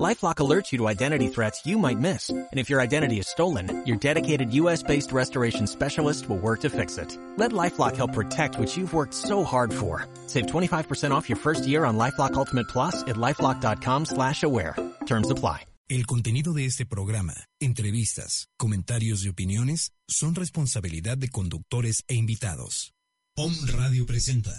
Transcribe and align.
LifeLock 0.00 0.36
alerts 0.36 0.72
you 0.72 0.78
to 0.78 0.88
identity 0.88 1.28
threats 1.28 1.66
you 1.66 1.78
might 1.78 1.98
miss. 1.98 2.30
And 2.30 2.48
if 2.58 2.70
your 2.70 2.80
identity 2.80 3.18
is 3.18 3.28
stolen, 3.28 3.84
your 3.86 3.98
dedicated 3.98 4.52
U.S.-based 4.54 5.12
restoration 5.12 5.66
specialist 5.66 6.28
will 6.28 6.38
work 6.38 6.60
to 6.60 6.70
fix 6.70 6.96
it. 6.98 7.16
Let 7.36 7.52
LifeLock 7.52 7.96
help 7.96 8.14
protect 8.14 8.58
what 8.58 8.74
you've 8.74 8.94
worked 8.94 9.14
so 9.14 9.44
hard 9.44 9.72
for. 9.72 10.06
Save 10.26 10.46
25% 10.46 11.10
off 11.10 11.28
your 11.28 11.38
first 11.38 11.66
year 11.66 11.84
on 11.84 11.98
LifeLock 11.98 12.34
Ultimate 12.34 12.68
Plus 12.68 13.02
at 13.02 13.16
LifeLock.com 13.16 14.06
slash 14.06 14.42
aware. 14.42 14.76
Terms 15.06 15.30
apply. 15.30 15.66
El 15.88 16.06
contenido 16.06 16.54
de 16.54 16.64
este 16.64 16.86
programa, 16.86 17.34
entrevistas, 17.60 18.48
comentarios 18.56 19.26
y 19.26 19.28
opiniones 19.28 19.92
son 20.08 20.34
responsabilidad 20.34 21.18
de 21.18 21.28
conductores 21.28 22.04
e 22.08 22.14
invitados. 22.14 22.94
POM 23.34 23.52
Radio 23.74 24.06
presenta. 24.06 24.58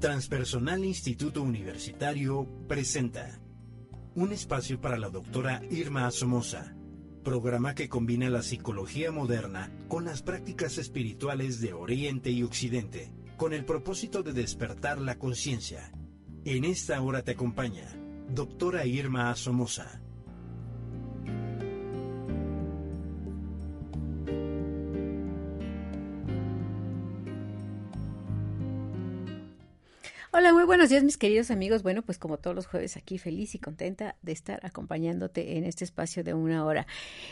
Transpersonal 0.00 0.84
Instituto 0.84 1.42
Universitario 1.42 2.46
presenta 2.68 3.40
un 4.14 4.32
espacio 4.32 4.80
para 4.80 4.96
la 4.96 5.08
doctora 5.08 5.60
Irma 5.72 6.08
Somoza, 6.12 6.76
programa 7.24 7.74
que 7.74 7.88
combina 7.88 8.30
la 8.30 8.42
psicología 8.42 9.10
moderna 9.10 9.72
con 9.88 10.04
las 10.04 10.22
prácticas 10.22 10.78
espirituales 10.78 11.60
de 11.60 11.72
Oriente 11.72 12.30
y 12.30 12.44
Occidente, 12.44 13.12
con 13.36 13.52
el 13.52 13.64
propósito 13.64 14.22
de 14.22 14.32
despertar 14.32 15.00
la 15.00 15.18
conciencia. 15.18 15.90
En 16.44 16.64
esta 16.64 17.02
hora 17.02 17.24
te 17.24 17.32
acompaña 17.32 17.92
doctora 18.28 18.86
Irma 18.86 19.34
Somoza. 19.34 20.00
Hola, 30.30 30.52
muy 30.52 30.64
buenos 30.64 30.90
días 30.90 31.02
mis 31.04 31.16
queridos 31.16 31.50
amigos. 31.50 31.82
Bueno, 31.82 32.02
pues 32.02 32.18
como 32.18 32.36
todos 32.36 32.54
los 32.54 32.66
jueves 32.66 32.98
aquí 32.98 33.16
feliz 33.16 33.54
y 33.54 33.58
contenta 33.58 34.14
de 34.20 34.32
estar 34.32 34.60
acompañándote 34.62 35.56
en 35.56 35.64
este 35.64 35.84
espacio 35.84 36.22
de 36.22 36.34
una 36.34 36.66
hora. 36.66 36.86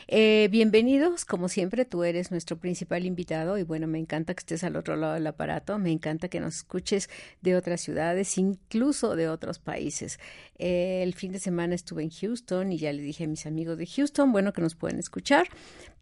Eh, 0.09 0.49
bienvenidos, 0.51 1.27
como 1.27 1.51
siempre, 1.51 1.85
tú 1.85 2.05
eres 2.05 2.31
nuestro 2.31 2.57
principal 2.57 3.05
invitado 3.05 3.59
y 3.59 3.65
bueno, 3.65 3.87
me 3.87 3.99
encanta 3.99 4.33
que 4.33 4.41
estés 4.41 4.65
al 4.65 4.77
otro 4.77 4.97
lado 4.97 5.13
del 5.13 5.27
aparato, 5.27 5.79
me 5.79 5.93
encanta 5.93 6.29
que 6.29 6.41
nos 6.41 6.57
escuches 6.57 7.11
de 7.43 7.55
otras 7.55 7.83
ciudades, 7.83 8.39
incluso 8.39 9.15
de 9.15 9.29
otros 9.29 9.59
países. 9.59 10.19
Eh, 10.57 11.03
el 11.03 11.13
fin 11.13 11.33
de 11.33 11.39
semana 11.39 11.75
estuve 11.75 12.03
en 12.03 12.09
Houston 12.11 12.73
y 12.73 12.79
ya 12.79 12.95
le 12.95 13.03
dije 13.03 13.25
a 13.25 13.29
mis 13.29 13.45
amigos 13.45 13.77
de 13.77 13.87
Houston, 13.87 14.33
bueno, 14.33 14.55
que 14.55 14.63
nos 14.63 14.75
pueden 14.75 14.99
escuchar 14.99 15.49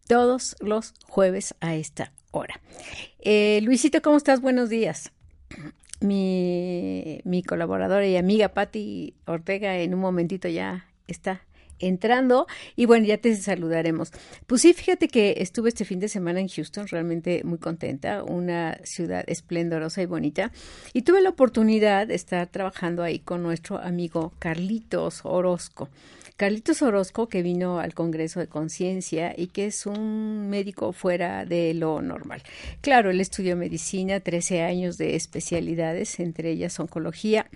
todos 0.06 0.54
los 0.60 0.94
jueves 1.08 1.56
a 1.58 1.74
esta 1.74 2.12
hora. 2.30 2.60
Eh, 3.18 3.58
Luisito, 3.64 4.00
¿cómo 4.00 4.16
estás? 4.16 4.40
Buenos 4.40 4.68
días 4.68 5.10
mi, 6.04 7.20
mi 7.24 7.42
colaboradora 7.42 8.06
y 8.06 8.16
amiga 8.16 8.50
Patti 8.50 9.14
Ortega 9.26 9.78
en 9.78 9.94
un 9.94 10.00
momentito 10.00 10.48
ya 10.48 10.86
está 11.06 11.42
entrando 11.78 12.46
y 12.76 12.86
bueno, 12.86 13.06
ya 13.06 13.18
te 13.18 13.34
saludaremos. 13.34 14.10
Pues 14.46 14.62
sí, 14.62 14.72
fíjate 14.72 15.08
que 15.08 15.36
estuve 15.38 15.68
este 15.68 15.84
fin 15.84 16.00
de 16.00 16.08
semana 16.08 16.40
en 16.40 16.48
Houston, 16.48 16.86
realmente 16.88 17.42
muy 17.44 17.58
contenta, 17.58 18.22
una 18.22 18.78
ciudad 18.84 19.24
esplendorosa 19.26 20.02
y 20.02 20.06
bonita 20.06 20.52
y 20.92 21.02
tuve 21.02 21.20
la 21.20 21.30
oportunidad 21.30 22.06
de 22.06 22.14
estar 22.14 22.46
trabajando 22.48 23.02
ahí 23.02 23.18
con 23.18 23.42
nuestro 23.42 23.78
amigo 23.78 24.32
Carlitos 24.38 25.20
Orozco. 25.24 25.88
Carlitos 26.36 26.82
Orozco, 26.82 27.28
que 27.28 27.42
vino 27.42 27.78
al 27.78 27.94
Congreso 27.94 28.40
de 28.40 28.48
Conciencia 28.48 29.32
y 29.36 29.46
que 29.46 29.66
es 29.66 29.86
un 29.86 30.48
médico 30.50 30.92
fuera 30.92 31.44
de 31.44 31.74
lo 31.74 32.02
normal. 32.02 32.42
Claro, 32.80 33.12
él 33.12 33.20
estudió 33.20 33.56
medicina, 33.56 34.18
13 34.18 34.62
años 34.62 34.98
de 34.98 35.14
especialidades, 35.14 36.18
entre 36.18 36.50
ellas 36.50 36.80
oncología, 36.80 37.48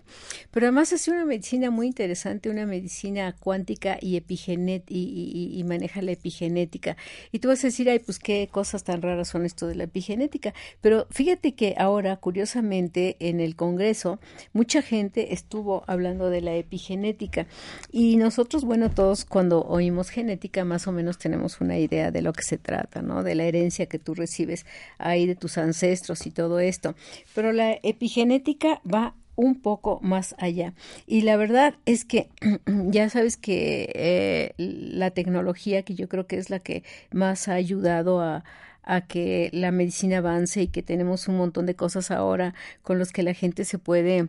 pero 0.52 0.66
además 0.66 0.92
hace 0.92 1.10
una 1.10 1.24
medicina 1.24 1.72
muy 1.72 1.88
interesante, 1.88 2.50
una 2.50 2.66
medicina 2.66 3.34
cuántica 3.40 3.98
y, 4.00 4.16
epigenet 4.16 4.84
y, 4.88 5.50
y, 5.58 5.64
maneja 5.64 6.00
la 6.00 6.12
epigenética. 6.12 6.96
Y 7.32 7.40
tú 7.40 7.48
vas 7.48 7.64
a 7.64 7.68
decir, 7.68 7.90
ay, 7.90 7.98
pues 7.98 8.20
qué 8.20 8.48
cosas 8.48 8.84
tan 8.84 9.02
raras 9.02 9.26
son 9.26 9.44
esto 9.44 9.66
de 9.66 9.74
la 9.74 9.84
epigenética. 9.84 10.54
Pero 10.80 11.08
fíjate 11.10 11.56
que 11.56 11.74
ahora, 11.78 12.16
curiosamente, 12.16 13.16
en 13.18 13.40
el 13.40 13.56
Congreso, 13.56 14.20
mucha 14.52 14.82
gente 14.82 15.34
estuvo 15.34 15.82
hablando 15.88 16.30
de 16.30 16.42
la 16.42 16.54
epigenética 16.54 17.48
y 17.90 18.16
nosotros 18.18 18.67
bueno, 18.68 18.90
todos 18.90 19.24
cuando 19.24 19.62
oímos 19.62 20.10
genética 20.10 20.62
más 20.64 20.86
o 20.86 20.92
menos 20.92 21.16
tenemos 21.16 21.60
una 21.62 21.78
idea 21.78 22.10
de 22.10 22.20
lo 22.20 22.34
que 22.34 22.42
se 22.42 22.58
trata, 22.58 23.00
¿no? 23.00 23.22
De 23.22 23.34
la 23.34 23.44
herencia 23.44 23.86
que 23.86 23.98
tú 23.98 24.14
recibes 24.14 24.66
ahí 24.98 25.26
de 25.26 25.34
tus 25.34 25.56
ancestros 25.56 26.26
y 26.26 26.30
todo 26.30 26.60
esto. 26.60 26.94
Pero 27.34 27.52
la 27.52 27.78
epigenética 27.82 28.82
va 28.84 29.14
un 29.36 29.60
poco 29.60 30.00
más 30.02 30.34
allá. 30.38 30.74
Y 31.06 31.22
la 31.22 31.38
verdad 31.38 31.76
es 31.86 32.04
que 32.04 32.28
ya 32.66 33.08
sabes 33.08 33.38
que 33.38 33.90
eh, 33.94 34.54
la 34.58 35.12
tecnología, 35.12 35.82
que 35.82 35.94
yo 35.94 36.06
creo 36.06 36.26
que 36.26 36.36
es 36.36 36.50
la 36.50 36.58
que 36.58 36.82
más 37.10 37.48
ha 37.48 37.54
ayudado 37.54 38.20
a, 38.20 38.44
a 38.88 39.02
que 39.02 39.50
la 39.52 39.70
medicina 39.70 40.18
avance 40.18 40.62
y 40.62 40.68
que 40.68 40.82
tenemos 40.82 41.28
un 41.28 41.36
montón 41.36 41.66
de 41.66 41.74
cosas 41.74 42.10
ahora 42.10 42.54
con 42.82 42.98
los 42.98 43.12
que 43.12 43.22
la 43.22 43.34
gente 43.34 43.64
se 43.64 43.78
puede 43.78 44.28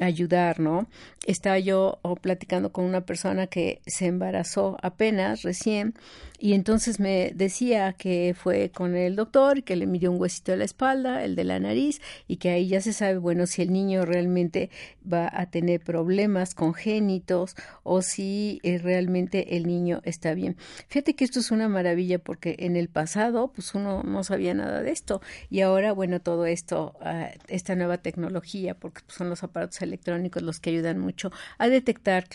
ayudar, 0.00 0.60
¿no? 0.60 0.88
Estaba 1.26 1.58
yo 1.58 1.98
oh, 2.02 2.16
platicando 2.16 2.72
con 2.72 2.84
una 2.84 3.02
persona 3.02 3.46
que 3.46 3.80
se 3.86 4.06
embarazó 4.06 4.76
apenas, 4.82 5.42
recién, 5.42 5.94
y 6.38 6.54
entonces 6.54 7.00
me 7.00 7.32
decía 7.34 7.92
que 7.92 8.34
fue 8.38 8.70
con 8.70 8.96
el 8.96 9.16
doctor 9.16 9.64
que 9.64 9.76
le 9.76 9.86
midió 9.86 10.12
un 10.12 10.20
huesito 10.20 10.52
de 10.52 10.58
la 10.58 10.64
espalda, 10.64 11.24
el 11.24 11.34
de 11.34 11.44
la 11.44 11.58
nariz, 11.58 12.00
y 12.28 12.36
que 12.36 12.50
ahí 12.50 12.68
ya 12.68 12.80
se 12.80 12.92
sabe, 12.92 13.18
bueno, 13.18 13.46
si 13.46 13.62
el 13.62 13.72
niño 13.72 14.04
realmente 14.04 14.70
va 15.10 15.28
a 15.32 15.50
tener 15.50 15.80
problemas 15.80 16.54
congénitos 16.54 17.56
o 17.82 18.02
si 18.02 18.60
eh, 18.62 18.78
realmente 18.78 19.56
el 19.56 19.66
niño 19.66 20.00
está 20.04 20.32
bien. 20.34 20.56
Fíjate 20.88 21.14
que 21.14 21.24
esto 21.24 21.40
es 21.40 21.50
una 21.50 21.68
maravilla 21.68 22.18
porque 22.18 22.56
en 22.60 22.76
el 22.76 22.88
pasado, 22.88 23.52
pues 23.52 23.74
uno 23.74 24.02
no 24.02 24.22
sabía 24.22 24.54
nada 24.54 24.82
de 24.82 24.92
esto 24.92 25.20
y 25.50 25.60
ahora, 25.60 25.92
bueno, 25.92 26.20
todo 26.20 26.46
esto, 26.46 26.94
uh, 27.00 27.36
esta 27.48 27.74
nueva 27.74 27.98
tecnología, 27.98 28.74
porque 28.74 29.02
son 29.08 29.28
los 29.28 29.42
aparatos 29.42 29.57
electrónicos 29.80 30.42
los 30.42 30.60
que 30.60 30.70
ayudan 30.70 30.98
mucho 30.98 31.30
a 31.58 31.68
detectar 31.68 32.26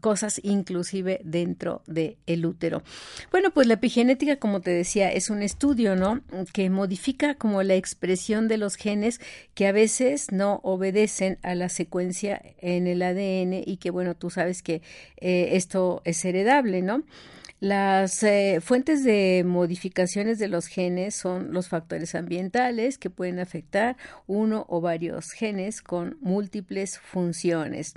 cosas 0.00 0.40
inclusive 0.42 1.20
dentro 1.24 1.82
del 1.86 2.16
el 2.26 2.46
útero. 2.46 2.82
Bueno, 3.30 3.50
pues 3.50 3.66
la 3.66 3.74
epigenética, 3.74 4.36
como 4.36 4.60
te 4.60 4.70
decía, 4.70 5.12
es 5.12 5.30
un 5.30 5.42
estudio, 5.42 5.96
¿no? 5.96 6.22
Que 6.52 6.70
modifica 6.70 7.34
como 7.34 7.62
la 7.62 7.74
expresión 7.74 8.48
de 8.48 8.58
los 8.58 8.76
genes 8.76 9.20
que 9.54 9.66
a 9.66 9.72
veces 9.72 10.32
no 10.32 10.60
obedecen 10.62 11.38
a 11.42 11.54
la 11.54 11.68
secuencia 11.68 12.42
en 12.58 12.86
el 12.86 13.02
ADN 13.02 13.62
y 13.64 13.76
que, 13.78 13.90
bueno, 13.90 14.14
tú 14.14 14.30
sabes 14.30 14.62
que 14.62 14.82
eh, 15.18 15.50
esto 15.52 16.02
es 16.04 16.24
heredable, 16.24 16.82
¿no? 16.82 17.04
Las 17.64 18.22
eh, 18.22 18.60
fuentes 18.60 19.04
de 19.04 19.42
modificaciones 19.42 20.38
de 20.38 20.48
los 20.48 20.66
genes 20.66 21.14
son 21.14 21.54
los 21.54 21.68
factores 21.68 22.14
ambientales 22.14 22.98
que 22.98 23.08
pueden 23.08 23.38
afectar 23.38 23.96
uno 24.26 24.66
o 24.68 24.82
varios 24.82 25.30
genes 25.30 25.80
con 25.80 26.18
múltiples 26.20 26.98
funciones. 26.98 27.94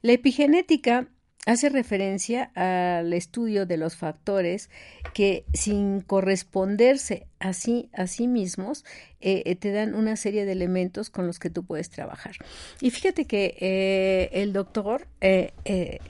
La 0.00 0.12
epigenética 0.12 1.06
hace 1.46 1.68
referencia 1.70 2.50
al 2.54 3.12
estudio 3.12 3.66
de 3.66 3.76
los 3.76 3.96
factores 3.96 4.68
que 5.14 5.44
sin 5.54 6.00
corresponderse 6.00 7.26
a 7.38 7.54
sí, 7.54 7.88
a 7.92 8.06
sí 8.06 8.26
mismos 8.26 8.84
eh, 9.20 9.42
eh, 9.46 9.56
te 9.56 9.72
dan 9.72 9.94
una 9.94 10.16
serie 10.16 10.44
de 10.44 10.52
elementos 10.52 11.08
con 11.08 11.26
los 11.26 11.38
que 11.38 11.50
tú 11.50 11.64
puedes 11.64 11.88
trabajar. 11.90 12.36
Y 12.80 12.90
fíjate 12.90 13.24
que 13.24 13.56
eh, 13.60 14.30
el 14.32 14.52
doctor 14.52 15.06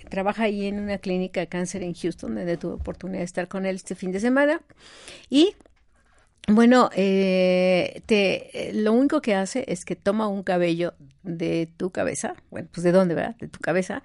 trabaja 0.08 0.44
ahí 0.44 0.66
en 0.66 0.80
una 0.80 0.98
clínica 0.98 1.40
de 1.40 1.46
cáncer 1.46 1.82
en 1.82 1.94
Houston, 1.94 2.34
donde 2.34 2.56
tuve 2.56 2.74
oportunidad 2.74 3.20
de 3.20 3.24
estar 3.24 3.48
con 3.48 3.66
él 3.66 3.76
este 3.76 3.94
fin 3.94 4.12
de 4.12 4.20
semana 4.20 4.60
y 5.28 5.54
bueno, 6.48 6.90
eh, 6.96 8.02
te, 8.06 8.72
lo 8.74 8.92
único 8.92 9.20
que 9.22 9.34
hace 9.34 9.64
es 9.68 9.84
que 9.84 9.94
toma 9.94 10.26
un 10.26 10.42
cabello 10.42 10.94
de 11.22 11.70
tu 11.76 11.90
cabeza, 11.90 12.34
bueno, 12.50 12.68
pues 12.72 12.84
de 12.84 12.92
dónde, 12.92 13.14
¿verdad? 13.14 13.36
De 13.36 13.48
tu 13.48 13.60
cabeza, 13.60 14.02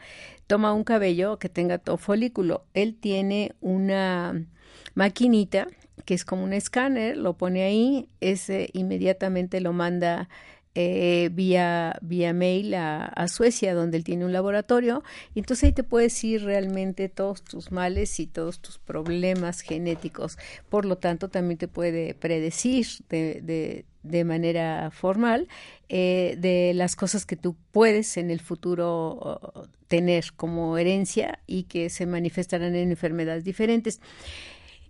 toma 0.48 0.74
un 0.74 0.84
cabello 0.84 1.40
que 1.40 1.50
tenga 1.50 1.78
todo 1.78 1.98
folículo. 1.98 2.66
Él 2.74 2.96
tiene 3.00 3.54
una 3.62 4.46
maquinita 4.94 5.68
que 6.06 6.14
es 6.14 6.26
como 6.26 6.44
un 6.44 6.54
escáner, 6.54 7.18
lo 7.18 7.38
pone 7.38 7.64
ahí, 7.64 8.10
ese 8.20 8.70
inmediatamente 8.74 9.62
lo 9.62 9.74
manda 9.74 10.30
eh, 10.76 11.30
vía, 11.32 11.98
vía 12.02 12.34
mail 12.34 12.76
a, 12.76 13.28
Suecia, 13.30 13.74
donde 13.74 13.98
él 13.98 14.04
tiene 14.04 14.26
un 14.26 14.34
laboratorio, 14.34 15.04
y 15.34 15.40
entonces 15.40 15.64
ahí 15.64 15.72
te 15.72 15.84
puedes 15.84 16.14
decir 16.14 16.44
realmente 16.44 17.08
todos 17.08 17.44
tus 17.44 17.72
males 17.72 18.20
y 18.20 18.28
todos 18.28 18.60
tus 18.60 18.78
problemas 18.78 19.62
genéticos. 19.62 20.38
Por 20.70 20.86
lo 20.86 20.98
tanto, 20.98 21.30
también 21.30 21.58
te 21.58 21.70
puede 21.70 22.14
predecir 22.14 22.86
de, 23.10 23.42
de 23.42 23.86
de 24.06 24.24
manera 24.24 24.92
formal 24.92 25.48
eh, 25.90 26.36
de 26.40 26.74
las 26.74 26.96
cosas 26.96 27.25
que 27.25 27.36
tú 27.36 27.56
puedes 27.72 28.18
en 28.18 28.31
el 28.31 28.40
futuro 28.40 29.52
tener 29.88 30.34
como 30.36 30.78
herencia 30.78 31.40
y 31.48 31.63
que 31.63 31.90
se 31.90 32.06
manifestarán 32.06 32.75
en 32.75 32.90
enfermedades 32.90 33.44
diferentes. 33.44 34.02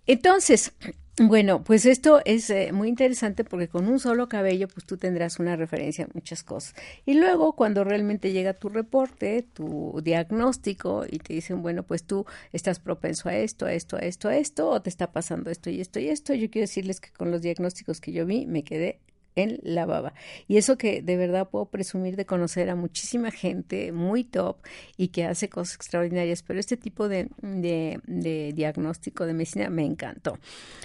Entonces, 0.06 0.72
bueno, 1.18 1.64
pues 1.64 1.86
esto 1.86 2.20
es 2.26 2.50
eh, 2.50 2.72
muy 2.72 2.88
interesante 2.88 3.42
porque 3.42 3.68
con 3.68 3.88
un 3.88 3.98
solo 3.98 4.28
cabello, 4.28 4.68
pues 4.68 4.84
tú 4.84 4.98
tendrás 4.98 5.38
una 5.40 5.56
referencia 5.56 6.04
a 6.04 6.08
muchas 6.12 6.44
cosas. 6.44 6.74
Y 7.06 7.14
luego, 7.14 7.54
cuando 7.54 7.84
realmente 7.84 8.32
llega 8.32 8.52
tu 8.52 8.68
reporte, 8.68 9.42
tu 9.42 10.00
diagnóstico, 10.04 11.06
y 11.10 11.18
te 11.18 11.32
dicen, 11.32 11.62
bueno, 11.62 11.84
pues 11.84 12.04
tú 12.04 12.26
estás 12.52 12.80
propenso 12.80 13.30
a 13.30 13.36
esto, 13.36 13.64
a 13.64 13.72
esto, 13.72 13.96
a 13.96 14.00
esto, 14.00 14.28
a 14.28 14.36
esto, 14.36 14.68
o 14.68 14.82
te 14.82 14.90
está 14.90 15.10
pasando 15.10 15.50
esto 15.50 15.70
y 15.70 15.80
esto 15.80 15.98
y 16.00 16.08
esto, 16.08 16.34
yo 16.34 16.50
quiero 16.50 16.64
decirles 16.64 17.00
que 17.00 17.10
con 17.10 17.30
los 17.30 17.40
diagnósticos 17.40 18.00
que 18.02 18.12
yo 18.12 18.26
vi, 18.26 18.46
me 18.46 18.62
quedé 18.62 19.00
en 19.36 19.60
la 19.62 19.86
baba. 19.86 20.14
Y 20.48 20.56
eso 20.56 20.76
que 20.76 21.02
de 21.02 21.16
verdad 21.16 21.48
puedo 21.48 21.66
presumir 21.66 22.16
de 22.16 22.24
conocer 22.24 22.70
a 22.70 22.74
muchísima 22.74 23.30
gente 23.30 23.92
muy 23.92 24.24
top 24.24 24.56
y 24.96 25.08
que 25.08 25.24
hace 25.24 25.48
cosas 25.48 25.76
extraordinarias, 25.76 26.42
pero 26.42 26.58
este 26.58 26.76
tipo 26.76 27.08
de, 27.08 27.28
de, 27.42 28.52
diagnóstico 28.54 29.26
de 29.26 29.34
medicina 29.34 29.68
me 29.70 29.84
encantó. 29.84 30.38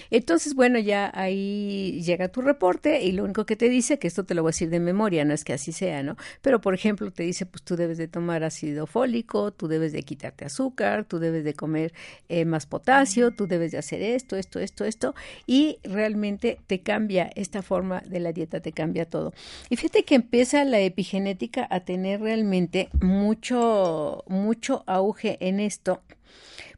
Entonces, 0.09 0.53
bueno, 0.53 0.77
ya 0.79 1.11
ahí 1.13 2.01
llega 2.03 2.27
tu 2.27 2.41
reporte 2.41 3.01
y 3.01 3.13
lo 3.13 3.23
único 3.23 3.45
que 3.45 3.55
te 3.55 3.69
dice, 3.69 3.97
que 3.97 4.07
esto 4.07 4.25
te 4.25 4.35
lo 4.35 4.41
voy 4.43 4.49
a 4.49 4.51
decir 4.51 4.69
de 4.69 4.79
memoria, 4.79 5.23
no 5.23 5.33
es 5.33 5.45
que 5.45 5.53
así 5.53 5.71
sea, 5.71 6.03
¿no? 6.03 6.17
Pero, 6.41 6.59
por 6.59 6.73
ejemplo, 6.73 7.09
te 7.11 7.23
dice, 7.23 7.45
pues 7.45 7.63
tú 7.63 7.77
debes 7.77 7.97
de 7.97 8.09
tomar 8.09 8.43
ácido 8.43 8.85
fólico, 8.85 9.51
tú 9.51 9.69
debes 9.69 9.93
de 9.93 10.03
quitarte 10.03 10.45
azúcar, 10.45 11.05
tú 11.05 11.19
debes 11.19 11.45
de 11.45 11.53
comer 11.53 11.93
eh, 12.27 12.43
más 12.43 12.65
potasio, 12.65 13.31
tú 13.31 13.47
debes 13.47 13.71
de 13.71 13.77
hacer 13.77 14.01
esto, 14.01 14.35
esto, 14.35 14.59
esto, 14.59 14.83
esto, 14.83 15.15
y 15.47 15.77
realmente 15.83 16.59
te 16.67 16.81
cambia 16.81 17.31
esta 17.35 17.61
forma 17.61 18.01
de 18.01 18.19
la 18.19 18.33
dieta 18.33 18.40
te 18.47 18.71
cambia 18.71 19.05
todo. 19.05 19.33
Y 19.69 19.75
fíjate 19.75 20.03
que 20.03 20.15
empieza 20.15 20.63
la 20.65 20.79
epigenética 20.79 21.67
a 21.69 21.81
tener 21.81 22.21
realmente 22.21 22.89
mucho, 23.01 24.23
mucho 24.27 24.83
auge 24.87 25.37
en 25.39 25.59
esto, 25.59 26.01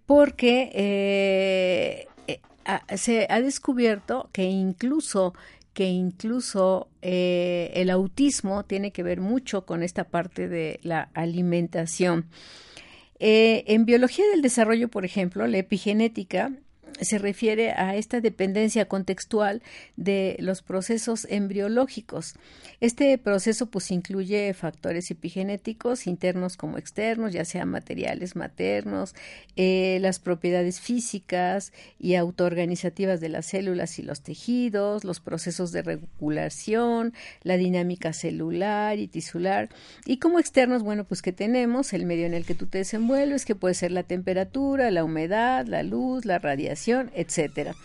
porque 0.06 0.70
eh, 0.74 2.08
eh, 2.28 2.40
se 2.98 3.28
ha 3.30 3.42
descubierto 3.42 4.30
que 4.32 4.44
incluso 4.44 5.34
que 5.74 5.86
incluso 5.86 6.88
eh, 7.02 7.72
el 7.74 7.90
autismo 7.90 8.64
tiene 8.64 8.92
que 8.92 9.02
ver 9.02 9.22
mucho 9.22 9.66
con 9.66 9.82
esta 9.82 10.04
parte 10.04 10.48
de 10.48 10.80
la 10.84 11.10
alimentación. 11.16 12.28
en 13.20 13.86
biología 13.86 14.26
del 14.30 14.44
desarrollo, 14.44 14.90
por 14.90 15.04
ejemplo, 15.04 15.48
la 15.48 15.58
epigenética 15.58 16.52
se 17.02 17.18
refiere 17.18 17.72
a 17.72 17.96
esta 17.96 18.22
dependencia 18.22 18.86
contextual 18.86 19.62
de 19.96 20.36
los 20.40 20.62
procesos 20.62 21.28
embriológicos. 21.30 22.36
Este 22.80 23.18
proceso 23.18 23.68
pues 23.68 23.92
incluye 23.92 24.54
factores 24.54 25.10
epigenéticos 25.12 26.08
internos 26.08 26.58
como 26.58 26.78
externos, 26.78 27.34
ya 27.34 27.46
sean 27.46 27.70
materiales 27.70 28.36
maternos, 28.36 29.16
eh, 29.56 29.98
las 30.02 30.20
propiedades 30.20 30.82
físicas 30.82 31.72
y 32.00 32.16
autoorganizativas 32.16 33.22
de 33.22 33.30
las 33.30 33.46
células 33.46 34.00
y 34.00 34.04
los 34.04 34.22
tejidos, 34.22 35.04
los 35.04 35.20
procesos 35.20 35.72
de 35.72 35.82
regulación, 35.82 37.14
la 37.44 37.58
dinámica 37.58 38.14
celular 38.14 39.00
y 39.00 39.08
tisular 39.08 39.70
y 40.06 40.18
como 40.18 40.40
externos, 40.40 40.84
bueno, 40.84 41.04
pues 41.06 41.22
que 41.22 41.32
tenemos 41.32 41.94
el 41.94 42.06
medio 42.06 42.26
en 42.26 42.34
el 42.34 42.46
que 42.46 42.56
tú 42.56 42.68
te 42.68 42.80
desenvuelves, 42.80 43.46
que 43.46 43.56
puede 43.56 43.74
ser 43.74 43.92
la 43.92 44.04
temperatura, 44.04 44.92
la 44.92 45.04
humedad, 45.04 45.66
la 45.68 45.84
luz, 45.84 46.26
la 46.26 46.40
radiación, 46.40 46.83
etcétera. 46.88 47.76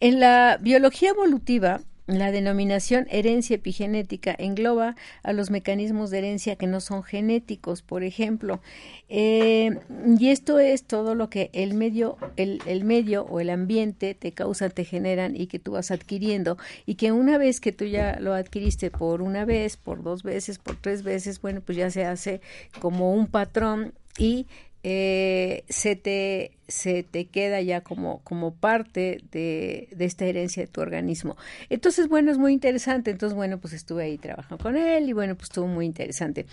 En 0.00 0.18
la 0.18 0.58
biología 0.60 1.10
evolutiva, 1.10 1.80
la 2.06 2.32
denominación 2.32 3.06
herencia 3.10 3.56
epigenética 3.56 4.34
engloba 4.36 4.96
a 5.22 5.32
los 5.32 5.50
mecanismos 5.50 6.10
de 6.10 6.18
herencia 6.18 6.56
que 6.56 6.66
no 6.66 6.80
son 6.80 7.02
genéticos, 7.02 7.82
por 7.82 8.02
ejemplo, 8.02 8.60
eh, 9.08 9.78
y 10.18 10.28
esto 10.30 10.58
es 10.58 10.84
todo 10.84 11.14
lo 11.14 11.30
que 11.30 11.50
el 11.52 11.74
medio, 11.74 12.16
el, 12.36 12.60
el, 12.66 12.84
medio 12.84 13.24
o 13.24 13.40
el 13.40 13.50
ambiente 13.50 14.14
te 14.14 14.32
causa, 14.32 14.70
te 14.70 14.84
generan 14.84 15.36
y 15.36 15.46
que 15.46 15.58
tú 15.58 15.72
vas 15.72 15.90
adquiriendo 15.90 16.58
y 16.84 16.96
que 16.96 17.12
una 17.12 17.38
vez 17.38 17.60
que 17.60 17.72
tú 17.72 17.84
ya 17.84 18.18
lo 18.18 18.34
adquiriste 18.34 18.90
por 18.90 19.22
una 19.22 19.44
vez, 19.44 19.76
por 19.76 20.02
dos 20.02 20.22
veces, 20.22 20.58
por 20.58 20.76
tres 20.76 21.02
veces, 21.02 21.40
bueno, 21.40 21.60
pues 21.60 21.78
ya 21.78 21.90
se 21.90 22.04
hace 22.04 22.40
como 22.80 23.14
un 23.14 23.28
patrón 23.28 23.94
y 24.18 24.46
eh, 24.82 25.64
se, 25.68 25.94
te, 25.96 26.52
se 26.68 27.02
te 27.02 27.26
queda 27.26 27.60
ya 27.60 27.82
como, 27.82 28.20
como 28.24 28.54
parte 28.54 29.20
de, 29.30 29.88
de, 29.94 30.04
esta 30.04 30.24
herencia 30.24 30.62
de 30.62 30.68
tu 30.68 30.80
organismo. 30.80 31.36
Entonces, 31.68 32.08
bueno, 32.08 32.30
es 32.30 32.38
muy 32.38 32.52
interesante. 32.52 33.10
Entonces, 33.10 33.36
bueno, 33.36 33.58
pues 33.58 33.74
estuve 33.74 34.04
ahí 34.04 34.18
trabajando 34.18 34.62
con 34.62 34.76
él 34.76 35.08
y 35.08 35.12
bueno, 35.12 35.34
pues 35.34 35.50
estuvo 35.50 35.66
muy 35.66 35.86
interesante. 35.86 36.46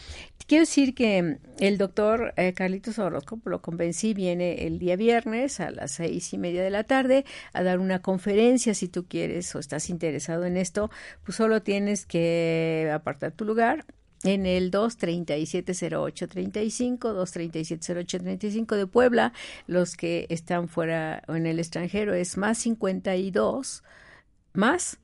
Quiero 0.48 0.62
decir 0.62 0.94
que 0.96 1.38
el 1.60 1.78
doctor 1.78 2.34
eh, 2.38 2.54
Carlitos 2.54 3.00
Orozco, 3.00 3.40
lo 3.46 3.62
convencí, 3.62 4.14
viene 4.14 4.66
el 4.66 4.80
día 4.80 4.96
viernes 4.96 5.60
a 5.60 5.72
las 5.72 5.92
seis 5.92 6.34
y 6.34 6.38
media 6.38 6.64
de 6.64 6.70
la 6.70 6.84
tarde 6.84 7.26
a 7.54 7.64
dar 7.64 7.80
una 7.80 8.02
conferencia 8.02 8.74
si 8.74 8.88
tú 8.88 9.06
quieres 9.08 9.54
o 9.56 9.60
estás 9.60 9.90
interesado 9.90 10.46
en 10.46 10.56
esto, 10.56 10.90
pues 11.26 11.36
solo 11.36 11.62
tienes 11.62 12.06
que 12.06 12.90
apartar 12.94 13.34
tu 13.34 13.44
lugar 13.44 13.86
en 14.24 14.46
el 14.46 14.72
2370835, 14.72 17.00
2370835 17.00 18.76
de 18.76 18.88
Puebla, 18.88 19.34
los 19.68 19.96
que 19.96 20.26
están 20.30 20.68
fuera 20.68 21.24
o 21.28 21.36
en 21.36 21.46
el 21.46 21.60
extranjero 21.60 22.14
es 22.14 22.38
más 22.38 22.58
52 22.58 23.84
más 24.54 25.00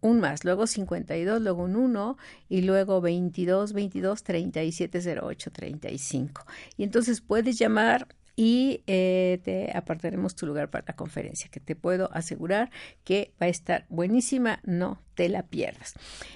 un 0.00 0.20
más, 0.20 0.44
luego 0.44 0.66
52, 0.66 1.40
luego 1.40 1.62
un 1.62 1.76
1 1.76 2.18
y 2.50 2.62
luego 2.62 3.00
22 3.00 3.72
22 3.72 4.22
37 4.22 5.18
08 5.18 5.50
35. 5.50 6.44
Y 6.76 6.84
entonces 6.84 7.22
puedes 7.22 7.58
llamar 7.58 8.06
y 8.36 8.82
eh, 8.86 9.40
te 9.44 9.76
apartaremos 9.76 10.34
tu 10.34 10.46
lugar 10.46 10.70
para 10.70 10.84
la 10.88 10.96
conferencia, 10.96 11.50
que 11.50 11.60
te 11.60 11.76
puedo 11.76 12.10
asegurar 12.12 12.70
que 13.04 13.32
va 13.40 13.46
a 13.46 13.48
estar 13.48 13.86
buenísima, 13.88 14.60
no 14.64 15.00
te 15.14 15.28
la 15.28 15.44
pierdas. 15.44 15.94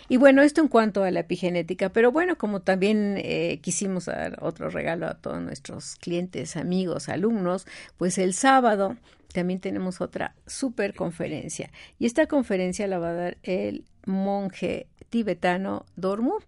Y 0.08 0.16
bueno, 0.16 0.42
esto 0.42 0.60
en 0.60 0.68
cuanto 0.68 1.02
a 1.02 1.10
la 1.10 1.20
epigenética, 1.20 1.88
pero 1.88 2.12
bueno, 2.12 2.38
como 2.38 2.60
también 2.62 3.16
eh, 3.18 3.58
quisimos 3.62 4.06
dar 4.06 4.38
otro 4.40 4.70
regalo 4.70 5.06
a 5.06 5.14
todos 5.14 5.40
nuestros 5.40 5.96
clientes, 5.96 6.56
amigos, 6.56 7.08
alumnos, 7.08 7.66
pues 7.96 8.18
el 8.18 8.34
sábado 8.34 8.96
también 9.32 9.60
tenemos 9.60 10.00
otra 10.00 10.34
super 10.46 10.94
conferencia 10.94 11.70
y 11.98 12.06
esta 12.06 12.26
conferencia 12.26 12.86
la 12.86 12.98
va 12.98 13.10
a 13.10 13.14
dar 13.14 13.38
el 13.42 13.84
monje 14.06 14.86
tibetano 15.10 15.86
Dormu. 15.96 16.38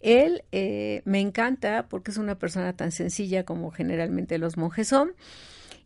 Él 0.00 0.44
eh, 0.52 1.02
me 1.04 1.20
encanta 1.20 1.86
porque 1.88 2.10
es 2.10 2.18
una 2.18 2.38
persona 2.38 2.72
tan 2.74 2.92
sencilla 2.92 3.44
como 3.44 3.70
generalmente 3.70 4.38
los 4.38 4.56
monjes 4.56 4.88
son 4.88 5.12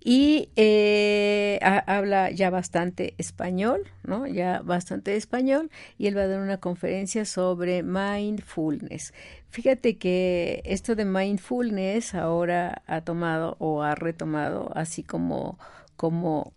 y 0.05 0.49
eh, 0.57 1.61
habla 1.63 2.31
ya 2.31 2.51
bastante 2.51 3.15
español, 3.19 3.89
¿no? 4.03 4.27
Ya 4.27 4.61
bastante 4.63 5.15
español 5.15 5.71
y 5.97 6.09
él 6.09 6.17
va 6.17 6.23
a 6.23 6.27
dar 6.27 6.41
una 6.41 6.59
conferencia 6.59 7.25
sobre 7.25 7.85
mindfulness. 7.85 9.15
Fíjate 9.49 9.99
que 9.99 10.63
esto 10.65 10.97
de 10.97 11.05
mindfulness 11.05 12.15
ahora 12.15 12.83
ha 12.87 13.03
tomado 13.03 13.57
o 13.61 13.83
ha 13.83 13.95
retomado 13.95 14.73
así 14.75 15.05
como 15.05 15.59
como 15.97 16.53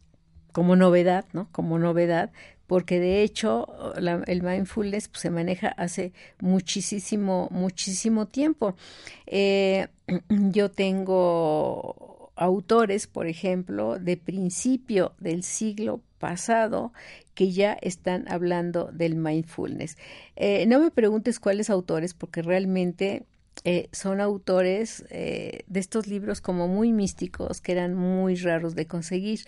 como 0.52 0.78
novedad, 0.78 1.26
¿no? 1.34 1.50
Como 1.52 1.78
novedad, 1.78 2.32
porque 2.68 3.00
de 3.00 3.24
hecho 3.24 3.94
el 3.96 4.44
mindfulness 4.44 5.08
pues, 5.08 5.22
se 5.22 5.30
maneja 5.30 5.70
hace 5.70 6.14
muchísimo, 6.40 7.48
muchísimo 7.52 8.28
tiempo. 8.28 8.76
Eh, 9.28 9.88
yo 10.30 10.70
tengo 10.72 12.32
autores, 12.36 13.08
por 13.08 13.28
ejemplo, 13.28 13.98
de 13.98 14.18
principio 14.18 15.14
del 15.20 15.44
siglo 15.44 16.02
pasado 16.20 16.92
que 17.34 17.52
ya 17.52 17.74
están 17.74 18.26
hablando 18.30 18.90
del 18.92 19.16
mindfulness. 19.16 19.98
Eh, 20.36 20.66
no 20.68 20.80
me 20.80 20.92
preguntes 20.92 21.40
cuáles 21.40 21.70
autores, 21.70 22.14
porque 22.14 22.42
realmente 22.42 23.24
eh, 23.64 23.88
son 23.92 24.22
autores 24.22 25.06
eh, 25.10 25.62
de 25.68 25.80
estos 25.80 26.08
libros 26.08 26.42
como 26.42 26.68
muy 26.68 26.92
místicos 26.92 27.62
que 27.62 27.72
eran 27.72 27.96
muy 27.96 28.36
raros 28.36 28.76
de 28.76 28.86
conseguir, 28.86 29.40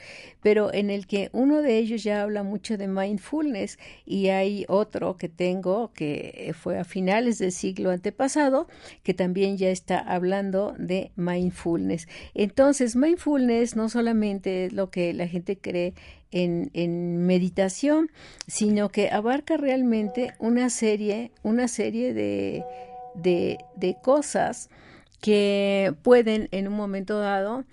pero 0.41 0.73
en 0.73 0.89
el 0.89 1.05
que 1.05 1.29
uno 1.33 1.61
de 1.61 1.77
ellos 1.77 2.03
ya 2.03 2.23
habla 2.23 2.43
mucho 2.43 2.77
de 2.77 2.87
mindfulness 2.87 3.77
y 4.05 4.29
hay 4.29 4.65
otro 4.69 5.17
que 5.17 5.29
tengo 5.29 5.91
que 5.93 6.55
fue 6.57 6.79
a 6.79 6.83
finales 6.83 7.37
del 7.37 7.51
siglo 7.51 7.91
antepasado 7.91 8.67
que 9.03 9.13
también 9.13 9.57
ya 9.57 9.69
está 9.69 9.99
hablando 9.99 10.73
de 10.77 11.11
mindfulness. 11.15 12.07
Entonces, 12.33 12.95
mindfulness 12.95 13.75
no 13.75 13.89
solamente 13.89 14.65
es 14.65 14.73
lo 14.73 14.89
que 14.89 15.13
la 15.13 15.27
gente 15.27 15.57
cree 15.57 15.93
en, 16.31 16.71
en, 16.73 17.25
meditación, 17.25 18.11
sino 18.47 18.89
que 18.89 19.09
abarca 19.09 19.57
realmente 19.57 20.33
una 20.39 20.69
serie, 20.69 21.31
una 21.43 21.67
serie 21.67 22.13
de 22.13 22.63
de, 23.17 23.57
cosas 24.03 24.69
que 25.21 25.93
pueden 26.03 26.47
en 26.51 26.67
un 26.67 26.75
momento 26.75 27.19
dado 27.19 27.65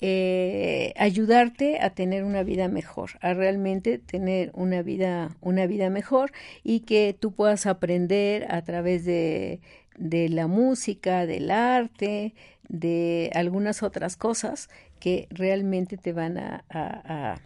eh, 0.00 0.94
ayudarte 0.96 1.80
a 1.80 1.90
tener 1.90 2.24
una 2.24 2.42
vida 2.42 2.68
mejor, 2.68 3.10
a 3.20 3.34
realmente 3.34 3.98
tener 3.98 4.50
una 4.54 4.82
vida, 4.82 5.36
una 5.40 5.66
vida 5.66 5.90
mejor 5.90 6.32
y 6.62 6.80
que 6.80 7.16
tú 7.18 7.32
puedas 7.32 7.66
aprender 7.66 8.46
a 8.50 8.62
través 8.62 9.04
de, 9.04 9.60
de 9.98 10.28
la 10.28 10.46
música, 10.46 11.26
del 11.26 11.50
arte, 11.50 12.34
de 12.68 13.30
algunas 13.34 13.82
otras 13.82 14.16
cosas 14.16 14.70
que 15.00 15.26
realmente 15.30 15.96
te 15.96 16.12
van 16.12 16.38
a, 16.38 16.64
a 16.70 17.40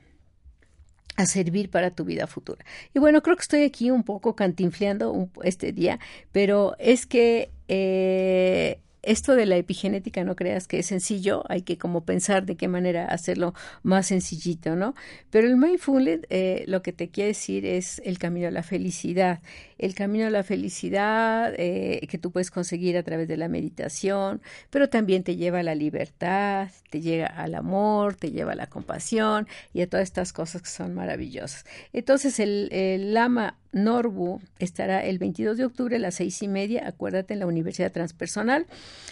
servir 1.26 1.70
para 1.70 1.90
tu 1.90 2.04
vida 2.04 2.26
futura. 2.26 2.64
Y 2.92 2.98
bueno, 2.98 3.22
creo 3.22 3.36
que 3.36 3.42
estoy 3.42 3.62
aquí 3.62 3.90
un 3.90 4.02
poco 4.02 4.34
cantinfleando 4.34 5.28
este 5.42 5.72
día, 5.72 5.98
pero 6.32 6.76
es 6.78 7.06
que 7.06 7.50
eh, 7.68 8.78
esto 9.04 9.34
de 9.34 9.46
la 9.46 9.56
epigenética 9.56 10.24
no 10.24 10.36
creas 10.36 10.66
que 10.66 10.78
es 10.78 10.86
sencillo, 10.86 11.44
hay 11.48 11.62
que 11.62 11.78
como 11.78 12.04
pensar 12.04 12.46
de 12.46 12.56
qué 12.56 12.68
manera 12.68 13.06
hacerlo 13.06 13.54
más 13.82 14.06
sencillito, 14.06 14.76
¿no? 14.76 14.94
Pero 15.30 15.46
el 15.46 15.56
mindfulness 15.56 16.20
eh, 16.30 16.64
lo 16.66 16.82
que 16.82 16.92
te 16.92 17.08
quiere 17.08 17.28
decir 17.28 17.66
es 17.66 18.00
el 18.04 18.18
camino 18.18 18.48
a 18.48 18.50
la 18.50 18.62
felicidad, 18.62 19.40
el 19.84 19.94
camino 19.94 20.26
a 20.26 20.30
la 20.30 20.42
felicidad 20.42 21.52
eh, 21.58 22.06
que 22.08 22.16
tú 22.16 22.30
puedes 22.30 22.50
conseguir 22.50 22.96
a 22.96 23.02
través 23.02 23.28
de 23.28 23.36
la 23.36 23.48
meditación, 23.48 24.40
pero 24.70 24.88
también 24.88 25.24
te 25.24 25.36
lleva 25.36 25.60
a 25.60 25.62
la 25.62 25.74
libertad, 25.74 26.70
te 26.90 27.00
llega 27.00 27.26
al 27.26 27.54
amor, 27.54 28.14
te 28.14 28.30
lleva 28.30 28.52
a 28.52 28.54
la 28.54 28.66
compasión 28.68 29.46
y 29.72 29.82
a 29.82 29.88
todas 29.88 30.04
estas 30.04 30.32
cosas 30.32 30.62
que 30.62 30.68
son 30.68 30.94
maravillosas. 30.94 31.66
Entonces 31.92 32.40
el, 32.40 33.12
Lama 33.12 33.58
Norbu 33.72 34.40
estará 34.58 35.04
el 35.04 35.18
22 35.18 35.58
de 35.58 35.64
octubre 35.64 35.96
a 35.96 35.98
las 35.98 36.14
seis 36.14 36.42
y 36.42 36.48
media, 36.48 36.86
acuérdate, 36.86 37.34
en 37.34 37.40
la 37.40 37.46
Universidad 37.46 37.92
Transpersonal. 37.92 38.66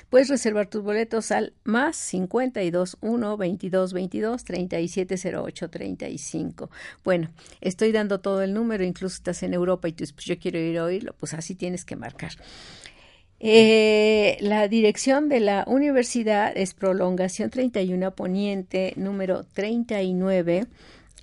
Puedes 0.09 0.29
reservar 0.29 0.69
tus 0.69 0.83
boletos 0.83 1.33
al 1.33 1.53
más 1.65 1.97
52 1.97 2.97
1 3.01 3.37
22 3.37 3.93
22 3.93 4.45
37 4.45 5.37
08 5.37 5.69
35. 5.69 6.71
Bueno, 7.03 7.29
estoy 7.61 7.93
dando 7.93 8.21
todo 8.21 8.43
el 8.43 8.55
número, 8.55 8.85
incluso 8.85 9.17
estás 9.17 9.43
en 9.43 9.53
Europa 9.53 9.89
y 9.89 9.93
tú 9.93 10.05
pues 10.15 10.27
yo 10.27 10.39
quiero 10.39 10.59
ir 10.69 10.79
a 10.79 10.85
oírlo, 10.85 11.15
pues 11.19 11.35
así 11.35 11.55
tienes 11.55 11.85
que 11.85 11.97
marcar. 11.97 12.33
Eh, 13.45 14.37
la 14.41 14.69
dirección 14.69 15.29
de 15.29 15.41
la 15.41 15.65
universidad 15.67 16.53
es 16.57 16.75
Prolongación 16.75 17.51
31 17.51 18.15
Poniente, 18.15 18.93
número 18.97 19.43
39 19.43 20.69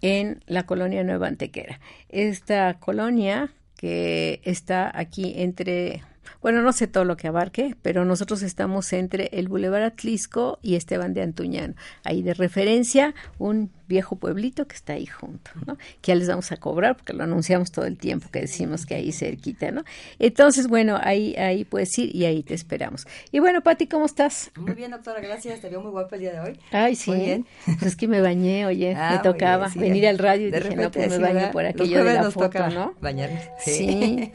en 0.01 0.43
la 0.45 0.65
colonia 0.65 1.03
Nueva 1.05 1.27
Antequera. 1.27 1.79
Esta 2.09 2.73
colonia 2.79 3.53
que 3.77 4.41
está 4.43 4.91
aquí 4.93 5.35
entre, 5.37 6.03
bueno, 6.41 6.61
no 6.61 6.73
sé 6.73 6.87
todo 6.87 7.05
lo 7.05 7.15
que 7.15 7.29
abarque, 7.29 7.77
pero 7.81 8.03
nosotros 8.03 8.41
estamos 8.41 8.91
entre 8.91 9.29
el 9.31 9.47
Boulevard 9.47 9.83
Atlisco 9.83 10.59
y 10.61 10.75
Esteban 10.75 11.13
de 11.13 11.21
Antuñano. 11.21 11.75
Ahí 12.03 12.21
de 12.21 12.33
referencia 12.33 13.15
un 13.37 13.71
viejo 13.89 14.15
pueblito 14.15 14.67
que 14.67 14.75
está 14.75 14.93
ahí 14.93 15.07
junto, 15.07 15.51
¿no? 15.65 15.75
Que 16.01 16.11
ya 16.11 16.15
les 16.15 16.29
vamos 16.29 16.51
a 16.53 16.57
cobrar 16.57 16.95
porque 16.95 17.11
lo 17.11 17.23
anunciamos 17.23 17.71
todo 17.71 17.85
el 17.85 17.97
tiempo 17.97 18.29
que 18.31 18.41
decimos 18.41 18.85
que 18.85 18.95
ahí 18.95 19.11
cerquita, 19.11 19.71
¿no? 19.71 19.83
Entonces, 20.19 20.67
bueno, 20.67 20.97
ahí, 21.01 21.35
ahí 21.35 21.65
puedes 21.65 21.97
ir 21.97 22.15
y 22.15 22.25
ahí 22.25 22.43
te 22.43 22.53
esperamos. 22.53 23.07
Y 23.31 23.39
bueno, 23.39 23.61
Pati, 23.61 23.87
¿cómo 23.87 24.05
estás? 24.05 24.51
Muy 24.55 24.75
bien, 24.75 24.91
doctora, 24.91 25.19
gracias. 25.19 25.59
Te 25.59 25.69
veo 25.69 25.81
muy 25.81 25.91
guapa 25.91 26.15
el 26.15 26.21
día 26.21 26.31
de 26.33 26.39
hoy. 26.39 26.59
Ay, 26.71 26.95
sí. 26.95 27.11
Muy 27.11 27.19
bien. 27.19 27.47
Pues 27.65 27.83
es 27.83 27.95
que 27.95 28.07
me 28.07 28.21
bañé, 28.21 28.67
oye, 28.67 28.93
ah, 28.95 29.13
me 29.13 29.19
tocaba 29.19 29.67
venir 29.75 30.07
al 30.07 30.19
radio 30.19 30.47
y 30.47 30.51
dije, 30.51 30.75
no, 30.75 30.91
pues 30.91 31.09
me 31.09 31.17
baño 31.17 31.51
por 31.51 31.65
aquello 31.65 32.03
de 32.03 32.13
la 32.13 32.31
foto, 32.31 32.69
¿no? 32.69 32.93
Bañarnos. 33.01 33.43
Sí. 33.57 34.31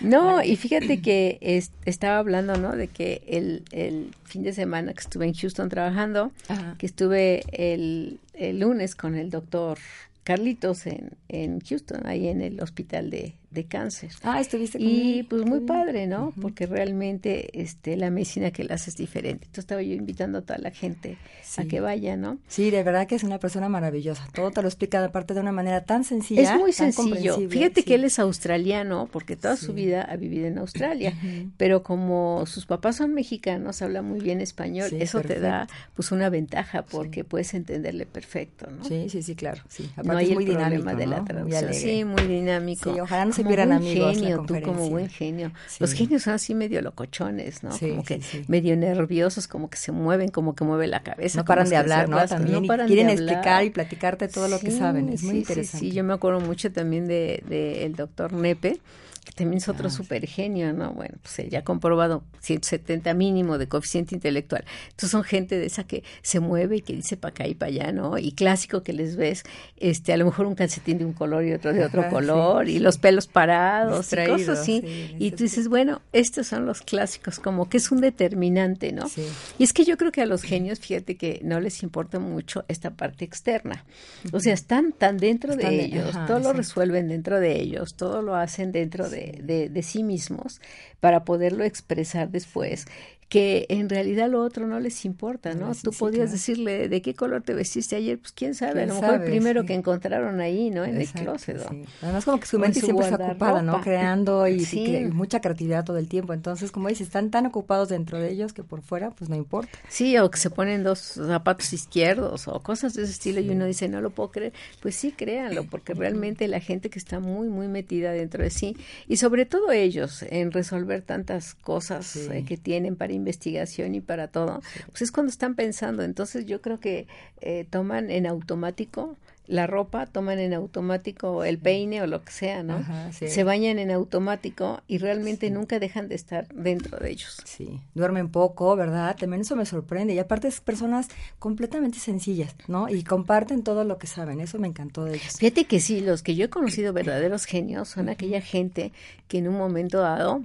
No, 0.00 0.42
y 0.42 0.56
fíjate 0.56 1.00
que 1.00 1.38
estaba 1.84 2.18
hablando, 2.18 2.56
¿no? 2.56 2.74
De 2.74 2.88
que 2.88 3.22
el, 3.28 3.62
el 3.70 4.10
fin 4.26 4.42
de 4.42 4.52
semana 4.52 4.92
que 4.92 5.00
estuve 5.00 5.26
en 5.26 5.34
Houston 5.34 5.68
trabajando, 5.68 6.32
que 6.78 6.86
estuve 6.86 7.42
el 7.52 8.20
el 8.36 8.60
lunes 8.60 8.94
con 8.94 9.14
el 9.14 9.30
doctor 9.30 9.78
Carlitos 10.24 10.86
en, 10.86 11.12
en 11.28 11.60
Houston, 11.60 12.06
ahí 12.06 12.28
en 12.28 12.42
el 12.42 12.60
hospital 12.60 13.10
de, 13.10 13.34
de 13.50 13.64
cáncer. 13.64 14.10
Ah, 14.22 14.40
estuviste 14.40 14.78
con 14.78 14.86
Y 14.86 15.22
pues 15.22 15.44
muy 15.44 15.60
padre, 15.60 16.06
¿no? 16.06 16.32
Porque 16.40 16.66
realmente 16.66 17.60
este 17.60 17.96
la 17.96 18.10
medicina 18.10 18.50
que 18.50 18.64
la 18.64 18.74
hace 18.74 18.90
es 18.90 18.96
diferente. 18.96 19.46
Entonces 19.46 19.64
estaba 19.64 19.82
yo 19.82 19.94
invitando 19.94 20.38
a 20.38 20.42
toda 20.42 20.58
la 20.58 20.70
gente 20.70 21.16
a 21.56 21.64
que 21.64 21.80
vaya, 21.80 22.16
¿no? 22.16 22.38
Sí, 22.48 22.70
de 22.70 22.82
verdad 22.82 23.06
que 23.06 23.14
es 23.14 23.22
una 23.22 23.38
persona 23.38 23.68
maravillosa. 23.68 24.26
Todo 24.34 24.50
te 24.50 24.62
lo 24.62 24.68
explica 24.68 25.04
aparte 25.04 25.34
de 25.34 25.40
una 25.40 25.52
manera 25.52 25.84
tan 25.84 26.04
sencilla. 26.04 26.42
Es 26.42 26.58
muy 26.58 26.72
sencillo. 26.72 27.38
Fíjate 27.48 27.82
que 27.84 27.94
él 27.94 28.04
es 28.04 28.18
australiano 28.18 29.08
porque 29.10 29.36
toda 29.36 29.56
su 29.56 29.72
vida 29.72 30.02
ha 30.02 30.16
vivido 30.16 30.46
en 30.46 30.58
Australia, 30.58 31.14
pero 31.56 31.82
como 31.82 32.44
sus 32.46 32.66
papás 32.66 32.96
son 32.96 33.14
mexicanos, 33.14 33.80
habla 33.82 34.02
muy 34.02 34.20
bien 34.20 34.40
español. 34.40 34.90
Eso 34.98 35.20
te 35.20 35.40
da 35.40 35.68
pues 35.94 36.12
una 36.12 36.28
ventaja 36.28 36.82
porque 36.82 37.24
puedes 37.24 37.54
entenderle 37.54 38.06
perfecto, 38.06 38.68
¿no? 38.70 38.84
Sí, 38.84 39.08
sí, 39.08 39.22
sí, 39.22 39.34
claro. 39.34 39.62
Sí. 39.68 39.88
Aparte 39.92 40.08
no 40.08 40.18
hay 40.18 40.28
es 40.30 40.34
muy 40.34 40.44
el 40.44 40.50
dinámico, 40.50 40.94
de 40.94 41.06
la 41.06 41.24
traducción. 41.24 41.74
sí, 41.74 42.04
muy 42.04 42.22
dinámico. 42.26 42.90
Ojalá 42.90 43.24
se 43.36 43.42
como 43.44 43.74
amigos. 43.74 44.16
genio, 44.16 44.44
tú 44.46 44.60
como 44.62 44.88
buen 44.88 45.08
genio. 45.08 45.52
Los 45.78 45.92
genios 45.92 46.22
son 46.22 46.34
así 46.34 46.54
medio 46.54 46.82
locochones, 46.82 47.62
¿no? 47.62 47.70
como 47.70 48.04
que 48.04 48.20
medio 48.48 48.76
nerviosos, 48.76 49.48
como 49.48 49.70
que 49.70 49.76
se 49.76 49.92
mueven, 49.92 50.28
como 50.28 50.54
que 50.54 50.64
mueve 50.64 50.86
la 50.86 51.02
cabeza. 51.02 51.38
No 51.38 51.44
paran 51.44 51.68
de 51.68 51.76
hablar, 51.76 52.08
¿no? 52.08 52.24
También 52.26 52.66
quieren 52.86 53.10
explicar 53.10 53.64
y 53.64 53.70
platicarte 53.70 54.28
todo 54.28 54.48
lo 54.48 54.58
que 54.58 54.70
saben. 54.70 55.08
Es 55.08 55.22
muy 55.22 55.38
interesante. 55.38 55.86
Sí, 55.86 55.92
yo 55.92 56.04
me 56.04 56.14
acuerdo 56.14 56.40
mucho 56.40 56.72
también 56.72 57.06
de, 57.06 57.42
de 57.48 57.84
el 57.84 57.94
doctor 57.94 58.32
Nepe 58.32 58.80
que 59.26 59.32
también 59.32 59.58
es 59.58 59.68
otro 59.68 59.88
ah, 59.88 59.90
super 59.90 60.24
genio, 60.24 60.72
¿no? 60.72 60.92
Bueno, 60.92 61.16
pues 61.20 61.50
ya 61.50 61.58
ha 61.58 61.64
comprobado 61.64 62.22
170 62.42 63.12
mínimo 63.14 63.58
de 63.58 63.66
coeficiente 63.66 64.14
intelectual. 64.14 64.64
Entonces 64.84 65.10
son 65.10 65.24
gente 65.24 65.58
de 65.58 65.66
esa 65.66 65.82
que 65.82 66.04
se 66.22 66.38
mueve 66.38 66.76
y 66.76 66.80
que 66.80 66.92
dice 66.92 67.16
para 67.16 67.30
acá 67.30 67.48
y 67.48 67.56
para 67.56 67.72
allá, 67.72 67.92
¿no? 67.92 68.18
Y 68.18 68.30
clásico 68.30 68.84
que 68.84 68.92
les 68.92 69.16
ves, 69.16 69.42
este, 69.78 70.12
a 70.12 70.16
lo 70.16 70.26
mejor 70.26 70.46
un 70.46 70.54
calcetín 70.54 70.98
de 70.98 71.04
un 71.04 71.12
color 71.12 71.44
y 71.44 71.52
otro 71.52 71.72
de 71.72 71.84
otro 71.84 72.08
color, 72.08 72.68
y 72.68 72.78
los 72.78 72.98
pelos 72.98 73.26
parados, 73.26 74.12
y 74.12 74.26
cosas 74.26 74.60
así. 74.60 75.16
y 75.18 75.32
tú 75.32 75.42
dices, 75.42 75.66
bueno, 75.66 76.02
estos 76.12 76.46
son 76.46 76.64
los 76.64 76.82
clásicos, 76.82 77.40
como 77.40 77.68
que 77.68 77.78
es 77.78 77.90
un 77.90 78.00
determinante, 78.00 78.92
¿no? 78.92 79.10
Y 79.58 79.64
es 79.64 79.72
que 79.72 79.84
yo 79.84 79.96
creo 79.96 80.12
que 80.12 80.22
a 80.22 80.26
los 80.26 80.42
genios, 80.42 80.78
fíjate 80.78 81.16
que 81.16 81.40
no 81.42 81.58
les 81.58 81.82
importa 81.82 82.20
mucho 82.20 82.64
esta 82.68 82.92
parte 82.92 83.24
externa. 83.24 83.84
O 84.32 84.38
sea, 84.38 84.54
están 84.54 84.92
tan 84.92 85.16
dentro 85.16 85.56
de 85.56 85.84
ellos, 85.84 86.12
todo 86.28 86.38
lo 86.38 86.52
resuelven 86.52 87.08
dentro 87.08 87.40
de 87.40 87.60
ellos, 87.60 87.96
todo 87.96 88.22
lo 88.22 88.36
hacen 88.36 88.70
dentro 88.70 89.08
de 89.10 89.15
de, 89.16 89.82
sí 89.82 90.02
mismos 90.02 90.60
para 91.00 91.24
poderlo 91.24 91.64
expresar 91.64 92.30
después 92.30 92.86
que 93.28 93.66
en 93.70 93.88
realidad 93.88 94.30
lo 94.30 94.40
otro 94.42 94.68
no 94.68 94.78
les 94.78 95.04
importa, 95.04 95.54
¿no? 95.54 95.72
Tú 95.74 95.90
podías 95.90 96.30
decirle 96.30 96.88
de 96.88 97.02
qué 97.02 97.14
color 97.14 97.42
te 97.42 97.54
vestiste 97.54 97.96
ayer, 97.96 98.18
pues 98.18 98.32
quién 98.32 98.54
sabe, 98.54 98.82
a 98.82 98.86
lo 98.86 98.94
mejor 98.94 99.14
el 99.14 99.22
primero 99.22 99.64
que 99.64 99.74
encontraron 99.74 100.40
ahí, 100.40 100.70
¿no? 100.70 100.84
En 100.84 101.00
el 101.00 101.08
closet. 101.08 101.60
Además 102.02 102.24
como 102.24 102.38
que 102.38 102.46
su 102.46 102.58
mente 102.58 102.80
siempre 102.80 103.08
está 103.08 103.24
ocupada, 103.24 103.62
¿no? 103.62 103.80
Creando 103.80 104.46
y, 104.46 104.64
mucha 105.12 105.40
creatividad 105.40 105.84
todo 105.84 105.98
el 105.98 106.08
tiempo. 106.08 106.34
Entonces, 106.34 106.70
como 106.70 106.88
dices, 106.88 107.08
están 107.08 107.30
tan 107.30 107.46
ocupados 107.46 107.88
dentro 107.88 108.18
de 108.18 108.30
ellos 108.30 108.52
que 108.52 108.62
por 108.62 108.82
fuera, 108.82 109.10
pues 109.10 109.28
no 109.28 109.34
importa. 109.34 109.76
Sí, 109.88 110.16
o 110.18 110.30
que 110.30 110.38
se 110.38 110.50
ponen 110.50 110.84
dos 110.84 110.98
zapatos 110.98 111.72
izquierdos 111.72 112.46
o 112.46 112.60
cosas 112.62 112.94
de 112.94 113.02
ese 113.02 113.12
estilo 113.12 113.40
y 113.40 113.50
uno 113.50 113.64
dice, 113.64 113.88
no 113.88 114.00
lo 114.00 114.10
puedo 114.10 114.30
creer. 114.30 114.52
Pues 114.80 114.94
sí, 114.94 115.10
créanlo, 115.10 115.64
porque 115.64 115.94
realmente 115.94 116.46
la 116.46 116.60
gente 116.60 116.90
que 116.90 116.98
está 116.98 117.18
muy, 117.18 117.48
muy 117.48 117.66
metida 117.66 118.12
dentro 118.12 118.44
de 118.44 118.50
sí 118.50 118.76
y 119.08 119.16
sobre 119.16 119.46
todo 119.46 119.72
ellos 119.72 120.24
en 120.30 120.52
resolver 120.52 121.02
tantas 121.02 121.54
cosas 121.54 122.14
eh, 122.16 122.44
que 122.46 122.56
tienen 122.56 122.94
para 122.94 123.15
investigación 123.16 123.94
y 123.94 124.00
para 124.00 124.28
todo, 124.28 124.62
pues 124.88 125.02
es 125.02 125.12
cuando 125.12 125.30
están 125.30 125.54
pensando. 125.54 126.02
Entonces 126.02 126.46
yo 126.46 126.60
creo 126.60 126.78
que 126.78 127.06
eh, 127.40 127.66
toman 127.68 128.10
en 128.10 128.26
automático 128.26 129.16
la 129.46 129.66
ropa, 129.66 130.06
toman 130.06 130.38
en 130.38 130.54
automático 130.54 131.44
el 131.44 131.58
peine 131.58 132.02
o 132.02 132.06
lo 132.06 132.22
que 132.22 132.32
sea, 132.32 132.62
¿no? 132.62 132.84
Se 133.12 133.44
bañan 133.44 133.78
en 133.78 133.90
automático 133.90 134.82
y 134.88 134.98
realmente 134.98 135.50
nunca 135.50 135.78
dejan 135.78 136.08
de 136.08 136.16
estar 136.16 136.48
dentro 136.48 136.98
de 136.98 137.10
ellos. 137.10 137.36
Sí, 137.44 137.80
duermen 137.94 138.28
poco, 138.28 138.74
¿verdad? 138.76 139.16
También 139.16 139.42
eso 139.42 139.56
me 139.56 139.66
sorprende. 139.66 140.14
Y 140.14 140.18
aparte 140.18 140.48
es 140.48 140.60
personas 140.60 141.08
completamente 141.38 141.98
sencillas, 141.98 142.54
¿no? 142.66 142.88
Y 142.88 143.04
comparten 143.04 143.62
todo 143.62 143.84
lo 143.84 143.98
que 143.98 144.06
saben. 144.06 144.40
Eso 144.40 144.58
me 144.58 144.68
encantó 144.68 145.04
de 145.04 145.16
ellos. 145.16 145.36
Fíjate 145.38 145.64
que 145.64 145.80
sí, 145.80 146.00
los 146.00 146.22
que 146.22 146.34
yo 146.34 146.46
he 146.46 146.50
conocido 146.50 146.92
verdaderos 146.92 147.44
genios 147.44 147.88
son 147.88 148.08
aquella 148.08 148.40
gente 148.40 148.92
que 149.28 149.38
en 149.38 149.48
un 149.48 149.56
momento 149.56 150.00
dado 150.00 150.42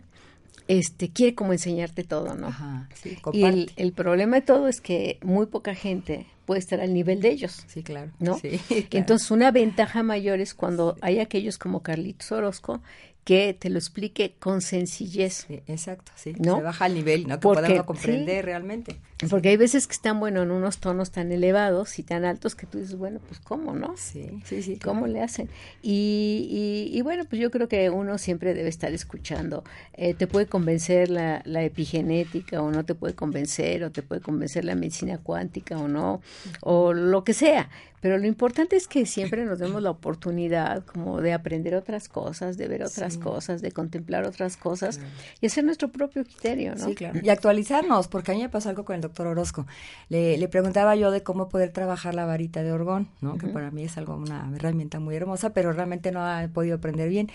este, 0.67 1.09
quiere 1.09 1.35
como 1.35 1.53
enseñarte 1.53 2.03
todo, 2.03 2.35
¿no? 2.35 2.47
Ajá, 2.47 2.89
sí, 2.93 3.17
y 3.33 3.43
el, 3.43 3.71
el, 3.75 3.93
problema 3.93 4.37
de 4.37 4.41
todo 4.41 4.67
es 4.67 4.81
que 4.81 5.17
muy 5.21 5.45
poca 5.47 5.75
gente 5.75 6.27
puede 6.45 6.59
estar 6.59 6.81
al 6.81 6.93
nivel 6.93 7.21
de 7.21 7.29
ellos. 7.29 7.63
Sí, 7.67 7.83
claro. 7.83 8.11
¿No? 8.19 8.39
Entonces, 8.91 9.31
una 9.31 9.51
ventaja 9.51 10.03
mayor 10.03 10.39
es 10.39 10.53
cuando 10.53 10.97
hay 11.01 11.19
aquellos 11.19 11.57
como 11.57 11.81
Carlitos 11.81 12.31
Orozco 12.31 12.81
que 13.23 13.53
te 13.53 13.69
lo 13.69 13.77
explique 13.77 14.35
con 14.39 14.61
sencillez. 14.61 15.45
exacto, 15.67 16.11
sí. 16.15 16.33
¿no? 16.39 16.57
Se 16.57 16.63
baja 16.63 16.85
al 16.85 16.95
nivel, 16.95 17.27
¿no? 17.27 17.35
Que 17.35 17.41
podamos 17.41 17.83
comprender 17.83 18.45
realmente. 18.45 18.99
Porque 19.29 19.49
hay 19.49 19.57
veces 19.57 19.85
que 19.85 19.93
están, 19.93 20.19
bueno, 20.19 20.41
en 20.41 20.49
unos 20.49 20.79
tonos 20.79 21.11
tan 21.11 21.31
elevados 21.31 21.99
y 21.99 22.03
tan 22.03 22.25
altos 22.25 22.55
que 22.55 22.65
tú 22.65 22.79
dices, 22.79 22.97
bueno, 22.97 23.19
pues 23.27 23.39
¿cómo, 23.39 23.73
no? 23.73 23.93
Sí, 23.95 24.41
sí, 24.45 24.63
sí. 24.63 24.79
¿Cómo 24.79 25.05
le 25.05 25.21
hacen? 25.21 25.47
Y, 25.83 26.89
y, 26.91 27.01
bueno, 27.01 27.25
pues 27.25 27.39
yo 27.39 27.51
creo 27.51 27.67
que 27.67 27.91
uno 27.91 28.17
siempre 28.17 28.55
debe 28.55 28.69
estar 28.69 28.91
escuchando. 28.93 29.63
Eh, 29.93 30.15
te 30.15 30.25
puede 30.25 30.47
convencer 30.47 31.09
la, 31.11 31.43
la 31.45 31.63
epigenética 31.63 32.63
o 32.63 32.71
no 32.71 32.83
te 32.83 32.95
puede 32.95 33.13
convencer, 33.13 33.83
o 33.83 33.91
te 33.91 34.01
puede 34.01 34.21
convencer 34.21 34.65
la 34.65 34.73
medicina 34.73 35.19
cuántica 35.19 35.77
o 35.77 35.87
no, 35.87 36.21
O 36.61 36.93
lo 36.93 37.23
que 37.23 37.33
sea. 37.33 37.69
Pero 38.01 38.17
lo 38.17 38.25
importante 38.25 38.75
es 38.75 38.87
que 38.87 39.05
siempre 39.05 39.45
nos 39.45 39.59
demos 39.59 39.81
la 39.81 39.91
oportunidad 39.91 40.83
como 40.85 41.21
de 41.21 41.33
aprender 41.33 41.75
otras 41.75 42.09
cosas, 42.09 42.57
de 42.57 42.67
ver 42.67 42.83
otras 42.83 43.17
cosas, 43.17 43.61
de 43.61 43.71
contemplar 43.71 44.25
otras 44.25 44.57
cosas 44.57 44.99
y 45.39 45.45
hacer 45.45 45.63
nuestro 45.63 45.89
propio 45.89 46.23
criterio, 46.23 46.75
¿no? 46.75 46.87
Sí, 46.87 46.95
claro. 46.95 47.19
Y 47.21 47.29
actualizarnos, 47.29 48.07
porque 48.07 48.31
a 48.31 48.35
mí 48.35 48.41
me 48.41 48.49
pasó 48.49 48.69
algo 48.69 48.85
con 48.85 48.95
el 48.95 49.01
doctor 49.01 49.27
Orozco. 49.27 49.67
Le, 50.09 50.37
le 50.37 50.47
preguntaba 50.47 50.95
yo 50.95 51.11
de 51.11 51.21
cómo 51.21 51.47
poder 51.47 51.71
trabajar 51.71 52.15
la 52.15 52.25
varita 52.25 52.63
de 52.63 52.71
orgón, 52.71 53.07
¿no? 53.21 53.37
Que 53.37 53.47
para 53.47 53.69
mí 53.69 53.83
es 53.83 53.97
algo, 53.97 54.15
una 54.15 54.51
herramienta 54.55 54.99
muy 54.99 55.15
hermosa, 55.15 55.51
pero 55.51 55.71
realmente 55.71 56.11
no 56.11 56.25
ha 56.25 56.47
podido 56.47 56.77
aprender 56.77 57.07
bien. 57.07 57.29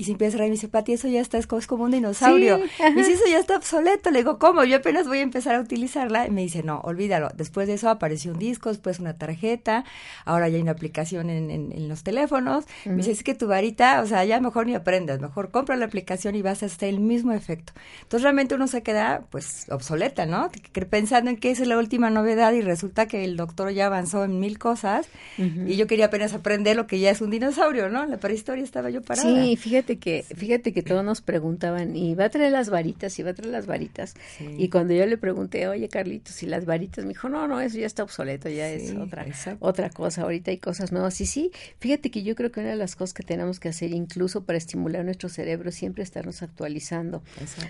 Y 0.00 0.04
se 0.04 0.12
empieza 0.12 0.36
a 0.36 0.38
reír 0.38 0.46
y 0.46 0.50
me 0.50 0.54
dice, 0.54 0.68
Pati, 0.68 0.92
eso 0.92 1.08
ya 1.08 1.20
está, 1.20 1.38
es 1.38 1.48
como 1.48 1.82
un 1.82 1.90
dinosaurio. 1.90 2.58
y 2.58 2.92
me 2.92 3.02
dice, 3.02 3.14
eso 3.14 3.24
ya 3.28 3.38
está 3.40 3.56
obsoleto. 3.56 4.12
Le 4.12 4.20
digo, 4.20 4.38
¿cómo? 4.38 4.62
Yo 4.62 4.76
apenas 4.76 5.08
voy 5.08 5.18
a 5.18 5.22
empezar 5.22 5.56
a 5.56 5.60
utilizarla. 5.60 6.28
Y 6.28 6.30
me 6.30 6.42
dice, 6.42 6.62
no, 6.62 6.78
olvídalo. 6.84 7.30
Después 7.34 7.66
de 7.66 7.74
eso 7.74 7.90
apareció 7.90 8.30
un 8.30 8.38
disco, 8.38 8.68
después 8.68 9.00
una 9.00 9.14
tarjeta. 9.14 9.84
Ahora 10.24 10.48
ya 10.48 10.54
hay 10.54 10.62
una 10.62 10.70
aplicación 10.70 11.30
en, 11.30 11.50
en, 11.50 11.88
los 11.88 12.04
teléfonos. 12.04 12.64
Me 12.84 12.94
dice, 12.98 13.10
es 13.10 13.24
que 13.24 13.34
tu 13.34 13.48
varita, 13.48 14.00
o 14.00 14.06
sea, 14.06 14.24
ya 14.24 14.40
mejor 14.40 14.66
ni 14.66 14.76
aprendas. 14.76 15.20
Mejor 15.20 15.50
compra 15.50 15.74
la 15.74 15.86
aplicación 15.86 16.36
y 16.36 16.42
vas 16.42 16.62
a 16.62 16.66
hacer 16.66 16.90
el 16.90 17.00
mismo 17.00 17.32
efecto. 17.32 17.72
Entonces 18.02 18.22
realmente 18.22 18.54
uno 18.54 18.68
se 18.68 18.84
queda, 18.84 19.24
pues, 19.30 19.66
obsoleta, 19.68 20.26
¿no? 20.26 20.48
Pensando 20.90 21.28
en 21.28 21.38
que 21.38 21.50
esa 21.50 21.62
es 21.62 21.68
la 21.68 21.76
última 21.76 22.08
novedad 22.08 22.52
y 22.52 22.60
resulta 22.60 23.06
que 23.06 23.24
el 23.24 23.36
doctor 23.36 23.72
ya 23.72 23.86
avanzó 23.86 24.22
en 24.22 24.38
mil 24.38 24.60
cosas. 24.60 25.08
Y 25.38 25.74
yo 25.74 25.88
quería 25.88 26.06
apenas 26.06 26.34
aprender 26.34 26.76
lo 26.76 26.86
que 26.86 27.00
ya 27.00 27.10
es 27.10 27.20
un 27.20 27.30
dinosaurio, 27.30 27.88
¿no? 27.88 28.06
La 28.06 28.18
prehistoria 28.18 28.62
estaba 28.62 28.90
yo 28.90 29.02
parada. 29.02 29.28
Sí, 29.28 29.56
fíjate 29.56 29.87
que, 29.96 30.22
fíjate 30.22 30.74
que 30.74 30.82
todos 30.82 31.02
nos 31.02 31.22
preguntaban, 31.22 31.96
¿y 31.96 32.14
va 32.14 32.26
a 32.26 32.28
traer 32.28 32.52
las 32.52 32.68
varitas? 32.68 33.18
¿Y 33.18 33.22
va 33.22 33.30
a 33.30 33.34
traer 33.34 33.50
las 33.50 33.66
varitas? 33.66 34.14
Y 34.58 34.68
cuando 34.68 34.92
yo 34.92 35.06
le 35.06 35.16
pregunté, 35.16 35.66
oye 35.68 35.88
Carlitos, 35.88 36.42
¿y 36.42 36.46
las 36.46 36.66
varitas? 36.66 37.06
Me 37.06 37.14
dijo, 37.14 37.30
no, 37.30 37.48
no, 37.48 37.60
eso 37.60 37.78
ya 37.78 37.86
está 37.86 38.02
obsoleto, 38.02 38.50
ya 38.50 38.68
es 38.68 38.94
otra, 38.94 39.26
otra 39.60 39.88
cosa, 39.88 40.22
ahorita 40.22 40.50
hay 40.50 40.58
cosas 40.58 40.92
nuevas. 40.92 41.18
Y 41.22 41.26
sí, 41.26 41.52
fíjate 41.78 42.10
que 42.10 42.22
yo 42.22 42.34
creo 42.34 42.52
que 42.52 42.60
una 42.60 42.70
de 42.70 42.76
las 42.76 42.96
cosas 42.96 43.14
que 43.14 43.22
tenemos 43.22 43.60
que 43.60 43.70
hacer, 43.70 43.92
incluso 43.92 44.44
para 44.44 44.58
estimular 44.58 45.04
nuestro 45.04 45.30
cerebro, 45.30 45.70
siempre 45.70 46.02
estarnos 46.02 46.42
actualizando. 46.42 47.22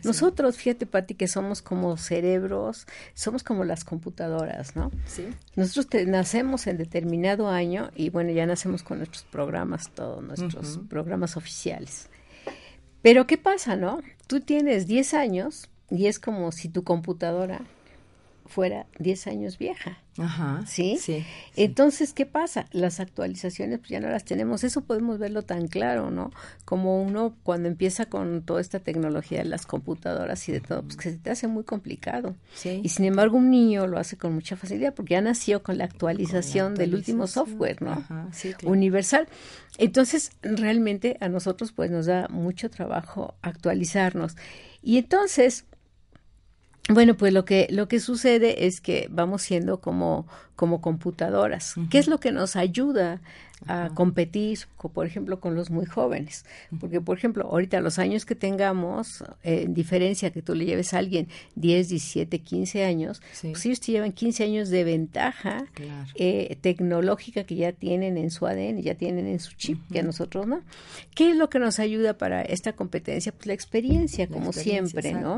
Nosotros, 0.03 0.57
fíjate, 0.57 0.87
Pati, 0.87 1.15
que 1.15 1.29
somos 1.29 1.63
como 1.63 1.97
cerebros, 1.97 2.87
somos 3.15 3.43
como 3.43 3.65
las 3.65 3.85
computadoras, 3.85 4.75
¿no? 4.75 4.91
Sí. 5.07 5.29
Nosotros 5.55 6.07
nacemos 6.07 6.67
en 6.67 6.79
determinado 6.79 7.49
año 7.49 7.91
y 7.95 8.11
bueno, 8.11 8.31
ya 8.31 8.47
nacemos 8.47 8.83
con 8.83 8.99
nuestros 8.99 9.25
programas, 9.25 9.91
todos 9.91 10.23
nuestros 10.23 10.81
programas 10.89 11.37
oficiales. 11.37 12.08
Pero 13.03 13.27
¿qué 13.27 13.39
pasa, 13.39 13.77
no? 13.77 14.01
Tú 14.27 14.41
tienes 14.41 14.87
10 14.87 15.15
años 15.15 15.69
y 15.91 16.07
es 16.07 16.19
como 16.19 16.53
si 16.53 16.69
tu 16.69 16.85
computadora 16.85 17.63
fuera 18.49 18.87
10 18.99 19.27
años 19.29 19.59
vieja. 19.59 19.99
Ajá. 20.19 20.65
¿Sí? 20.67 20.99
¿sí? 21.01 21.25
Entonces, 21.55 22.13
¿qué 22.13 22.27
pasa? 22.27 22.67
Las 22.73 22.99
actualizaciones 22.99 23.79
pues 23.79 23.91
ya 23.91 24.01
no 24.01 24.09
las 24.09 24.25
tenemos. 24.25 24.65
Eso 24.65 24.81
podemos 24.81 25.19
verlo 25.19 25.43
tan 25.43 25.69
claro, 25.69 26.11
¿no? 26.11 26.33
Como 26.65 27.01
uno 27.01 27.37
cuando 27.45 27.69
empieza 27.69 28.07
con 28.07 28.43
toda 28.43 28.61
esta 28.61 28.81
tecnología 28.81 29.39
de 29.39 29.45
las 29.45 29.67
computadoras 29.67 30.49
y 30.49 30.53
de 30.53 30.61
todo, 30.61 30.83
pues 30.83 30.97
que 30.97 31.11
se 31.11 31.19
te 31.19 31.31
hace 31.31 31.47
muy 31.47 31.63
complicado. 31.63 32.35
Sí. 32.55 32.81
Y 32.83 32.89
sin 32.89 33.05
embargo, 33.05 33.37
un 33.37 33.51
niño 33.51 33.87
lo 33.87 33.99
hace 33.99 34.17
con 34.17 34.35
mucha 34.35 34.57
facilidad 34.57 34.95
porque 34.95 35.15
ya 35.15 35.21
nació 35.21 35.63
con 35.63 35.79
la 35.79 35.85
actualización, 35.85 36.75
del 36.75 36.95
último 36.95 37.27
software, 37.27 37.81
¿no? 37.83 37.93
Ajá, 37.93 38.29
sí, 38.33 38.55
Universal. 38.65 39.29
Entonces, 39.77 40.33
realmente 40.43 41.17
a 41.21 41.29
nosotros 41.29 41.73
pues 41.73 41.91
nos 41.91 42.07
da 42.07 42.27
mucho 42.29 42.71
trabajo 42.71 43.35
actualizarnos. 43.43 44.37
Y 44.83 44.99
entonces, 44.99 45.65
bueno, 46.89 47.17
pues 47.17 47.33
lo 47.33 47.45
que, 47.45 47.69
lo 47.71 47.89
que 47.89 48.01
sucede 48.01 48.67
es 48.67 48.81
que 48.81 49.09
vamos 49.11 49.43
siendo 49.43 49.81
como, 49.81 50.27
como 50.59 50.81
computadoras. 50.81 51.77
¿Qué 51.89 51.99
es 51.99 52.09
lo 52.09 52.19
que 52.19 52.33
nos 52.33 52.57
ayuda 52.57 53.21
a 53.67 53.91
competir, 53.95 54.61
por 54.93 55.07
ejemplo, 55.07 55.41
con 55.41 55.55
los 55.55 55.71
muy 55.71 55.87
jóvenes. 55.87 56.45
Porque, 56.81 57.01
por 57.01 57.19
ejemplo, 57.19 57.45
ahorita 57.45 57.81
los 57.81 57.99
años 57.99 58.25
que 58.25 58.35
tengamos, 58.35 59.23
eh, 59.43 59.63
en 59.65 59.75
diferencia 59.75 60.31
que 60.31 60.43
tú 60.43 60.55
le 60.55 60.65
lleves 60.65 60.95
a 60.95 60.99
alguien 60.99 61.29
10, 61.57 61.89
17, 61.89 62.39
15 62.39 62.85
años, 62.85 63.21
pues 63.41 63.67
ellos 63.67 63.81
te 63.81 63.93
llevan 63.93 64.13
15 64.13 64.45
años 64.45 64.69
de 64.69 64.85
ventaja 64.85 65.67
eh, 66.15 66.57
tecnológica 66.61 67.45
que 67.45 67.57
ya 67.57 67.73
tienen 67.73 68.17
en 68.17 68.31
su 68.31 68.47
ADN, 68.47 68.81
ya 68.83 68.95
tienen 68.95 69.27
en 69.27 69.41
su 69.41 69.55
chip, 69.57 69.81
que 69.91 70.01
a 70.01 70.03
nosotros 70.03 70.47
no. 70.47 70.63
¿Qué 71.15 71.31
es 71.31 71.37
lo 71.37 71.51
que 71.51 71.59
nos 71.59 71.81
ayuda 71.81 72.17
para 72.17 72.43
esta 72.43 72.75
competencia? 72.75 73.33
Pues 73.33 73.47
la 73.47 73.55
experiencia, 73.55 74.29
como 74.29 74.53
siempre, 74.53 75.13
¿no? 75.13 75.37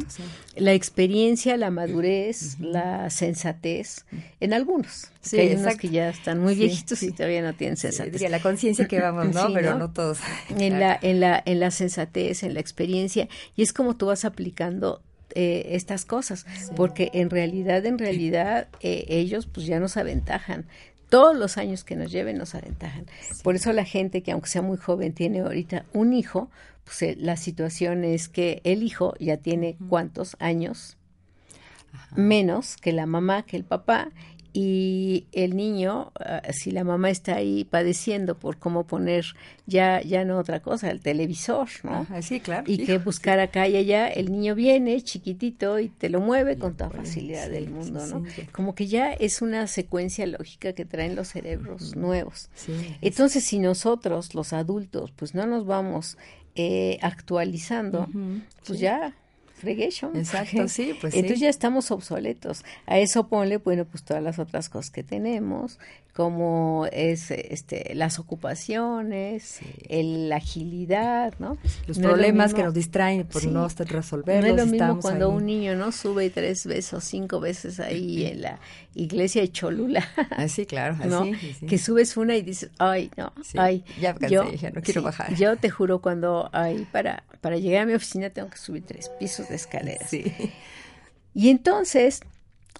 La 0.56 0.74
experiencia, 0.74 1.56
la 1.56 1.70
madurez, 1.70 2.58
la 2.60 3.08
sensatez, 3.08 4.04
en 4.40 4.52
algunos. 4.52 5.09
Hay 5.32 5.54
unos 5.54 5.76
que 5.76 5.90
ya 5.90 6.08
están 6.08 6.40
muy 6.40 6.54
viejitos 6.54 7.02
y 7.02 7.12
todavía 7.12 7.42
no 7.42 7.52
tienen 7.54 7.76
sensatez 7.76 8.22
la 8.30 8.40
conciencia 8.40 8.86
que 8.86 9.00
vamos, 9.00 9.34
¿no? 9.34 9.52
Pero 9.54 9.78
¿no? 9.78 9.92
todos. 9.92 10.18
En, 10.58 10.80
la, 10.80 10.98
en, 11.00 11.20
la, 11.20 11.42
en 11.44 11.60
la 11.60 11.70
sensatez, 11.70 12.42
en 12.42 12.54
la 12.54 12.60
experiencia, 12.60 13.28
y 13.56 13.62
es 13.62 13.72
como 13.72 13.96
tú 13.96 14.06
vas 14.06 14.24
aplicando 14.24 15.02
eh, 15.34 15.76
estas 15.76 16.04
cosas, 16.04 16.46
porque 16.74 17.10
en 17.14 17.30
realidad, 17.30 17.84
en 17.86 17.98
realidad, 17.98 18.68
eh, 18.80 19.04
ellos 19.08 19.46
pues 19.46 19.66
ya 19.66 19.78
nos 19.78 19.96
aventajan. 19.96 20.66
Todos 21.08 21.36
los 21.36 21.56
años 21.56 21.84
que 21.84 21.96
nos 21.96 22.10
lleven 22.10 22.38
nos 22.38 22.54
aventajan. 22.54 23.06
Por 23.42 23.56
eso 23.56 23.72
la 23.72 23.84
gente 23.84 24.22
que 24.22 24.32
aunque 24.32 24.48
sea 24.48 24.62
muy 24.62 24.76
joven 24.76 25.12
tiene 25.12 25.40
ahorita 25.40 25.84
un 25.92 26.12
hijo, 26.12 26.50
pues 26.84 27.02
eh, 27.02 27.16
la 27.18 27.36
situación 27.36 28.04
es 28.04 28.28
que 28.28 28.60
el 28.64 28.82
hijo 28.82 29.14
ya 29.18 29.36
tiene 29.36 29.76
cuántos 29.88 30.36
años 30.38 30.96
menos 32.14 32.76
que 32.76 32.92
la 32.92 33.06
mamá, 33.06 33.42
que 33.42 33.56
el 33.56 33.64
papá, 33.64 34.10
y 34.52 35.26
el 35.32 35.56
niño, 35.56 36.12
ah, 36.18 36.42
si 36.52 36.70
la 36.70 36.84
mamá 36.84 37.10
está 37.10 37.36
ahí 37.36 37.64
padeciendo 37.64 38.36
por 38.36 38.58
cómo 38.58 38.84
poner 38.84 39.24
ya, 39.66 40.02
ya 40.02 40.24
no 40.24 40.38
otra 40.38 40.60
cosa, 40.60 40.90
el 40.90 41.00
televisor, 41.00 41.68
¿no? 41.82 42.06
sí, 42.22 42.40
claro. 42.40 42.64
Y 42.66 42.84
que 42.84 42.98
buscar 42.98 43.38
acá 43.38 43.68
y 43.68 43.76
allá, 43.76 44.08
el 44.08 44.32
niño 44.32 44.54
viene 44.54 45.00
chiquitito 45.02 45.78
y 45.78 45.88
te 45.88 46.08
lo 46.08 46.20
mueve 46.20 46.58
con 46.58 46.76
toda 46.76 46.90
facilidad 46.90 47.48
del 47.48 47.70
mundo, 47.70 48.06
¿no? 48.06 48.24
Como 48.52 48.74
que 48.74 48.86
ya 48.86 49.12
es 49.12 49.42
una 49.42 49.66
secuencia 49.66 50.26
lógica 50.26 50.72
que 50.72 50.84
traen 50.84 51.14
los 51.14 51.28
cerebros 51.28 51.96
nuevos. 51.96 52.50
Entonces, 53.00 53.44
si 53.44 53.58
nosotros, 53.58 54.34
los 54.34 54.52
adultos, 54.52 55.12
pues 55.12 55.34
no 55.34 55.46
nos 55.46 55.66
vamos 55.66 56.18
eh, 56.56 56.98
actualizando, 57.02 58.08
pues 58.66 58.80
ya 58.80 59.14
Exacto, 60.16 60.68
sí, 60.68 60.94
pues 61.00 61.14
Entonces 61.14 61.40
ya 61.40 61.48
estamos 61.48 61.90
obsoletos. 61.90 62.64
A 62.86 62.98
eso 62.98 63.28
ponle, 63.28 63.58
bueno, 63.58 63.84
pues 63.84 64.02
todas 64.02 64.22
las 64.22 64.38
otras 64.38 64.68
cosas 64.68 64.90
que 64.90 65.02
tenemos, 65.02 65.78
como 66.14 66.86
es 66.92 67.30
este 67.30 67.94
las 67.94 68.18
ocupaciones, 68.18 69.60
la 69.88 70.36
agilidad, 70.36 71.34
¿no? 71.38 71.56
Los 71.86 71.98
problemas 71.98 72.52
que 72.52 72.62
nos 72.62 72.74
distraen 72.74 73.26
por 73.26 73.46
no 73.46 73.68
resolverlos. 73.68 74.54
No 74.54 74.62
es 74.62 74.66
lo 74.66 74.70
mismo 74.70 75.00
cuando 75.00 75.30
un 75.30 75.46
niño 75.46 75.76
no 75.76 75.92
sube 75.92 76.28
tres 76.30 76.66
veces 76.66 76.92
o 76.94 77.00
cinco 77.00 77.40
veces 77.40 77.80
ahí 77.80 78.26
en 78.32 78.42
la 78.42 78.60
iglesia 78.94 79.42
de 79.42 79.50
Cholula. 79.50 80.06
Así, 80.30 80.62
ah, 80.62 80.66
claro, 80.68 80.96
así, 81.00 81.66
Que 81.66 81.78
subes 81.78 82.16
una 82.16 82.36
y 82.36 82.42
dices, 82.42 82.70
ay, 82.78 83.10
no, 83.16 83.32
ay, 83.56 83.84
ya, 84.00 84.14
yo, 84.28 84.44
no 84.44 84.82
quiero 84.82 85.02
bajar. 85.02 85.34
Yo 85.36 85.56
te 85.56 85.70
juro 85.70 86.00
cuando 86.00 86.50
ay, 86.52 86.86
para 86.92 87.24
para 87.40 87.56
llegar 87.56 87.82
a 87.82 87.86
mi 87.86 87.94
oficina 87.94 88.30
tengo 88.30 88.50
que 88.50 88.58
subir 88.58 88.84
tres 88.84 89.08
pisos 89.18 89.49
de 89.50 89.56
escaleras. 89.56 90.10
Y 91.32 91.50
entonces, 91.50 92.20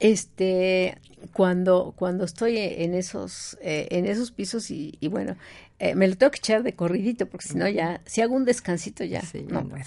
este, 0.00 0.98
cuando, 1.32 1.94
cuando 1.96 2.24
estoy 2.24 2.58
en 2.58 2.94
esos, 2.94 3.58
eh, 3.60 3.88
en 3.90 4.06
esos 4.06 4.32
pisos 4.32 4.70
y, 4.70 4.96
bueno, 5.10 5.36
eh, 5.78 5.94
me 5.94 6.08
lo 6.08 6.16
tengo 6.16 6.30
que 6.30 6.38
echar 6.38 6.62
de 6.62 6.74
corridito 6.74 7.26
porque 7.26 7.48
si 7.48 7.56
no 7.56 7.68
ya, 7.68 8.00
si 8.06 8.20
hago 8.20 8.34
un 8.34 8.44
descansito 8.44 9.04
ya, 9.04 9.22
no 9.48 9.68
puedo. 9.68 9.84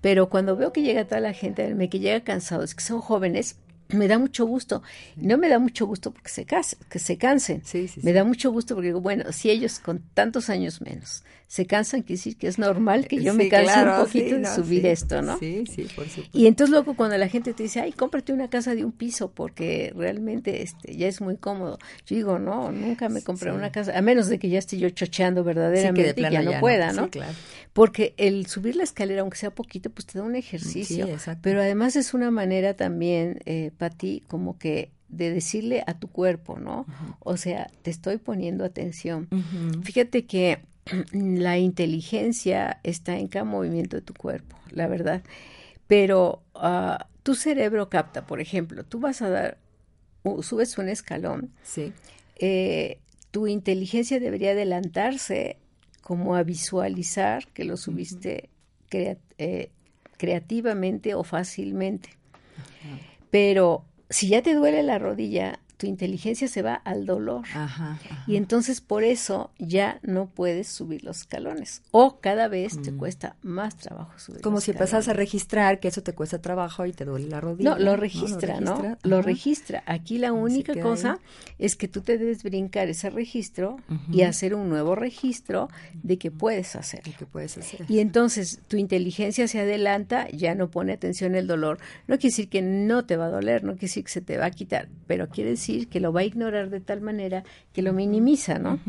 Pero 0.00 0.28
cuando 0.28 0.56
veo 0.56 0.72
que 0.72 0.82
llega 0.82 1.06
toda 1.06 1.20
la 1.20 1.32
gente, 1.32 1.74
me 1.74 1.90
que 1.90 2.00
llega 2.00 2.20
cansados, 2.20 2.74
que 2.74 2.82
son 2.82 3.00
jóvenes, 3.00 3.56
me 3.88 4.06
da 4.06 4.18
mucho 4.18 4.46
gusto. 4.46 4.82
No 5.16 5.38
me 5.38 5.48
da 5.48 5.58
mucho 5.58 5.86
gusto 5.86 6.12
porque 6.12 6.28
se, 6.28 6.44
que 6.44 6.98
se 6.98 7.18
cansen. 7.18 7.62
me 8.02 8.12
da 8.12 8.24
mucho 8.24 8.50
gusto 8.52 8.74
porque 8.74 8.88
digo, 8.88 9.00
bueno, 9.00 9.32
si 9.32 9.50
ellos 9.50 9.78
con 9.78 10.00
tantos 10.14 10.50
años 10.50 10.80
menos 10.80 11.24
se 11.48 11.64
cansan, 11.64 12.02
quiere 12.02 12.18
decir 12.18 12.36
que 12.36 12.46
es 12.46 12.58
normal 12.58 13.08
que 13.08 13.22
yo 13.22 13.32
me 13.32 13.48
canse 13.48 13.82
un 13.82 14.04
poquito 14.04 14.36
de 14.36 14.46
subir 14.46 14.84
esto, 14.84 15.22
¿no? 15.22 15.38
Sí, 15.38 15.64
sí, 15.66 15.88
por 15.96 16.06
supuesto. 16.06 16.38
Y 16.38 16.46
entonces 16.46 16.70
luego 16.70 16.94
cuando 16.94 17.16
la 17.16 17.26
gente 17.28 17.54
te 17.54 17.62
dice, 17.62 17.80
ay, 17.80 17.92
cómprate 17.92 18.34
una 18.34 18.50
casa 18.50 18.74
de 18.74 18.84
un 18.84 18.92
piso 18.92 19.30
porque 19.30 19.94
realmente 19.96 20.62
este 20.62 20.94
ya 20.94 21.08
es 21.08 21.22
muy 21.22 21.38
cómodo. 21.38 21.78
Yo 22.04 22.16
digo, 22.16 22.38
no, 22.38 22.70
nunca 22.70 23.08
me 23.08 23.22
compré 23.22 23.50
una 23.50 23.72
casa, 23.72 23.96
a 23.96 24.02
menos 24.02 24.28
de 24.28 24.38
que 24.38 24.50
ya 24.50 24.58
esté 24.58 24.76
yo 24.76 24.90
chocheando 24.90 25.42
verdaderamente 25.42 26.14
que 26.14 26.20
y 26.20 26.30
ya 26.30 26.42
no 26.42 26.60
pueda, 26.60 26.92
¿no? 26.92 27.08
claro. 27.08 27.32
Porque 27.72 28.12
el 28.18 28.46
subir 28.46 28.76
la 28.76 28.82
escalera, 28.82 29.22
aunque 29.22 29.38
sea 29.38 29.50
poquito, 29.50 29.88
pues 29.88 30.04
te 30.04 30.18
da 30.18 30.24
un 30.24 30.36
ejercicio. 30.36 31.08
Pero 31.40 31.62
además 31.62 31.96
es 31.96 32.12
una 32.12 32.30
manera 32.30 32.74
también, 32.74 33.40
eh, 33.46 33.70
Pati, 33.78 34.22
como 34.26 34.58
que 34.58 34.90
de 35.08 35.32
decirle 35.32 35.82
a 35.86 35.98
tu 35.98 36.08
cuerpo, 36.08 36.58
¿no? 36.58 36.84
O 37.20 37.38
sea, 37.38 37.70
te 37.80 37.90
estoy 37.90 38.18
poniendo 38.18 38.64
atención. 38.64 39.28
Fíjate 39.82 40.26
que 40.26 40.60
la 41.12 41.58
inteligencia 41.58 42.80
está 42.82 43.16
en 43.18 43.28
cada 43.28 43.44
movimiento 43.44 43.96
de 43.96 44.02
tu 44.02 44.14
cuerpo, 44.14 44.56
la 44.70 44.86
verdad. 44.86 45.22
Pero 45.86 46.42
ah, 46.54 47.08
tu 47.22 47.34
cerebro 47.34 47.88
capta, 47.88 48.26
por 48.26 48.40
ejemplo, 48.40 48.84
tú 48.84 49.00
vas 49.00 49.22
a 49.22 49.30
dar 49.30 49.58
subes 50.42 50.76
un 50.78 50.88
escalón, 50.88 51.50
sí. 51.62 51.92
Eh, 52.36 52.98
tu 53.30 53.46
inteligencia 53.46 54.20
debería 54.20 54.52
adelantarse 54.52 55.56
como 56.02 56.34
a 56.36 56.42
visualizar 56.42 57.46
que 57.48 57.64
lo 57.64 57.76
subiste 57.76 58.48
eh, 58.90 59.70
creativamente 60.16 61.14
o 61.14 61.24
fácilmente. 61.24 62.10
Pero 63.30 63.84
si 64.08 64.28
ya 64.28 64.42
te 64.42 64.54
duele 64.54 64.82
la 64.82 64.98
rodilla, 64.98 65.60
tu 65.78 65.86
inteligencia 65.86 66.48
se 66.48 66.60
va 66.60 66.74
al 66.74 67.06
dolor. 67.06 67.44
Y 68.26 68.36
entonces 68.36 68.80
por 68.80 69.04
eso 69.04 69.52
ya 69.58 70.00
no 70.02 70.26
puedes 70.26 70.66
subir 70.66 71.04
los 71.04 71.20
escalones. 71.20 71.82
O 71.92 72.18
cada 72.18 72.48
vez 72.48 72.82
te 72.82 72.90
mm. 72.90 72.96
cuesta 72.98 73.36
más 73.42 73.76
trabajo 73.76 74.18
subir. 74.18 74.40
Como 74.40 74.60
si 74.60 74.72
empezas 74.72 75.06
a 75.06 75.12
registrar 75.12 75.78
que 75.78 75.86
eso 75.86 76.02
te 76.02 76.14
cuesta 76.14 76.42
trabajo 76.42 76.84
y 76.84 76.92
te 76.92 77.04
duele 77.04 77.28
la 77.28 77.40
rodilla. 77.40 77.70
No, 77.70 77.78
lo 77.78 77.96
registra, 77.96 78.60
¿no? 78.60 78.98
Lo 79.04 79.22
registra. 79.22 79.84
Aquí 79.86 80.18
la 80.18 80.32
única 80.32 80.74
cosa 80.80 81.20
es 81.58 81.76
que 81.76 81.86
tú 81.86 82.00
te 82.00 82.18
debes 82.18 82.42
brincar 82.42 82.88
ese 82.88 83.08
registro 83.08 83.76
y 84.10 84.22
hacer 84.22 84.56
un 84.56 84.68
nuevo 84.68 84.96
registro 84.96 85.68
de 86.02 86.18
que 86.18 86.32
puedes 86.32 86.74
hacer. 86.74 87.02
que 87.02 87.24
puedes 87.24 87.56
hacer. 87.56 87.86
Y 87.88 88.00
entonces 88.00 88.60
tu 88.66 88.76
inteligencia 88.76 89.46
se 89.46 89.60
adelanta, 89.60 90.28
ya 90.30 90.56
no 90.56 90.70
pone 90.72 90.92
atención 90.92 91.36
el 91.36 91.46
dolor. 91.46 91.78
No 92.08 92.16
quiere 92.16 92.30
decir 92.30 92.48
que 92.48 92.62
no 92.62 93.04
te 93.04 93.16
va 93.16 93.26
a 93.26 93.30
doler, 93.30 93.62
no 93.62 93.74
quiere 93.74 93.86
decir 93.86 94.04
que 94.04 94.10
se 94.10 94.20
te 94.20 94.38
va 94.38 94.46
a 94.46 94.50
quitar, 94.50 94.88
pero 95.06 95.28
quiere 95.28 95.50
decir 95.50 95.67
que 95.88 96.00
lo 96.00 96.12
va 96.12 96.20
a 96.20 96.24
ignorar 96.24 96.70
de 96.70 96.80
tal 96.80 97.00
manera 97.00 97.44
que 97.72 97.82
lo 97.82 97.92
minimiza, 97.92 98.58
¿no? 98.58 98.80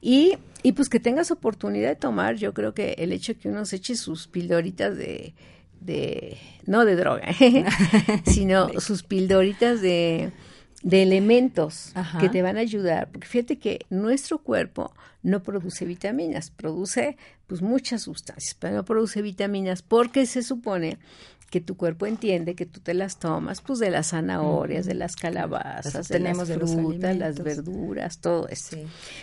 Y, 0.00 0.34
y 0.62 0.72
pues 0.72 0.88
que 0.88 1.00
tengas 1.00 1.30
oportunidad 1.30 1.88
de 1.88 1.96
tomar, 1.96 2.36
yo 2.36 2.52
creo 2.54 2.74
que 2.74 2.94
el 2.98 3.12
hecho 3.12 3.34
de 3.34 3.38
que 3.38 3.48
uno 3.48 3.64
se 3.64 3.76
eche 3.76 3.94
sus 3.94 4.28
pildoritas 4.28 4.96
de, 4.96 5.34
de 5.80 6.36
no 6.66 6.84
de 6.84 6.96
droga, 6.96 7.28
sino 8.24 8.68
sus 8.80 9.02
pildoritas 9.02 9.80
de, 9.80 10.32
de 10.82 11.02
elementos 11.02 11.92
que 12.20 12.28
te 12.28 12.42
van 12.42 12.56
a 12.56 12.60
ayudar, 12.60 13.10
porque 13.10 13.26
fíjate 13.26 13.58
que 13.58 13.86
nuestro 13.90 14.38
cuerpo 14.38 14.92
no 15.22 15.42
produce 15.42 15.84
vitaminas, 15.84 16.50
produce 16.50 17.16
pues 17.46 17.62
muchas 17.62 18.02
sustancias, 18.02 18.56
pero 18.58 18.76
no 18.76 18.84
produce 18.84 19.22
vitaminas 19.22 19.82
porque 19.82 20.26
se 20.26 20.42
supone 20.42 20.98
que 21.50 21.60
tu 21.60 21.76
cuerpo 21.76 22.06
entiende 22.06 22.54
que 22.54 22.64
tú 22.64 22.80
te 22.80 22.94
las 22.94 23.18
tomas, 23.18 23.60
pues 23.60 23.80
de 23.80 23.90
las 23.90 24.10
zanahorias, 24.10 24.86
de 24.86 24.94
las 24.94 25.16
calabazas, 25.16 26.08
de 26.08 26.20
las 26.20 26.48
frutas, 26.48 27.16
las 27.16 27.42
verduras, 27.42 28.20
todo 28.20 28.48
eso. 28.48 28.76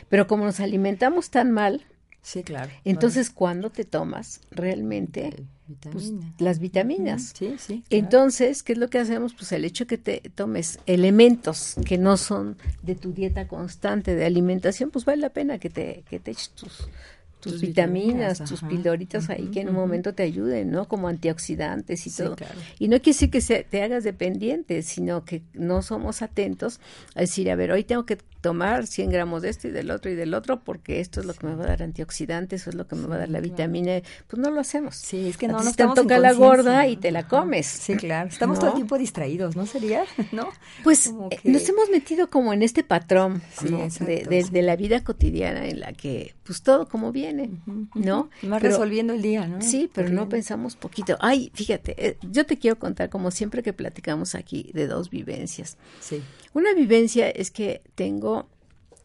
Pero 0.10 0.28
como 0.28 0.44
nos 0.44 0.60
alimentamos 0.60 1.30
tan 1.30 1.52
mal, 1.52 1.86
sí, 2.22 2.44
claro. 2.44 2.70
Entonces, 2.84 3.30
¿cuándo 3.30 3.70
te 3.70 3.86
tomas 3.86 4.42
realmente 4.52 5.46
pues, 5.90 6.12
las 6.38 6.60
vitaminas? 6.60 7.34
Sí, 7.34 7.56
sí. 7.58 7.84
Entonces, 7.90 8.62
¿qué 8.62 8.74
es 8.74 8.78
lo 8.78 8.90
que 8.90 9.00
hacemos? 9.00 9.34
Pues 9.34 9.54
el 9.54 9.63
hecho 9.63 9.88
que 9.88 9.98
te 9.98 10.20
tomes 10.36 10.80
elementos 10.86 11.76
que 11.86 11.98
no 11.98 12.18
son 12.18 12.58
de 12.84 12.96
tu 12.96 13.13
dieta 13.13 13.48
constante 13.48 14.16
de 14.16 14.26
alimentación, 14.26 14.92
pues 14.92 15.06
vale 15.06 15.22
la 15.22 15.30
pena 15.30 15.60
que 15.60 15.70
te, 15.70 16.04
que 16.10 16.20
te 16.20 16.32
eches 16.32 16.50
tus 16.50 16.90
tus, 17.39 17.62
vitaminas, 17.62 18.43
tus 18.43 18.62
pildoritas 18.62 19.30
ahí 19.30 19.47
que 19.47 19.62
en 19.62 19.69
un 19.69 19.76
momento 19.76 20.13
te 20.13 20.23
ayuden, 20.23 20.71
¿no? 20.71 20.88
Como 20.88 21.08
antioxidantes 21.08 22.08
y 22.08 22.12
todo. 22.12 22.36
Y 22.80 22.88
no 22.88 22.97
quiere 22.97 23.13
decir 23.13 23.30
que 23.30 23.41
se, 23.41 23.63
te 23.63 23.84
hagas 23.84 24.04
dependiente, 24.04 24.82
sino 24.82 25.23
que 25.23 25.43
no 25.54 25.82
somos 25.82 26.21
atentos 26.21 26.80
a 27.15 27.21
decir, 27.21 27.50
a 27.52 27.56
ver, 27.56 27.71
hoy 27.71 27.84
tengo 27.84 28.06
que 28.06 28.17
tomar 28.41 28.88
100 28.88 29.10
gramos 29.10 29.41
de 29.41 29.50
esto 29.50 29.67
y 29.67 29.71
del 29.71 29.91
otro 29.91 30.12
y 30.12 30.15
del 30.15 30.34
otro 30.34 30.63
porque 30.63 31.00
esto 31.00 31.19
es 31.19 31.26
lo 31.26 31.34
que 31.34 31.47
me 31.47 31.56
va 31.56 31.65
a 31.65 31.67
dar 31.67 31.84
antioxidantes, 31.84 32.62
eso 32.62 32.69
es 32.69 32.76
lo 32.76 32.88
que 32.88 32.95
me 32.95 33.08
va 33.08 33.15
a 33.15 33.19
dar 33.19 33.30
la 33.30 33.39
vitamina. 33.39 34.02
Pues 34.28 34.41
no 34.41 34.50
lo 34.52 34.62
hacemos. 34.62 34.95
Sí, 34.95 35.28
es 35.28 35.38
que 35.38 35.47
no 35.47 35.62
nos 35.62 35.76
te 35.76 35.84
toca 35.84 36.17
la 36.17 36.34
gorda 36.34 36.88
y 36.88 36.97
te 36.97 37.12
la 37.12 37.28
comes. 37.28 37.65
Sí, 37.65 37.95
claro. 37.95 38.30
Estamos 38.30 38.60
todo 38.60 38.69
el 38.69 38.76
tiempo 38.76 38.97
distraídos, 38.97 39.56
¿no 39.56 39.65
sería? 39.65 40.06
¿No? 40.32 40.50
Pues 40.84 41.08
eh, 41.08 41.39
nos 41.43 41.67
hemos 41.67 41.89
metido 41.89 42.30
como 42.30 42.54
en 42.54 42.63
este 42.63 42.84
patrón 42.84 43.41
de, 43.62 44.47
de, 44.50 44.62
la 44.62 44.76
vida 44.76 45.04
cotidiana 45.04 45.67
en 45.67 45.80
la 45.82 45.93
que 45.93 46.34
pues 46.47 46.63
todo 46.63 46.88
como 46.88 47.12
viene, 47.12 47.51
¿no? 47.93 48.29
Más 48.41 48.62
resolviendo 48.62 49.13
el 49.13 49.21
día, 49.21 49.45
¿no? 49.47 49.62
Sí, 49.62 49.91
pero 49.93 50.07
no 50.07 50.29
pensamos 50.29 50.77
poquito. 50.77 51.17
Ay, 51.19 51.51
fíjate, 51.53 52.07
eh, 52.07 52.17
yo 52.31 52.45
te 52.45 52.57
quiero 52.57 52.79
contar 52.79 53.10
como 53.10 53.31
siempre 53.31 53.62
que 53.62 53.73
platicamos 53.73 54.33
aquí 54.33 54.71
de 54.73 54.88
dos 54.88 55.10
vivencias. 55.10 55.77
Sí. 55.99 56.23
Una 56.53 56.73
vivencia 56.73 57.29
es 57.29 57.51
que 57.51 57.81
tengo 57.95 58.47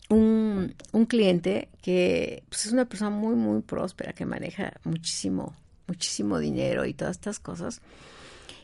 un, 0.09 0.75
un 0.93 1.07
cliente 1.07 1.69
que 1.83 2.45
pues, 2.49 2.67
es 2.67 2.73
una 2.73 2.85
persona 2.85 3.11
muy, 3.11 3.35
muy 3.35 3.61
próspera, 3.63 4.13
que 4.13 4.25
maneja 4.25 4.75
muchísimo, 4.85 5.57
muchísimo 5.89 6.39
dinero 6.39 6.87
y 6.87 6.95
todas 6.95 7.17
estas 7.17 7.41
cosas. 7.41 7.81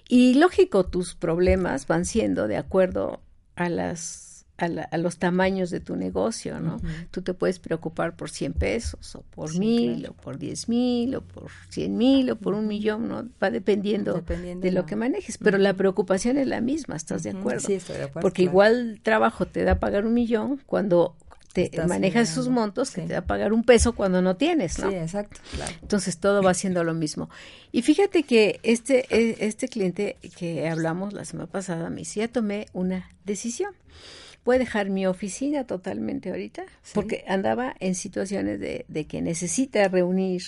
Y 0.09 0.35
lógico, 0.35 0.87
tus 0.87 1.17
problemas 1.17 1.89
van 1.89 2.05
siendo 2.05 2.47
de 2.47 2.57
acuerdo 2.57 3.21
a 3.57 3.69
las 3.69 4.28
a, 4.59 4.99
los 4.99 5.19
tamaños 5.19 5.71
de 5.71 5.79
tu 5.81 5.95
negocio, 5.95 6.61
¿no? 6.61 6.81
Tú 7.11 7.23
te 7.23 7.33
puedes 7.33 7.61
preocupar 7.61 8.17
por 8.17 8.29
100 8.29 8.53
pesos, 8.55 9.15
o 9.15 9.23
por 9.23 9.57
mil, 9.57 10.07
o 10.07 10.13
por 10.13 10.37
10 10.37 10.69
mil, 10.69 11.15
o 11.15 11.21
por 11.21 11.51
100 11.71 11.97
mil, 11.97 12.31
o 12.31 12.37
por 12.37 12.55
un 12.55 12.67
millón, 12.67 13.09
¿no? 13.09 13.29
Va 13.43 13.51
dependiendo, 13.51 14.21
de 14.23 14.73
lo 14.73 14.85
que 14.85 14.97
manejes, 14.97 15.39
pero 15.39 15.59
la 15.59 15.75
preocupación 15.75 16.39
es 16.39 16.49
la 16.49 16.61
misma, 16.61 16.97
¿estás 16.97 17.23
de 17.23 17.31
acuerdo? 17.31 17.61
Sí, 17.61 17.75
estoy 17.75 17.97
de 17.97 18.05
acuerdo. 18.05 18.21
Porque 18.21 18.43
igual 18.43 19.01
trabajo 19.03 19.47
te 19.47 19.63
da 19.63 19.79
pagar 19.79 20.05
un 20.05 20.15
millón 20.15 20.61
cuando 20.67 21.15
te 21.53 21.71
manejas 21.87 22.31
esos 22.31 22.49
montos 22.49 22.91
que 22.91 23.03
te 23.03 23.15
da 23.15 23.23
pagar 23.23 23.53
un 23.53 23.65
peso 23.65 23.93
cuando 23.93 24.23
no 24.23 24.37
tienes, 24.37 24.79
¿no? 24.79 24.91
Sí, 24.91 24.97
exacto, 24.97 25.41
Entonces 25.83 26.19
todo 26.19 26.43
va 26.43 26.55
siendo 26.55 26.85
lo 26.85 26.95
mismo. 26.95 27.31
Y 27.73 27.83
fíjate 27.83 28.23
que 28.23 28.61
este, 28.63 29.07
e, 29.11 29.37
este 29.41 29.69
cliente 29.69 30.17
que 30.37 30.69
hablamos 30.69 31.13
la 31.15 31.25
semana 31.25 31.49
pasada 31.49 31.91
me 31.91 32.01
decía, 32.01 32.29
tomé 32.29 32.67
una 32.73 33.09
decisión 33.25 33.73
puede 34.45 34.61
dejar 34.61 34.91
mi 34.91 35.07
oficina 35.07 35.65
totalmente 35.65 36.31
ahorita, 36.31 36.65
porque 36.95 37.25
andaba 37.29 37.75
en 37.81 37.95
situaciones 37.95 38.61
de, 38.61 39.07
que 39.07 39.23
necesita 39.23 39.89
reunir 39.89 40.43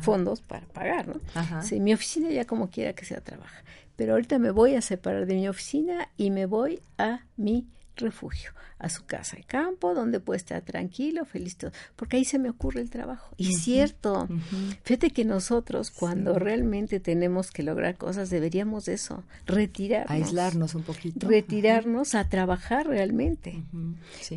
fondos 0.00 0.40
para 0.40 0.66
pagar, 0.66 1.08
¿no? 1.08 1.20
Sí, 1.62 1.80
mi 1.80 1.92
oficina 1.92 2.30
ya 2.30 2.44
como 2.44 2.70
quiera 2.70 2.92
que 2.92 3.04
sea 3.04 3.20
trabaja, 3.20 3.62
pero 3.96 4.12
ahorita 4.12 4.38
me 4.38 4.50
voy 4.50 4.74
a 4.74 4.82
separar 4.82 5.26
de 5.26 5.34
mi 5.34 5.48
oficina 5.48 6.08
y 6.16 6.30
me 6.30 6.46
voy 6.46 6.80
a 6.98 7.24
mi 7.36 7.66
refugio 7.98 8.52
a 8.78 8.88
su 8.88 9.04
casa 9.04 9.36
de 9.36 9.42
campo, 9.42 9.94
donde 9.94 10.20
puede 10.20 10.38
estar 10.38 10.62
tranquilo, 10.62 11.24
feliz, 11.24 11.56
todo, 11.56 11.72
porque 11.96 12.16
ahí 12.16 12.24
se 12.24 12.38
me 12.38 12.48
ocurre 12.48 12.80
el 12.80 12.90
trabajo. 12.90 13.34
Y 13.36 13.54
cierto, 13.54 14.28
fíjate 14.84 15.10
que 15.10 15.24
nosotros 15.24 15.90
cuando 15.90 16.38
realmente 16.38 17.00
tenemos 17.00 17.50
que 17.50 17.62
lograr 17.62 17.96
cosas, 17.96 18.30
deberíamos 18.30 18.84
de 18.84 18.94
eso, 18.94 19.24
retirarnos. 19.46 20.10
Aislarnos 20.10 20.74
un 20.74 20.82
poquito. 20.82 21.28
Retirarnos 21.28 22.14
a 22.14 22.28
trabajar 22.28 22.86
realmente. 22.86 23.64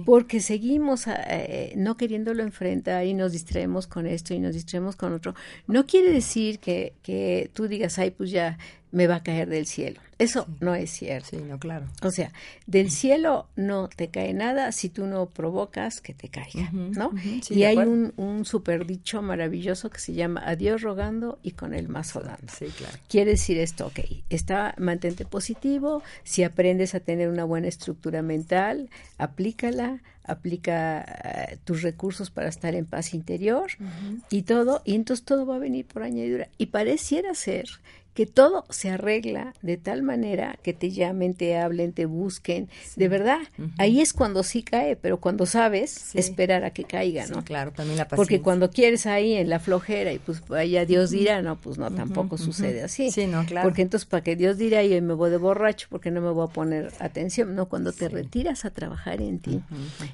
Porque 0.06 0.40
seguimos 0.40 1.06
eh, 1.08 1.74
no 1.76 1.98
queriéndolo 1.98 2.42
enfrentar 2.42 3.06
y 3.06 3.14
nos 3.14 3.32
distraemos 3.32 3.88
con 3.88 4.08
esto 4.08 4.34
y 4.34 4.40
nos 4.40 4.56
distraemos 4.56 4.96
con 4.96 5.14
otro. 5.14 5.36
No 5.68 5.86
quiere 5.86 6.12
decir 6.12 6.60
que, 6.60 6.94
que 7.04 7.52
tú 7.54 7.68
digas, 7.68 8.00
ay, 8.00 8.12
pues 8.12 8.32
ya 8.32 8.58
me 8.92 9.08
va 9.08 9.16
a 9.16 9.24
caer 9.24 9.50
del 9.50 9.66
cielo. 9.66 10.00
Eso 10.20 10.48
no 10.60 10.76
es 10.76 10.92
cierto. 10.92 11.30
Sí, 11.32 11.38
no, 11.38 11.58
claro. 11.58 11.88
O 12.04 12.12
sea, 12.12 12.32
del 12.68 12.92
cielo 12.92 13.48
no 13.56 13.88
te 13.88 14.10
cae 14.10 14.34
nada 14.34 14.72
si 14.72 14.90
tú 14.90 15.08
no 15.08 15.26
provocas 15.26 16.00
que 16.00 16.14
te 16.14 16.30
caiga, 16.30 16.70
¿no? 16.72 17.12
y 17.50 17.64
hay 17.64 17.78
un, 17.78 18.14
un 18.18 18.46
super 18.46 18.86
dicho 18.86 19.24
maravilloso 19.24 19.90
que 19.90 20.00
se 20.00 20.14
llama 20.14 20.44
adiós 20.46 20.84
rogando 20.84 21.40
y 21.42 21.52
con 21.52 21.74
el 21.74 21.90
más 21.90 22.14
dando. 22.14 22.54
Sí, 22.56 22.66
claro. 22.68 22.98
Quiere 23.10 23.32
decir 23.32 23.58
esto, 23.58 23.88
ok, 23.88 24.00
está, 24.30 24.76
mantente 24.78 25.26
positivo, 25.26 26.04
si 26.24 26.44
aprendes 26.44 26.94
a 26.94 27.00
tener 27.00 27.30
una 27.30 27.46
buena 27.46 27.68
estructura 27.68 28.22
mental, 28.22 28.90
aplícala, 29.18 30.02
aplica 30.24 31.02
eh, 31.02 31.58
tus 31.64 31.82
recursos 31.82 32.30
para 32.30 32.50
estar 32.50 32.76
en 32.76 32.86
paz 32.86 33.14
interior 33.14 33.72
y 34.30 34.44
todo, 34.44 34.82
y 34.86 34.96
entonces 34.96 35.26
todo 35.26 35.46
va 35.46 35.56
a 35.56 35.60
venir 35.60 35.86
por 35.86 36.04
añadidura. 36.04 36.48
Y 36.58 36.68
pareciera 36.68 37.34
ser 37.34 37.66
que 38.14 38.26
todo 38.26 38.66
se 38.70 38.90
arregla 38.90 39.54
de 39.62 39.78
tal 39.78 40.04
manera 40.04 40.58
que 40.64 40.74
te 40.74 40.92
llamen, 40.92 41.34
te 41.34 41.58
hablen, 41.58 41.94
te 41.94 42.06
busquen. 42.06 42.70
De 42.96 43.08
verdad, 43.08 43.40
ahí 43.78 44.02
es 44.02 44.14
cuando 44.14 44.44
sí 44.44 44.64
cae, 44.64 44.96
pero 44.98 45.22
cuando 45.22 45.46
sabes, 45.46 46.14
esperar 46.16 46.66
a 46.66 46.72
que 46.72 46.84
caiga, 46.84 47.26
¿no? 47.28 47.44
claro, 47.44 47.72
también 47.72 47.98
la 47.98 48.06
paciencia. 48.06 48.18
Porque 48.18 48.42
cuando 48.42 48.70
quieres 48.70 49.06
ahí 49.06 49.34
en 49.34 49.50
la 49.50 49.60
flojera 49.60 50.12
y 50.12 50.20
pues 50.20 50.46
vaya 50.48 50.86
Dios 50.86 51.12
dirá, 51.12 51.42
no, 51.42 51.56
pues 51.56 51.78
no, 51.78 51.90
tampoco 51.92 52.38
sucede 52.38 52.84
así. 52.84 53.12
Sí, 53.12 53.28
no, 53.28 53.46
claro. 53.46 53.68
Porque 53.68 53.82
entonces 53.82 54.08
para 54.08 54.24
que 54.24 54.36
Dios 54.36 54.58
dirá 54.58 54.84
y 54.84 55.00
me 55.02 55.14
voy 55.14 55.30
de 55.30 55.38
borracho 55.38 55.88
porque 55.90 56.12
no 56.12 56.22
me 56.22 56.32
voy 56.32 56.48
a 56.50 56.54
poner 56.54 56.92
atención, 57.00 57.56
no, 57.56 57.68
cuando 57.70 57.94
te 57.94 58.10
retiras 58.10 58.66
a 58.66 58.72
trabajar 58.72 59.22
en 59.22 59.40
ti. 59.40 59.62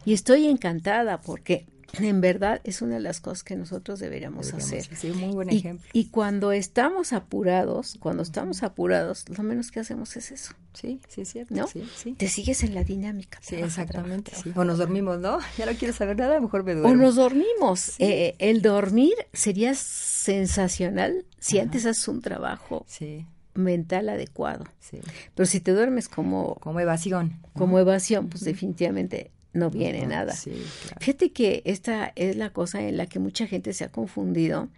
Y 0.05 0.13
estoy 0.13 0.45
encantada 0.45 1.19
porque 1.21 1.65
en 1.93 2.21
verdad 2.21 2.62
es 2.63 2.82
una 2.82 2.95
de 2.95 3.02
las 3.02 3.19
cosas 3.19 3.43
que 3.43 3.56
nosotros 3.56 4.00
deberíamos, 4.00 4.54
hacer. 4.54 4.84
Sí, 4.95 5.12
muy 5.12 5.34
buen 5.34 5.52
y, 5.52 5.58
ejemplo. 5.58 5.89
Y 5.93 6.06
cuando 6.10 6.52
estamos 6.52 7.13
apurados, 7.13 7.97
cuando 8.00 8.23
estamos 8.23 8.63
apurados, 8.63 9.28
lo 9.30 9.43
menos 9.43 9.71
que 9.71 9.80
hacemos 9.80 10.15
es 10.17 10.32
eso. 10.32 10.54
Sí, 10.73 11.00
sí 11.08 11.21
es 11.21 11.30
cierto. 11.30 11.56
¿No? 11.56 11.67
Sí, 11.67 11.88
sí. 11.95 12.13
Te 12.13 12.28
sigues 12.28 12.63
en 12.63 12.76
la 12.76 12.84
dinámica. 12.84 13.39
Sí, 13.41 13.56
exactamente. 13.56 14.32
O 14.56 14.63
nos 14.63 14.78
dormimos, 14.78 15.19
¿no? 15.19 15.39
Ya 15.58 15.65
no 15.65 15.73
quiero 15.73 15.93
saber 15.93 16.17
nada, 16.17 16.39
mejor 16.39 16.63
me 16.63 16.73
duermo. 16.73 16.91
O 16.91 16.95
nos 16.95 17.15
dormimos. 17.15 17.95
Eh, 18.00 18.36
el 18.39 18.62
dormir 18.62 19.15
sería 19.34 19.73
sensacional 19.73 21.26
si 21.39 21.60
antes 21.60 21.86
haces 21.86 22.08
un 22.08 22.21
trabajo. 22.21 22.86
Sí 22.88 23.26
mental 23.58 24.10
adecuado. 24.10 24.65
Sí. 24.80 25.00
Pero 25.36 25.45
si 25.45 25.60
te 25.60 25.73
duermes 25.73 26.08
como, 26.08 26.56
Como 26.56 26.80
evasión. 26.80 27.41
como 27.54 27.80
evasión, 27.80 28.30
pues 28.30 28.43
definitivamente 28.43 29.32
no 29.53 29.69
viene 29.69 30.05
nada. 30.05 30.33
Sí, 30.33 30.51
claro. 30.51 30.97
Fíjate 30.99 31.31
que 31.31 31.62
esta 31.65 32.12
es 32.15 32.36
la 32.36 32.51
cosa 32.51 32.81
en 32.81 32.97
la 32.97 33.07
que 33.07 33.19
mucha 33.19 33.47
gente 33.47 33.73
se 33.73 33.83
ha 33.83 33.91
confundido 33.91 34.69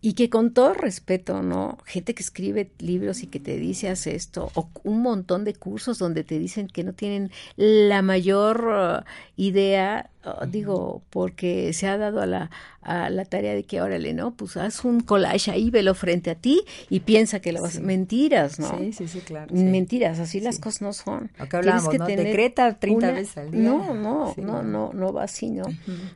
y 0.00 0.12
que 0.12 0.30
con 0.30 0.52
todo 0.52 0.74
respeto, 0.74 1.42
¿no? 1.42 1.78
Gente 1.84 2.14
que 2.14 2.22
escribe 2.22 2.70
libros 2.78 3.22
y 3.22 3.26
que 3.26 3.40
te 3.40 3.56
dice 3.56 3.88
haz 3.88 4.06
esto, 4.06 4.50
o 4.54 4.68
un 4.84 5.02
montón 5.02 5.44
de 5.44 5.54
cursos 5.54 5.98
donde 5.98 6.22
te 6.22 6.38
dicen 6.38 6.68
que 6.68 6.84
no 6.84 6.92
tienen 6.92 7.30
la 7.56 8.00
mayor 8.02 9.04
uh, 9.04 9.04
idea, 9.36 10.10
uh, 10.24 10.46
digo, 10.46 11.02
porque 11.10 11.72
se 11.72 11.88
ha 11.88 11.98
dado 11.98 12.20
a 12.20 12.26
la, 12.26 12.50
a 12.80 13.10
la 13.10 13.24
tarea 13.24 13.54
de 13.54 13.64
que, 13.64 13.80
órale, 13.82 14.14
¿no? 14.14 14.34
Pues 14.34 14.56
haz 14.56 14.84
un 14.84 15.00
collage 15.00 15.50
ahí, 15.50 15.70
velo 15.70 15.94
frente 15.94 16.30
a 16.30 16.36
ti 16.36 16.60
y 16.88 17.00
piensa 17.00 17.40
que 17.40 17.52
lo 17.52 17.62
vas... 17.62 17.72
Sí. 17.72 17.80
Mentiras, 17.80 18.60
¿no? 18.60 18.78
Sí, 18.78 18.92
sí, 18.92 19.08
sí, 19.08 19.18
claro. 19.20 19.48
sí. 19.56 19.64
Mentiras, 19.64 20.20
así 20.20 20.38
las 20.40 20.60
cosas 20.60 20.82
no 20.82 20.92
son. 20.92 21.28
Tienes 21.34 21.54
hablábamos, 21.54 21.88
que 21.90 21.98
¿no? 21.98 22.06
tener 22.06 22.26
Decreta 22.26 22.78
30 22.78 22.98
una- 23.08 23.16
veces 23.18 23.36
al 23.36 23.50
día. 23.50 23.60
No, 23.62 23.94
no, 23.94 24.34
no. 24.36 24.62
no, 24.62 24.92
no 24.92 25.12
va 25.12 25.24
así, 25.24 25.50
¿no? 25.50 25.64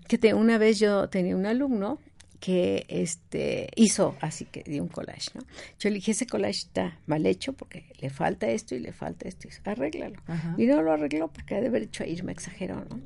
Que 0.07 0.19
te, 0.19 0.35
una 0.35 0.57
vez 0.59 0.79
yo 0.79 1.09
tenía 1.09 1.35
un 1.35 1.47
alumno 1.47 1.99
que 2.43 2.87
este 2.89 3.69
hizo 3.77 4.17
así 4.21 4.47
que 4.47 4.65
dio 4.65 4.83
un 4.83 4.89
collage, 4.89 5.31
¿no? 5.35 5.43
Yo 5.79 5.91
le 5.91 5.95
dije, 5.95 6.11
ese 6.11 6.27
collage 6.27 6.59
está 6.59 6.99
mal 7.07 7.25
hecho 7.25 7.53
porque 7.53 7.85
le 8.01 8.11
falta 8.11 8.51
esto 8.51 8.75
y 8.75 8.81
le 8.81 8.93
falta 8.93 9.29
esto, 9.29 9.47
y 9.47 9.69
arréglalo. 9.69 10.21
Ajá. 10.27 10.57
Y 10.59 10.67
no 10.67 10.83
lo 10.83 10.91
arregló 10.91 11.29
porque 11.29 11.55
ha 11.55 11.61
de 11.61 11.69
haber 11.69 11.83
hecho 11.83 12.03
ahí, 12.03 12.21
me 12.23 12.33
exageró, 12.33 12.85
¿no? 12.91 13.01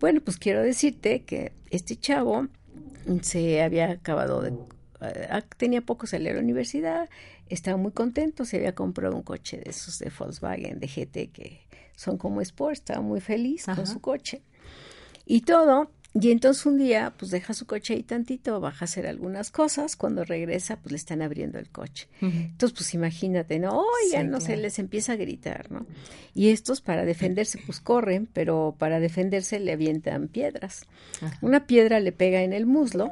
Bueno, 0.00 0.20
pues 0.20 0.38
quiero 0.38 0.60
decirte 0.60 1.22
que 1.22 1.52
este 1.70 1.94
chavo 1.94 2.48
se 3.22 3.62
había 3.62 3.92
acabado 3.92 4.42
de... 4.42 4.52
eh, 5.02 5.42
tenía 5.56 5.80
poco 5.80 6.08
salir 6.08 6.30
a 6.30 6.34
la 6.34 6.40
universidad, 6.40 7.08
estaba 7.48 7.76
muy 7.76 7.92
contento, 7.92 8.44
se 8.44 8.56
había 8.56 8.74
comprado 8.74 9.14
un 9.14 9.22
coche 9.22 9.58
de 9.58 9.70
esos 9.70 10.00
de 10.00 10.10
Volkswagen, 10.18 10.80
de 10.80 10.88
GT, 10.88 11.30
que 11.32 11.60
son 11.94 12.18
como 12.18 12.40
Sport, 12.40 12.72
estaba 12.72 13.02
muy 13.02 13.20
feliz 13.20 13.68
Ajá. 13.68 13.76
con 13.76 13.86
su 13.86 14.00
coche. 14.00 14.42
Y 15.26 15.42
todo, 15.42 15.92
y 16.14 16.30
entonces 16.30 16.64
un 16.64 16.78
día, 16.78 17.12
pues 17.18 17.30
deja 17.32 17.54
su 17.54 17.66
coche 17.66 17.94
ahí 17.94 18.02
tantito, 18.04 18.60
baja 18.60 18.84
a 18.84 18.86
hacer 18.86 19.06
algunas 19.06 19.50
cosas, 19.50 19.96
cuando 19.96 20.24
regresa, 20.24 20.76
pues 20.76 20.92
le 20.92 20.96
están 20.96 21.22
abriendo 21.22 21.58
el 21.58 21.68
coche. 21.70 22.06
Entonces, 22.20 22.76
pues 22.76 22.94
imagínate, 22.94 23.58
¿no? 23.58 23.80
Oigan, 24.04 24.26
Sí, 24.26 24.30
no 24.30 24.40
sé, 24.40 24.46
claro. 24.46 24.62
les 24.62 24.78
empieza 24.78 25.14
a 25.14 25.16
gritar, 25.16 25.72
¿no? 25.72 25.86
Y 26.32 26.50
estos 26.50 26.80
para 26.80 27.04
defenderse, 27.04 27.58
pues 27.66 27.80
corren, 27.80 28.26
pero 28.32 28.76
para 28.78 29.00
defenderse 29.00 29.58
le 29.58 29.72
avientan 29.72 30.28
piedras. 30.28 30.86
Ajá. 31.20 31.36
Una 31.42 31.66
piedra 31.66 31.98
le 32.00 32.12
pega 32.12 32.42
en 32.42 32.52
el 32.52 32.66
muslo. 32.66 33.10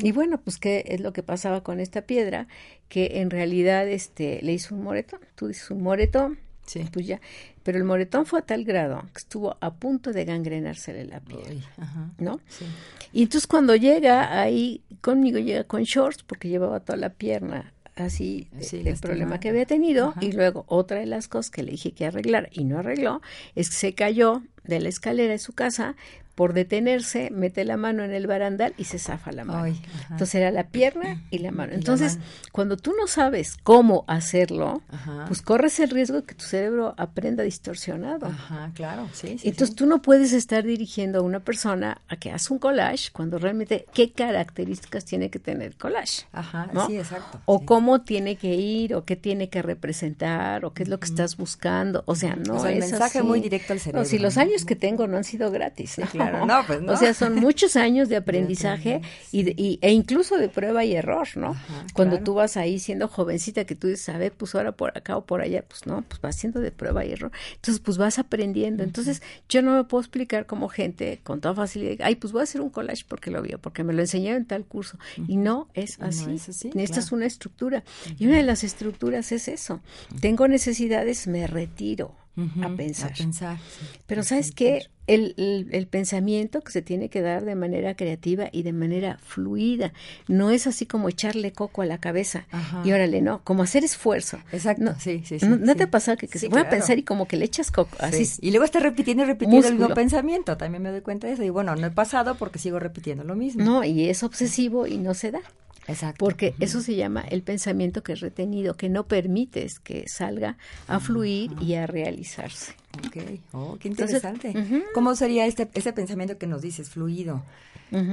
Y 0.00 0.12
bueno, 0.12 0.38
pues 0.38 0.58
qué 0.58 0.84
es 0.88 1.00
lo 1.00 1.14
que 1.14 1.22
pasaba 1.22 1.62
con 1.62 1.80
esta 1.80 2.02
piedra, 2.02 2.46
que 2.90 3.20
en 3.22 3.30
realidad 3.30 3.88
este 3.88 4.40
le 4.42 4.52
hizo 4.52 4.74
un 4.74 4.82
moretón. 4.82 5.20
Tú 5.34 5.48
dices 5.48 5.70
un 5.70 5.82
moretón, 5.82 6.38
Sí. 6.66 6.84
pues 6.92 7.06
ya. 7.06 7.20
Pero 7.64 7.78
el 7.78 7.84
moretón 7.84 8.24
fue 8.26 8.38
a 8.38 8.42
tal 8.42 8.64
grado 8.64 9.00
que 9.12 9.18
estuvo 9.18 9.56
a 9.60 9.74
punto 9.74 10.12
de 10.12 10.24
gangrenársele 10.24 11.04
la 11.06 11.18
piel, 11.20 11.40
Uy, 11.48 11.62
ajá. 11.78 12.10
¿no? 12.18 12.38
Sí. 12.48 12.64
Y 13.12 13.22
entonces 13.22 13.46
cuando 13.48 13.74
llega 13.74 14.40
ahí 14.40 14.82
conmigo, 15.00 15.38
llega 15.38 15.64
con 15.64 15.82
shorts 15.82 16.22
porque 16.22 16.48
llevaba 16.48 16.80
toda 16.80 16.96
la 16.98 17.10
pierna 17.10 17.72
así 17.96 18.48
Sí, 18.60 18.78
lastimada. 18.82 19.00
problema 19.00 19.40
que 19.40 19.48
había 19.48 19.66
tenido. 19.66 20.08
Ajá. 20.10 20.20
Y 20.24 20.32
luego 20.32 20.64
otra 20.68 20.98
de 20.98 21.06
las 21.06 21.26
cosas 21.26 21.50
que 21.50 21.62
le 21.62 21.72
dije 21.72 21.92
que 21.92 22.06
arreglar 22.06 22.48
y 22.52 22.64
no 22.64 22.78
arregló 22.78 23.22
es 23.54 23.70
que 23.70 23.76
se 23.76 23.94
cayó 23.94 24.42
de 24.64 24.80
la 24.80 24.88
escalera 24.88 25.32
de 25.32 25.38
su 25.38 25.52
casa 25.54 25.94
por 26.34 26.52
detenerse, 26.52 27.30
mete 27.30 27.64
la 27.64 27.76
mano 27.76 28.02
en 28.04 28.12
el 28.12 28.26
barandal 28.26 28.74
y 28.76 28.84
se 28.84 28.98
zafa 28.98 29.30
la 29.32 29.44
mano. 29.44 29.62
Ay. 29.64 29.80
Entonces 30.10 30.34
era 30.36 30.50
la 30.50 30.64
pierna 30.68 31.22
y 31.30 31.38
la 31.38 31.50
mano. 31.52 31.70
La 31.72 31.76
Entonces, 31.78 32.16
mano. 32.18 32.28
cuando 32.52 32.76
tú 32.76 32.92
no 32.98 33.06
sabes 33.06 33.56
cómo 33.62 34.04
hacerlo, 34.08 34.82
Ajá. 34.90 35.24
pues 35.28 35.42
corres 35.42 35.78
el 35.80 35.90
riesgo 35.90 36.16
de 36.20 36.24
que 36.24 36.34
tu 36.34 36.44
cerebro 36.44 36.94
aprenda 36.96 37.42
distorsionado. 37.44 38.26
Ajá, 38.26 38.70
claro, 38.74 39.08
sí, 39.12 39.38
sí. 39.38 39.48
Entonces 39.48 39.70
sí. 39.70 39.74
tú 39.76 39.86
no 39.86 40.02
puedes 40.02 40.32
estar 40.32 40.64
dirigiendo 40.64 41.20
a 41.20 41.22
una 41.22 41.40
persona 41.40 42.00
a 42.08 42.16
que 42.16 42.30
haga 42.30 42.42
un 42.50 42.58
collage 42.58 43.10
cuando 43.12 43.38
realmente 43.38 43.86
qué 43.94 44.10
características 44.12 45.04
tiene 45.04 45.30
que 45.30 45.38
tener 45.38 45.68
el 45.68 45.76
collage. 45.76 46.24
Ajá, 46.32 46.68
¿no? 46.72 46.86
sí, 46.86 46.96
exacto. 46.98 47.40
O 47.46 47.60
sí. 47.60 47.64
cómo 47.64 48.02
tiene 48.02 48.36
que 48.36 48.54
ir, 48.54 48.94
o 48.94 49.04
qué 49.04 49.16
tiene 49.16 49.48
que 49.48 49.62
representar, 49.62 50.64
o 50.64 50.72
qué 50.74 50.82
es 50.82 50.88
lo 50.88 50.98
que 50.98 51.06
estás 51.06 51.36
buscando. 51.36 52.02
O 52.06 52.14
sea, 52.16 52.36
no 52.36 52.56
O 52.56 52.60
sea, 52.60 52.72
el 52.72 52.82
es 52.82 52.90
mensaje 52.90 53.18
así. 53.20 53.26
muy 53.26 53.40
directo 53.40 53.72
al 53.72 53.78
No, 53.78 53.82
cerebro, 53.84 54.04
si 54.04 54.18
los 54.18 54.36
¿no? 54.36 54.42
años 54.42 54.64
que 54.64 54.76
tengo 54.76 55.06
no 55.06 55.16
han 55.16 55.24
sido 55.24 55.50
gratis. 55.50 55.98
¿no? 55.98 56.06
claro. 56.06 56.23
No, 56.46 56.62
pues, 56.66 56.80
no. 56.82 56.92
O 56.92 56.96
sea, 56.96 57.14
son 57.14 57.34
muchos 57.36 57.76
años 57.76 58.08
de 58.08 58.16
aprendizaje 58.16 59.00
y, 59.32 59.42
de- 59.44 59.54
y- 59.56 59.78
e 59.82 59.92
incluso 59.92 60.36
de 60.38 60.48
prueba 60.48 60.84
y 60.84 60.94
error, 60.94 61.26
¿no? 61.36 61.50
Ajá, 61.50 61.86
Cuando 61.94 62.16
claro. 62.16 62.24
tú 62.24 62.34
vas 62.34 62.56
ahí 62.56 62.78
siendo 62.78 63.08
jovencita 63.08 63.64
que 63.64 63.74
tú 63.74 63.86
dices, 63.88 64.08
a 64.08 64.18
ver, 64.18 64.32
pues 64.32 64.54
ahora 64.54 64.72
por 64.72 64.96
acá 64.96 65.16
o 65.16 65.24
por 65.24 65.40
allá, 65.40 65.64
pues 65.66 65.86
no, 65.86 66.02
pues 66.08 66.20
vas 66.20 66.36
haciendo 66.36 66.60
de 66.60 66.70
prueba 66.70 67.04
y 67.04 67.12
error. 67.12 67.30
Entonces, 67.56 67.80
pues 67.80 67.98
vas 67.98 68.18
aprendiendo. 68.18 68.82
Entonces, 68.82 69.22
yo 69.48 69.62
no 69.62 69.74
me 69.76 69.84
puedo 69.84 70.00
explicar 70.02 70.46
como 70.46 70.68
gente 70.68 71.20
con 71.22 71.40
toda 71.40 71.54
facilidad, 71.54 72.04
ay, 72.06 72.16
pues 72.16 72.32
voy 72.32 72.40
a 72.40 72.44
hacer 72.44 72.60
un 72.60 72.70
collage 72.70 73.04
porque 73.08 73.30
lo 73.30 73.42
vio, 73.42 73.58
porque 73.58 73.84
me 73.84 73.92
lo 73.92 74.00
enseñaron 74.00 74.42
en 74.42 74.46
tal 74.46 74.64
curso. 74.64 74.98
Y 75.28 75.36
no 75.36 75.68
es 75.74 75.96
Y 75.98 76.00
no 76.00 76.06
así. 76.08 76.30
es 76.34 76.48
así, 76.48 76.70
Necesitas 76.74 77.06
claro. 77.06 77.16
una 77.16 77.26
estructura. 77.26 77.84
Y 78.18 78.26
una 78.26 78.36
de 78.36 78.42
las 78.42 78.64
estructuras 78.64 79.32
es 79.32 79.48
eso. 79.48 79.80
Tengo 80.20 80.48
necesidades, 80.48 81.26
me 81.26 81.46
retiro 81.46 82.14
A 82.62 82.68
pensar. 82.76 83.12
A 83.12 83.14
pensar, 83.14 83.58
sí. 83.58 83.86
Pero 84.06 84.22
A 84.22 84.24
¿sabes 84.24 84.50
qué? 84.52 84.86
El, 85.06 85.34
el- 85.36 85.68
el 85.72 85.86
pensamiento 85.86 86.62
que 86.62 86.72
se 86.72 86.82
tiene 86.82 87.08
que 87.10 87.20
dar 87.20 87.44
de 87.44 87.54
manera 87.54 87.94
creativa 87.94 88.48
y 88.50 88.62
de 88.62 88.72
manera 88.72 89.18
fluida. 89.22 89.92
No 90.28 90.50
es 90.50 90.66
así 90.66 90.84
como 90.86 91.08
echarle 91.08 91.52
coco 91.52 91.82
a 91.82 91.86
la 91.86 91.98
cabeza. 91.98 92.46
Ajá. 92.50 92.82
Y 92.84 92.92
órale, 92.92 93.20
no, 93.22 93.42
como 93.44 93.62
hacer 93.62 93.84
esfuerzo. 93.84 94.38
Exacto, 94.50 94.82
No, 94.82 94.98
sí, 94.98 95.22
sí, 95.24 95.38
sí. 95.38 95.46
¿No, 95.46 95.58
sí. 95.72 95.74
te 95.78 95.84
ha 95.84 95.90
pasado 95.90 96.16
que, 96.16 96.26
que 96.26 96.38
Sí, 96.38 96.46
se 96.46 96.48
voy 96.48 96.58
a 96.60 96.62
claro. 96.62 96.76
pensar 96.78 96.98
y 96.98 97.02
como 97.04 97.28
que 97.28 97.36
le 97.36 97.44
echas 97.44 97.70
coco? 97.70 97.96
Así 98.00 98.24
Sí. 98.24 98.40
Y 98.42 98.50
luego 98.50 98.64
está 98.64 98.80
repitiendo 98.80 99.22
y 99.22 99.26
repitiendo 99.26 99.68
el 99.68 99.74
mismo 99.74 99.94
pensamiento. 99.94 100.56
También 100.56 100.82
me 100.82 100.90
doy 100.90 101.02
cuenta 101.02 101.26
de 101.26 101.34
eso. 101.34 101.42
Y 101.44 101.50
bueno, 101.50 101.76
no 101.76 101.86
he 101.86 101.90
pasado 101.90 102.34
porque 102.36 102.58
sigo 102.58 102.78
repitiendo 102.80 103.22
lo 103.24 103.36
mismo. 103.36 103.62
No, 103.64 103.84
y 103.84 104.08
es 104.08 104.22
obsesivo 104.24 104.86
y 104.86 104.96
no 104.98 105.14
se 105.14 105.30
da. 105.30 105.40
Exacto. 105.86 106.24
Porque 106.24 106.54
eso 106.60 106.80
se 106.80 106.94
llama 106.94 107.20
el 107.28 107.42
pensamiento 107.42 108.02
que 108.02 108.14
es 108.14 108.20
retenido, 108.20 108.74
que 108.76 108.88
no 108.88 109.06
permites 109.06 109.78
que 109.80 110.04
salga 110.08 110.56
a 110.88 110.98
fluir 111.00 111.52
y 111.60 111.74
a 111.74 111.86
realizarse. 111.86 112.72
Ok. 113.06 113.16
Oh, 113.52 113.76
qué 113.78 113.88
Entonces, 113.88 114.24
interesante. 114.24 114.82
¿Cómo 114.94 115.14
sería 115.14 115.46
este 115.46 115.68
ese 115.74 115.92
pensamiento 115.92 116.38
que 116.38 116.46
nos 116.46 116.62
dices, 116.62 116.88
fluido? 116.90 117.44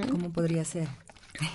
¿Cómo 0.10 0.32
podría 0.32 0.66
ser? 0.66 0.88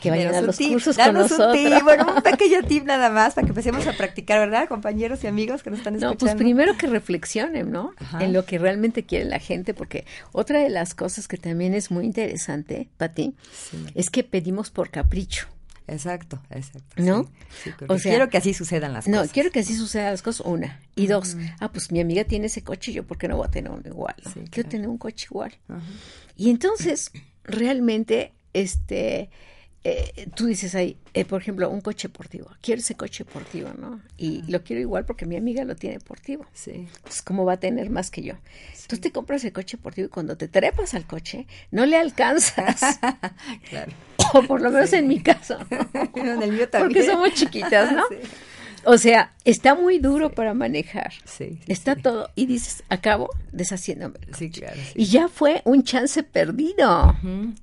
Que 0.01 0.11
vayan 0.11 0.35
a 0.35 0.41
un 0.41 0.47
los 0.47 0.57
tip, 0.57 0.73
cursos 0.73 0.97
con 0.97 1.05
danos 1.05 1.31
un 1.31 1.39
nosotros. 1.39 1.55
tip, 1.63 1.83
bueno, 1.85 2.15
un 2.17 2.23
pequeño 2.23 2.63
tip 2.67 2.85
nada 2.85 3.11
más 3.11 3.35
para 3.35 3.45
que 3.47 3.51
empecemos 3.51 3.87
a 3.87 3.93
practicar, 3.93 4.41
¿verdad, 4.41 4.69
compañeros 4.69 5.23
y 5.23 5.27
amigos 5.27 5.63
que 5.63 5.69
nos 5.71 5.81
están 5.81 5.93
No, 5.95 5.99
escuchando? 6.13 6.19
pues 6.19 6.35
primero 6.35 6.77
que 6.79 6.87
reflexionen, 6.87 7.71
¿no? 7.71 7.93
Ajá. 7.99 8.25
En 8.25 8.33
lo 8.33 8.47
que 8.47 8.59
realmente 8.59 9.05
quiere 9.05 9.27
la 9.27 9.39
gente, 9.39 9.75
porque 9.75 10.07
otra 10.33 10.61
de 10.61 10.71
las 10.71 10.95
cosas 10.95 11.29
que 11.29 11.37
también 11.37 11.75
es 11.75 11.91
muy 11.91 12.05
interesante, 12.07 12.89
Pati, 12.97 13.35
Sí. 13.53 13.85
es 13.95 14.09
que 14.09 14.25
pedimos 14.25 14.71
por 14.71 14.89
capricho. 14.91 15.47
Exacto, 15.89 16.43
exacto. 16.51 16.95
¿No? 17.03 17.25
Sí, 17.25 17.31
sí, 17.65 17.71
porque 17.79 17.95
O 17.95 17.99
sea, 17.99 18.11
quiero 18.13 18.29
que 18.29 18.39
así 18.39 18.55
sucedan 18.55 18.93
las 18.93 19.07
No, 19.07 19.19
cosas. 19.19 19.33
quiero 19.33 19.51
que 19.51 19.61
así 19.61 19.77
sucedan 19.77 20.11
las 20.13 20.23
cosas, 20.23 20.45
una. 20.47 20.81
Y 20.97 21.07
dos, 21.07 21.37
ah, 21.61 21.71
pues 21.71 21.93
mi 21.93 22.01
amiga 22.01 22.25
tiene 22.25 22.47
ese 22.47 22.63
coche, 22.65 22.93
yo 22.93 23.07
por 23.07 23.19
qué 23.19 23.29
no 23.29 23.37
voy 23.37 23.47
a 23.47 23.51
tener 23.51 23.71
uno 23.71 23.83
igual. 23.85 24.15
no? 24.25 24.31
Sí, 24.31 24.41
quiero 24.41 24.51
claro. 24.51 24.69
tener 24.69 24.89
un 24.89 24.99
coche 24.99 25.27
igual. 25.31 25.55
Y 26.37 26.51
entonces, 26.51 27.11
realmente, 27.45 28.33
este, 28.53 29.31
eh, 29.89 30.29
tú 30.35 30.47
dices 30.47 30.75
ahí, 30.75 30.97
eh, 31.15 31.25
por 31.25 31.41
ejemplo, 31.41 31.71
un 31.71 31.81
coche 31.81 32.09
deportivo. 32.09 32.51
Quiero 32.61 32.81
ese 32.81 32.97
coche 32.97 33.23
deportivo, 33.23 33.71
¿no? 33.79 34.01
Y 34.17 34.43
lo 34.51 34.65
quiero 34.65 34.83
igual 34.83 35.05
porque 35.05 35.27
mi 35.27 35.37
amiga 35.37 35.63
lo 35.65 35.77
tiene 35.77 35.99
deportivo. 35.99 36.45
Sí. 36.53 36.89
Pues, 37.05 37.23
¿cómo 37.23 37.45
va 37.45 37.53
a 37.53 37.61
tener 37.61 37.89
más 37.89 38.11
que 38.11 38.23
yo? 38.23 38.35
Entonces 38.71 39.01
te 39.01 39.13
compras 39.13 39.45
el 39.45 39.53
coche 39.53 39.77
deportivo 39.77 40.07
y 40.07 40.11
cuando 40.11 40.37
te 40.37 40.49
trepas 40.49 40.95
al 40.95 41.07
coche, 41.07 41.47
no 41.71 41.87
le 41.87 41.97
alcanzas. 41.97 42.99
Claro. 43.71 43.93
o 44.35 44.43
por 44.43 44.61
lo 44.61 44.71
menos 44.71 44.93
en 44.93 45.07
mi 45.07 45.21
caso. 45.21 45.57
en 46.15 46.43
el 46.43 46.53
mío 46.53 46.69
también. 46.69 46.93
Porque 46.93 47.05
somos 47.05 47.33
chiquitas, 47.35 47.93
¿no? 47.93 48.03
Sí. 48.11 48.17
O 48.89 48.99
sea, 48.99 49.35
está 49.45 49.75
muy 49.75 49.99
duro 49.99 50.31
para 50.31 50.55
manejar. 50.55 51.13
Sí, 51.25 51.59
sí, 51.59 51.61
Está 51.67 51.97
sí. 51.97 52.03
todo. 52.03 52.31
Y 52.37 52.47
dices, 52.47 52.85
acabo 52.89 53.31
deshaciéndome. 53.51 54.19
Sí, 54.39 54.49
claro. 54.49 54.81
Y 54.95 55.07
ya 55.07 55.27
fue 55.29 55.61
un 55.65 55.83
chance 55.83 56.23
perdido. 56.23 57.17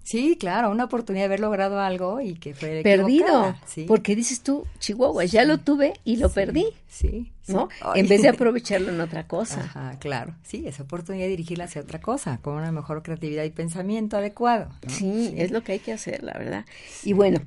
Sí, 0.03 0.37
claro, 0.37 0.69
una 0.69 0.83
oportunidad 0.83 1.23
de 1.23 1.25
haber 1.27 1.39
logrado 1.39 1.79
algo 1.79 2.19
y 2.19 2.35
que 2.35 2.53
fue 2.53 2.81
Perdido. 2.83 3.55
Porque 3.87 4.17
dices 4.17 4.41
tú, 4.41 4.67
Chihuahua, 4.79 5.23
ya 5.23 5.45
lo 5.45 5.59
tuve 5.59 5.93
y 6.03 6.17
lo 6.17 6.29
perdí. 6.29 6.65
Sí, 6.89 7.31
sí. 7.41 7.53
¿No? 7.53 7.69
Ay. 7.81 8.01
En 8.01 8.07
vez 8.09 8.21
de 8.21 8.27
aprovecharlo 8.29 8.91
en 8.91 8.99
otra 8.99 9.25
cosa. 9.25 9.61
Ajá, 9.61 9.97
claro. 9.99 10.35
Sí, 10.43 10.67
esa 10.67 10.83
oportunidad 10.83 11.23
de 11.23 11.29
dirigirla 11.29 11.63
hacia 11.63 11.81
otra 11.81 12.01
cosa, 12.01 12.37
con 12.41 12.55
una 12.55 12.71
mejor 12.73 13.01
creatividad 13.01 13.45
y 13.45 13.49
pensamiento 13.49 14.17
adecuado. 14.17 14.69
¿no? 14.83 14.89
Sí, 14.89 15.33
es 15.37 15.51
lo 15.51 15.63
que 15.63 15.71
hay 15.71 15.79
que 15.79 15.93
hacer, 15.93 16.21
la 16.21 16.33
verdad. 16.33 16.65
Y 17.03 17.13
bueno, 17.13 17.39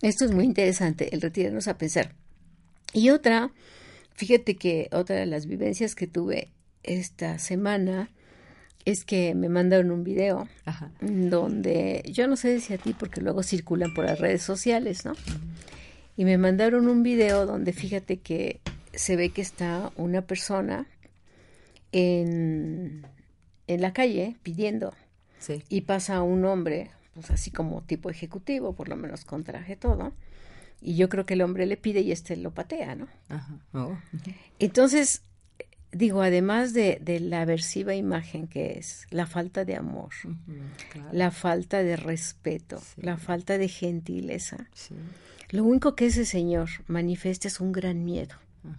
esto 0.00 0.24
es 0.24 0.32
muy 0.32 0.44
interesante, 0.44 1.14
el 1.14 1.20
retirarnos 1.20 1.68
a 1.68 1.76
pensar. 1.76 2.14
Y 2.92 3.10
otra, 3.10 3.50
fíjate 4.14 4.56
que 4.56 4.88
otra 4.92 5.16
de 5.16 5.26
las 5.26 5.46
vivencias 5.46 5.94
que 5.94 6.06
tuve 6.06 6.48
esta 6.82 7.38
semana 7.38 8.10
es 8.84 9.04
que 9.04 9.34
me 9.34 9.48
mandaron 9.48 9.90
un 9.90 10.04
video 10.04 10.48
Ajá. 10.64 10.90
donde 11.00 12.02
yo 12.10 12.26
no 12.26 12.36
sé 12.36 12.60
si 12.60 12.72
a 12.72 12.78
ti 12.78 12.94
porque 12.98 13.20
luego 13.20 13.42
circulan 13.42 13.92
por 13.92 14.06
las 14.06 14.18
redes 14.18 14.42
sociales, 14.42 15.04
¿no? 15.04 15.12
Y 16.16 16.24
me 16.24 16.38
mandaron 16.38 16.88
un 16.88 17.02
video 17.02 17.44
donde 17.44 17.72
fíjate 17.72 18.16
que 18.18 18.60
se 18.94 19.16
ve 19.16 19.28
que 19.30 19.42
está 19.42 19.92
una 19.96 20.22
persona 20.22 20.86
en, 21.92 23.06
en 23.66 23.80
la 23.80 23.92
calle 23.92 24.36
pidiendo 24.42 24.94
Sí. 25.38 25.62
y 25.68 25.82
pasa 25.82 26.22
un 26.22 26.44
hombre, 26.44 26.90
pues 27.14 27.30
así 27.30 27.52
como 27.52 27.82
tipo 27.82 28.10
ejecutivo, 28.10 28.72
por 28.74 28.88
lo 28.88 28.96
menos 28.96 29.24
con 29.24 29.44
traje 29.44 29.76
todo, 29.76 30.12
y 30.80 30.96
yo 30.96 31.08
creo 31.08 31.26
que 31.26 31.34
el 31.34 31.42
hombre 31.42 31.66
le 31.66 31.76
pide 31.76 32.00
y 32.00 32.12
este 32.12 32.36
lo 32.36 32.52
patea, 32.52 32.94
¿no? 32.94 33.08
Ajá. 33.28 33.58
Oh. 33.72 33.96
Entonces, 34.58 35.22
digo, 35.92 36.22
además 36.22 36.72
de, 36.74 36.98
de 37.02 37.20
la 37.20 37.42
aversiva 37.42 37.94
imagen 37.94 38.46
que 38.46 38.78
es 38.78 39.06
la 39.10 39.26
falta 39.26 39.64
de 39.64 39.76
amor, 39.76 40.10
claro. 40.92 41.08
la 41.12 41.30
falta 41.30 41.82
de 41.82 41.96
respeto, 41.96 42.78
Sí. 42.80 43.02
la 43.02 43.16
falta 43.16 43.58
de 43.58 43.68
gentileza, 43.68 44.68
Sí. 44.74 44.94
lo 45.50 45.64
único 45.64 45.94
que 45.94 46.06
ese 46.06 46.24
señor 46.24 46.68
manifiesta 46.86 47.48
es 47.48 47.60
un 47.60 47.72
gran 47.72 48.04
miedo. 48.04 48.34
Ajá. 48.64 48.76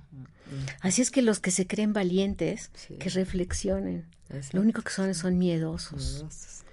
Así 0.82 1.02
es 1.04 1.12
que 1.12 1.22
los 1.22 1.40
que 1.40 1.52
se 1.52 1.68
creen 1.68 1.94
valientes, 1.94 2.72
Sí. 2.74 2.96
que 2.98 3.10
reflexionen, 3.10 4.06
lo 4.54 4.62
único 4.62 4.82
que 4.84 4.92
son 4.92 5.14
son 5.16 5.38
miedosos. 5.38 6.14
Miedosos. 6.16 6.64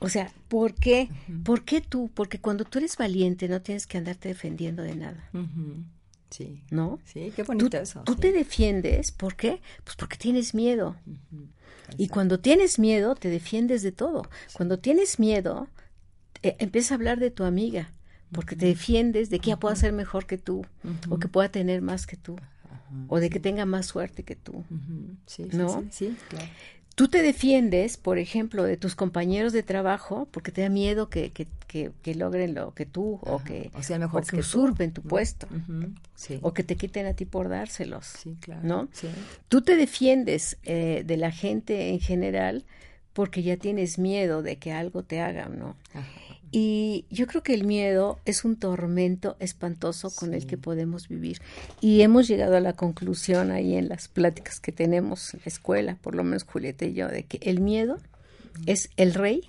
O 0.00 0.08
sea, 0.08 0.30
¿por 0.48 0.74
qué? 0.74 1.08
¿Por 1.44 1.64
qué 1.64 1.80
tú? 1.80 2.10
Porque 2.12 2.38
cuando 2.38 2.64
tú 2.64 2.78
eres 2.78 2.96
valiente 2.96 3.48
no 3.48 3.62
tienes 3.62 3.86
que 3.86 3.96
andarte 3.98 4.28
defendiendo 4.28 4.82
de 4.82 4.94
nada. 4.96 5.30
Sí. 6.30 6.62
¿no? 6.70 6.98
Sí, 7.04 7.32
qué 7.34 7.42
Tú, 7.44 7.52
bonito 7.52 7.76
eso. 7.78 8.02
tú 8.04 8.14
sí. 8.14 8.20
te 8.20 8.32
defiendes, 8.32 9.12
¿por 9.12 9.36
qué? 9.36 9.60
Pues 9.84 9.96
porque 9.96 10.16
tienes 10.16 10.52
miedo. 10.54 10.96
Y 11.96 12.08
cuando 12.08 12.40
tienes 12.40 12.78
miedo, 12.78 13.14
te 13.14 13.28
defiendes 13.28 13.82
de 13.82 13.92
todo. 13.92 14.28
Cuando 14.52 14.78
tienes 14.78 15.18
miedo, 15.20 15.68
eh, 16.42 16.56
empiezas 16.58 16.92
a 16.92 16.94
hablar 16.96 17.20
de 17.20 17.30
tu 17.30 17.44
amiga, 17.44 17.92
porque 18.32 18.56
te 18.56 18.66
defiendes 18.66 19.30
de 19.30 19.38
que 19.38 19.50
ella 19.50 19.60
pueda 19.60 19.76
ser 19.76 19.92
mejor 19.92 20.26
que 20.26 20.38
tú, 20.38 20.66
o 21.08 21.18
que 21.18 21.28
pueda 21.28 21.48
tener 21.50 21.82
más 21.82 22.06
que 22.06 22.16
tú, 22.16 22.36
o 23.08 23.20
de 23.20 23.30
que 23.30 23.38
tenga 23.38 23.64
más 23.64 23.86
suerte 23.86 24.24
que 24.24 24.34
tú. 24.34 24.64
¿No? 25.52 25.84
sí, 25.86 25.88
sí, 25.90 26.16
claro. 26.28 26.46
Tú 26.94 27.08
te 27.08 27.22
defiendes, 27.22 27.96
por 27.96 28.18
ejemplo, 28.18 28.62
de 28.62 28.76
tus 28.76 28.94
compañeros 28.94 29.52
de 29.52 29.62
trabajo 29.64 30.28
porque 30.30 30.52
te 30.52 30.62
da 30.62 30.68
miedo 30.68 31.08
que, 31.08 31.30
que, 31.32 31.48
que, 31.66 31.90
que 32.02 32.14
logren 32.14 32.54
lo 32.54 32.72
que 32.72 32.86
tú 32.86 33.18
o 33.22 33.42
que, 33.42 33.70
O 33.74 33.82
sean 33.82 34.02
o 34.02 34.06
mejores 34.06 34.30
que 34.30 34.36
tú, 34.36 34.40
usurpen 34.40 34.92
tu 34.92 35.02
puesto. 35.02 35.48
Sí. 36.14 36.38
o 36.42 36.52
que 36.54 36.62
te 36.62 36.76
quiten 36.76 37.06
a 37.06 37.14
ti 37.14 37.24
por 37.24 37.48
dárselos. 37.48 38.06
Sí, 38.06 38.36
claro. 38.40 38.60
¿no? 38.62 38.88
Sí. 38.92 39.08
Tú 39.48 39.62
te 39.62 39.76
defiendes 39.76 40.56
eh, 40.62 41.02
de 41.04 41.16
la 41.16 41.32
gente 41.32 41.88
en 41.88 41.98
general 41.98 42.64
porque 43.14 43.42
ya 43.42 43.56
tienes 43.56 43.98
miedo 43.98 44.42
de 44.42 44.56
que 44.56 44.72
algo 44.72 45.02
te 45.02 45.20
hagan, 45.20 45.58
¿no? 45.58 45.76
Ajá. 45.94 46.04
Y 46.56 47.04
yo 47.10 47.26
creo 47.26 47.42
que 47.42 47.52
el 47.52 47.64
miedo 47.64 48.20
es 48.26 48.44
un 48.44 48.54
tormento 48.54 49.34
espantoso 49.40 50.14
con 50.14 50.34
el 50.34 50.46
que 50.46 50.56
podemos 50.56 51.08
vivir. 51.08 51.42
Y 51.80 52.02
hemos 52.02 52.28
llegado 52.28 52.56
a 52.56 52.60
la 52.60 52.74
conclusión 52.74 53.50
ahí 53.50 53.74
en 53.74 53.88
las 53.88 54.06
pláticas 54.06 54.60
que 54.60 54.70
tenemos 54.70 55.34
en 55.34 55.40
la 55.40 55.48
escuela, 55.48 55.98
por 56.00 56.14
lo 56.14 56.22
menos 56.22 56.44
Julieta 56.44 56.84
y 56.84 56.94
yo, 56.94 57.08
de 57.08 57.24
que 57.24 57.38
el 57.42 57.60
miedo 57.60 57.98
es 58.66 58.90
el 58.96 59.14
rey 59.14 59.48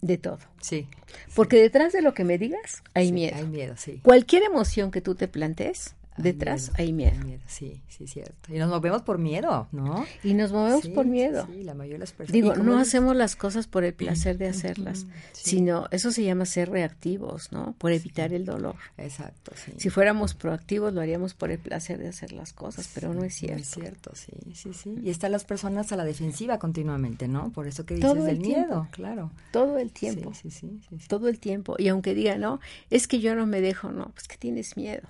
de 0.00 0.18
todo. 0.18 0.40
Sí. 0.60 0.88
Porque 1.36 1.62
detrás 1.62 1.92
de 1.92 2.02
lo 2.02 2.14
que 2.14 2.24
me 2.24 2.36
digas 2.36 2.82
hay 2.92 3.06
Sí, 3.06 3.12
miedo. 3.12 3.36
Hay 3.36 3.46
miedo, 3.46 3.74
sí. 3.76 4.00
Cualquier 4.02 4.42
emoción 4.42 4.90
que 4.90 5.00
tú 5.00 5.14
te 5.14 5.28
plantees, 5.28 5.94
Detrás 6.18 6.72
hay 6.76 6.92
miedo. 6.92 7.16
Sí, 7.46 7.82
sí, 7.88 8.06
cierto. 8.06 8.52
Y 8.54 8.58
nos 8.58 8.68
movemos 8.68 9.02
por 9.02 9.18
miedo, 9.18 9.68
¿no? 9.72 10.04
Y 10.24 10.34
nos 10.34 10.52
movemos 10.52 10.82
Sí, 10.82 10.88
por 10.90 11.06
miedo. 11.06 11.46
Sí, 11.52 11.62
la 11.62 11.74
mayoría 11.74 11.94
de 11.96 12.00
las 12.00 12.12
personas. 12.12 12.32
Digo, 12.32 12.54
no 12.56 12.78
hacemos 12.78 13.14
las 13.16 13.36
cosas 13.36 13.66
por 13.66 13.84
el 13.84 13.94
placer 13.94 14.38
de 14.38 14.48
hacerlas, 14.48 15.06
sí. 15.32 15.50
sino 15.50 15.86
eso 15.90 16.10
se 16.10 16.24
llama 16.24 16.44
ser 16.46 16.70
reactivos, 16.70 17.52
¿no? 17.52 17.74
Por 17.78 17.92
evitar 17.92 18.32
el 18.32 18.44
dolor. 18.44 18.76
Exacto, 18.98 19.52
sí. 19.54 19.72
Si 19.78 19.90
fuéramos 19.90 20.34
proactivos, 20.34 20.92
lo 20.92 21.00
haríamos 21.00 21.34
por 21.34 21.50
el 21.50 21.58
placer 21.58 21.98
de 21.98 22.08
hacer 22.08 22.32
las 22.32 22.52
cosas, 22.52 22.88
pero 22.94 23.12
no 23.14 23.24
es 23.24 23.34
cierto. 23.34 23.62
Es 23.62 23.68
cierto, 23.68 24.10
sí, 24.14 24.32
sí, 24.54 24.72
sí. 24.72 24.94
Y 25.02 25.10
están 25.10 25.32
las 25.32 25.44
personas 25.44 25.92
a 25.92 25.96
la 25.96 26.04
defensiva 26.04 26.58
continuamente, 26.58 27.28
¿no? 27.28 27.50
Por 27.52 27.66
eso 27.66 27.84
que 27.86 27.96
Todo 27.98 28.14
dices 28.14 28.28
el 28.30 28.36
del 28.36 28.42
tiempo. 28.44 28.66
miedo, 28.68 28.88
claro. 28.90 29.30
Todo 29.52 29.78
el 29.78 29.92
tiempo, 29.92 30.32
Sí, 30.34 30.50
sí, 30.50 30.80
sí. 30.88 30.96
todo 31.08 31.28
el 31.28 31.38
tiempo. 31.38 31.76
Y 31.78 31.88
aunque 31.88 32.14
diga, 32.14 32.36
no, 32.38 32.60
es 32.90 33.06
que 33.06 33.20
yo 33.20 33.34
no 33.34 33.46
me 33.46 33.60
dejo, 33.60 33.92
no, 33.92 34.10
pues 34.14 34.28
que 34.28 34.36
tienes 34.36 34.76
miedo. 34.76 35.08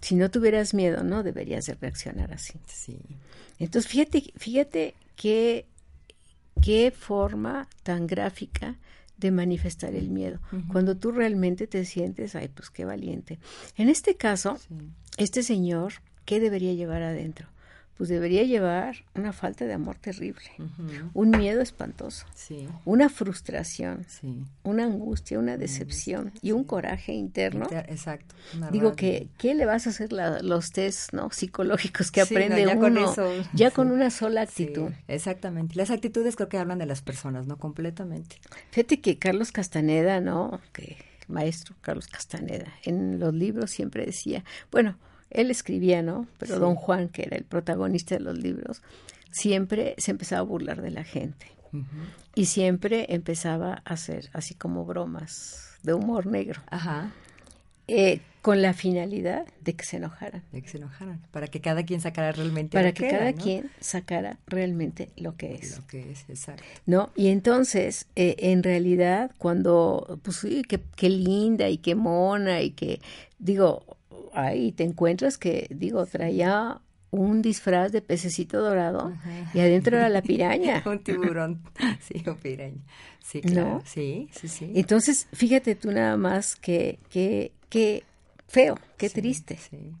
Si 0.00 0.13
no 0.14 0.30
tuvieras 0.30 0.74
miedo, 0.74 1.02
no 1.04 1.22
deberías 1.22 1.66
de 1.66 1.74
reaccionar 1.74 2.32
así. 2.32 2.54
Sí. 2.66 2.98
Entonces, 3.58 3.90
fíjate, 3.90 4.32
fíjate 4.36 4.94
qué, 5.16 5.66
qué 6.62 6.90
forma 6.90 7.68
tan 7.82 8.06
gráfica 8.06 8.76
de 9.16 9.30
manifestar 9.30 9.94
el 9.94 10.10
miedo. 10.10 10.40
Cuando 10.72 10.96
tú 10.96 11.12
realmente 11.12 11.66
te 11.66 11.84
sientes, 11.84 12.34
ay, 12.34 12.48
pues 12.48 12.70
qué 12.70 12.84
valiente. 12.84 13.38
En 13.76 13.88
este 13.88 14.16
caso, 14.16 14.58
Sí. 14.58 14.74
este 15.18 15.42
señor, 15.42 15.94
¿qué 16.24 16.40
debería 16.40 16.72
llevar 16.74 17.02
adentro? 17.02 17.48
Pues 17.96 18.08
debería 18.08 18.42
llevar 18.42 18.96
una 19.14 19.32
falta 19.32 19.66
de 19.66 19.72
amor 19.72 19.96
terrible, 19.98 20.42
un 21.14 21.30
miedo 21.30 21.60
espantoso, 21.60 22.26
Sí, 22.34 22.68
una 22.84 23.08
frustración, 23.08 24.04
sí. 24.08 24.42
una 24.64 24.84
angustia, 24.84 25.38
una 25.38 25.56
decepción 25.56 26.32
y 26.42 26.50
un 26.50 26.64
coraje 26.64 27.12
interno. 27.12 27.64
Inter- 27.66 27.86
Exacto. 27.88 28.34
Digo 28.72 28.96
que, 28.96 29.28
¿qué 29.38 29.54
le 29.54 29.64
vas 29.64 29.86
a 29.86 29.90
hacer 29.90 30.12
la- 30.12 30.40
los 30.42 30.72
test 30.72 31.12
¿no? 31.12 31.30
psicológicos 31.30 32.10
que 32.10 32.20
no, 32.20 32.24
aprende 32.24 32.64
ya 32.66 32.72
uno? 32.72 32.80
con 32.80 32.98
eso, 32.98 33.30
ya 33.52 33.70
con 33.70 33.92
una 33.92 34.10
sola 34.10 34.42
actitud. 34.42 34.90
exactamente. 35.06 35.76
Las 35.76 35.90
actitudes 35.90 36.34
creo 36.34 36.48
que 36.48 36.58
hablan 36.58 36.78
de 36.80 36.86
las 36.86 37.00
personas, 37.00 37.46
¿no? 37.46 37.58
Completamente. 37.58 38.40
Fíjate 38.72 39.00
que 39.00 39.18
Carlos 39.20 39.52
Castaneda, 39.52 40.20
¿no? 40.20 40.60
Que 40.72 40.96
maestro 41.28 41.76
Carlos 41.80 42.08
Castaneda, 42.08 42.72
en 42.84 43.20
los 43.20 43.32
libros 43.32 43.70
siempre 43.70 44.04
decía, 44.04 44.44
bueno, 44.72 44.98
él 45.34 45.50
escribía, 45.50 46.02
¿no? 46.02 46.26
Pero 46.38 46.54
Sí. 46.54 46.60
don 46.60 46.74
Juan, 46.76 47.08
que 47.08 47.22
era 47.24 47.36
el 47.36 47.44
protagonista 47.44 48.14
de 48.14 48.20
los 48.22 48.38
libros, 48.38 48.80
siempre 49.30 49.94
se 49.98 50.12
empezaba 50.12 50.40
a 50.40 50.44
burlar 50.44 50.80
de 50.80 50.90
la 50.90 51.04
gente 51.04 51.46
y 52.36 52.46
siempre 52.46 53.06
empezaba 53.12 53.82
a 53.84 53.94
hacer 53.94 54.30
así 54.32 54.54
como 54.54 54.84
bromas 54.84 55.70
de 55.82 55.92
humor 55.92 56.26
negro, 56.26 56.62
Ajá. 56.70 57.10
eh, 57.88 58.20
con 58.42 58.60
la 58.62 58.74
finalidad 58.74 59.46
de 59.62 59.74
que 59.74 59.84
se 59.84 59.96
enojaran. 59.96 60.42
De 60.52 60.60
que 60.62 60.68
se 60.68 60.76
enojaran. 60.76 61.20
Para 61.32 61.48
que 61.48 61.60
cada 61.60 61.82
quien 61.84 62.00
sacara 62.00 62.30
realmente 62.30 62.76
para 62.76 62.88
lo 62.88 62.94
que 62.94 63.08
era, 63.08 63.18
cada 63.18 63.32
¿no? 63.32 63.42
quien 63.42 63.70
sacara 63.80 64.38
realmente 64.46 65.08
lo 65.16 65.34
que 65.36 65.54
es. 65.54 65.78
Lo 65.78 65.86
que 65.86 66.12
es, 66.12 66.24
exacto. 66.28 66.62
¿No? 66.86 67.10
Y 67.16 67.28
entonces, 67.28 68.06
eh, 68.16 68.36
en 68.38 68.62
realidad, 68.62 69.30
cuando, 69.38 70.20
pues 70.22 70.36
sí, 70.36 70.62
qué, 70.68 70.78
qué 70.94 71.08
linda 71.08 71.68
y 71.70 71.78
qué 71.78 71.94
mona 71.94 72.60
y 72.62 72.70
que, 72.70 73.00
digo, 73.38 73.96
ahí 74.34 74.72
te 74.72 74.84
encuentras 74.84 75.38
que, 75.38 75.66
digo, 75.70 76.04
traía 76.06 76.80
un 77.10 77.42
disfraz 77.42 77.92
de 77.92 78.02
pececito 78.02 78.60
dorado 78.60 79.12
Ajá. 79.14 79.50
y 79.54 79.60
adentro 79.60 79.96
era 79.96 80.08
la 80.08 80.22
piraña. 80.22 80.82
Un 80.86 80.98
tiburón. 81.04 81.62
Sí, 82.00 82.22
o 82.28 82.34
piraña. 82.36 82.82
Sí, 83.22 83.40
¿No? 83.44 83.50
claro. 83.52 83.82
Sí, 83.84 84.28
sí, 84.32 84.48
sí. 84.48 84.72
Entonces, 84.74 85.28
fíjate 85.32 85.76
tú 85.76 85.92
nada 85.92 86.16
más 86.16 86.56
que, 86.56 86.98
que, 87.10 87.52
que 87.68 88.02
feo, 88.48 88.76
qué 88.96 89.08
Sí, 89.08 89.14
triste. 89.14 89.56
Sí. 89.58 89.92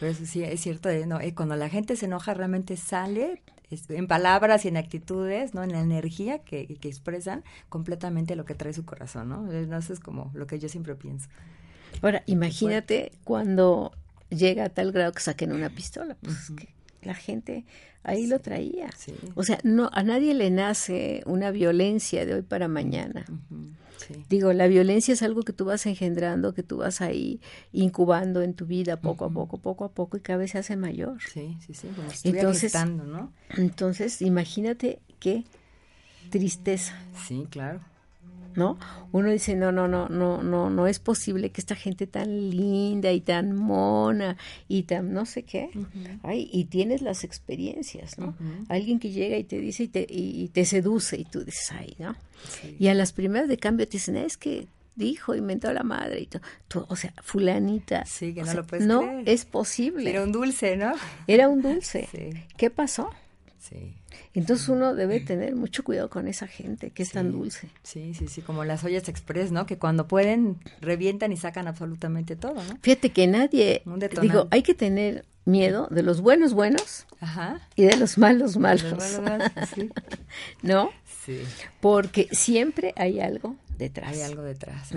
Pero 0.00 0.10
eso 0.12 0.24
sí, 0.26 0.42
es 0.42 0.60
cierto, 0.60 0.88
eh, 0.88 1.06
¿no? 1.06 1.20
Eh, 1.20 1.34
cuando 1.34 1.54
la 1.54 1.68
gente 1.68 1.96
se 1.96 2.06
enoja 2.06 2.34
realmente 2.34 2.76
sale 2.76 3.42
en 3.88 4.06
palabras 4.06 4.64
y 4.64 4.68
en 4.68 4.76
actitudes, 4.76 5.54
¿no? 5.54 5.62
En 5.62 5.72
la 5.72 5.80
energía 5.80 6.40
que, 6.40 6.66
que 6.66 6.88
expresan 6.88 7.42
completamente 7.68 8.36
lo 8.36 8.44
que 8.44 8.54
trae 8.54 8.72
su 8.72 8.84
corazón, 8.84 9.28
¿no? 9.28 9.50
Eh, 9.52 9.66
no, 9.66 9.78
Eso 9.78 9.92
es 9.92 10.00
como 10.00 10.30
lo 10.34 10.46
que 10.46 10.58
yo 10.58 10.68
siempre 10.68 10.94
pienso. 10.94 11.28
Ahora, 12.02 12.22
imagínate 12.26 13.12
cuando 13.24 13.92
llega 14.28 14.64
a 14.64 14.68
tal 14.68 14.92
grado 14.92 15.12
que 15.12 15.20
saquen 15.20 15.52
una 15.52 15.70
pistola, 15.70 16.16
pues 16.20 16.36
es 16.36 16.50
que 16.56 16.68
la 17.02 17.14
gente 17.14 17.64
ahí 18.02 18.26
lo 18.26 18.40
traía. 18.40 18.90
Sí. 18.96 19.14
O 19.34 19.42
sea, 19.44 19.58
no 19.62 19.88
a 19.92 20.02
nadie 20.02 20.34
le 20.34 20.50
nace 20.50 21.22
una 21.26 21.50
violencia 21.50 22.26
de 22.26 22.34
hoy 22.34 22.42
para 22.42 22.68
mañana. 22.68 23.24
Sí. 23.98 24.14
Digo, 24.28 24.52
la 24.52 24.66
violencia 24.66 25.14
es 25.14 25.22
algo 25.22 25.42
que 25.42 25.52
tú 25.52 25.64
vas 25.64 25.86
engendrando, 25.86 26.54
que 26.54 26.64
tú 26.64 26.78
vas 26.78 27.00
ahí 27.00 27.40
incubando 27.72 28.42
en 28.42 28.54
tu 28.54 28.66
vida 28.66 29.00
poco 29.00 29.24
a 29.26 29.30
poco, 29.30 29.58
poco 29.58 29.84
a 29.84 29.92
poco 29.92 30.16
y 30.16 30.20
cada 30.20 30.38
vez 30.38 30.50
se 30.50 30.58
hace 30.58 30.76
mayor. 30.76 31.18
Sí, 31.32 31.56
sí, 31.64 31.72
sí, 31.72 31.86
como 31.94 32.08
Entonces- 32.24 32.74
¿no? 32.84 33.32
Entonces, 33.56 34.20
imagínate 34.20 35.00
qué 35.20 35.44
tristeza, 36.30 36.98
Sí, 37.28 37.46
claro. 37.48 37.80
¿No? 38.56 38.78
Uno 39.12 39.30
dice, 39.30 39.54
no, 39.54 39.72
no, 39.72 39.88
no, 39.88 40.08
no, 40.08 40.42
no, 40.42 40.70
no 40.70 40.86
es 40.86 40.98
posible 40.98 41.50
que 41.50 41.60
esta 41.60 41.74
gente 41.74 42.06
tan 42.06 42.50
linda 42.50 43.12
y 43.12 43.20
tan 43.20 43.54
mona 43.54 44.36
y 44.68 44.84
tan 44.84 45.12
no 45.12 45.26
sé 45.26 45.42
qué, 45.42 45.70
ay, 46.22 46.48
y 46.52 46.64
tienes 46.66 47.02
las 47.02 47.24
experiencias, 47.24 48.18
¿no? 48.18 48.34
Alguien 48.68 48.98
que 48.98 49.10
llega 49.10 49.36
y 49.36 49.44
te 49.44 49.58
dice 49.58 49.84
y 49.84 49.88
te, 49.88 50.06
y, 50.08 50.42
y 50.42 50.48
te 50.48 50.64
seduce 50.64 51.18
y 51.18 51.24
tú 51.24 51.44
dices, 51.44 51.72
ay, 51.72 51.94
¿no? 51.98 52.14
Sí. 52.48 52.76
Y 52.78 52.88
a 52.88 52.94
las 52.94 53.12
primeras 53.12 53.48
de 53.48 53.56
cambio 53.58 53.86
te 53.86 53.92
dicen, 53.92 54.16
es 54.16 54.36
que 54.36 54.66
dijo, 54.94 55.34
inventó 55.34 55.68
a 55.68 55.72
la 55.72 55.82
madre 55.84 56.20
y 56.20 56.26
todo. 56.26 56.42
Tú, 56.68 56.84
o 56.88 56.96
sea, 56.96 57.14
fulanita. 57.22 58.04
Sí, 58.04 58.34
que 58.34 58.40
no 58.40 58.46
sea, 58.46 58.54
lo 58.56 58.66
puedes 58.66 58.86
No 58.86 59.00
creer. 59.02 59.28
es 59.28 59.44
posible. 59.46 60.10
Era 60.10 60.22
un 60.22 60.32
dulce, 60.32 60.76
¿no? 60.76 60.92
Era 61.26 61.48
un 61.48 61.62
dulce. 61.62 62.08
Sí. 62.12 62.30
¿Qué 62.56 62.68
pasó? 62.70 63.10
Sí. 63.58 63.94
Entonces 64.34 64.68
uno 64.68 64.94
debe 64.94 65.20
tener 65.20 65.54
mucho 65.54 65.84
cuidado 65.84 66.08
con 66.08 66.28
esa 66.28 66.46
gente 66.46 66.90
que 66.90 67.02
es 67.02 67.12
tan 67.12 67.32
dulce. 67.32 67.68
Sí, 67.82 68.14
sí, 68.14 68.28
sí, 68.28 68.40
como 68.40 68.64
las 68.64 68.82
ollas 68.84 69.08
express, 69.08 69.52
¿no? 69.52 69.66
Que 69.66 69.78
cuando 69.78 70.08
pueden 70.08 70.58
revientan 70.80 71.32
y 71.32 71.36
sacan 71.36 71.68
absolutamente 71.68 72.36
todo, 72.36 72.54
¿no? 72.54 72.78
Fíjate 72.82 73.10
que 73.10 73.26
nadie, 73.26 73.82
digo, 74.20 74.48
hay 74.50 74.62
que 74.62 74.74
tener 74.74 75.24
miedo 75.44 75.88
de 75.90 76.02
los 76.02 76.20
buenos 76.20 76.54
buenos 76.54 77.06
y 77.76 77.84
de 77.84 77.96
los 77.96 78.18
malos 78.18 78.56
malos. 78.56 78.94
¿No? 80.62 80.90
Sí. 81.24 81.42
Porque 81.80 82.28
siempre 82.32 82.94
hay 82.96 83.20
algo 83.20 83.56
detrás. 83.78 84.12
Hay 84.12 84.22
algo 84.22 84.42
detrás. 84.42 84.90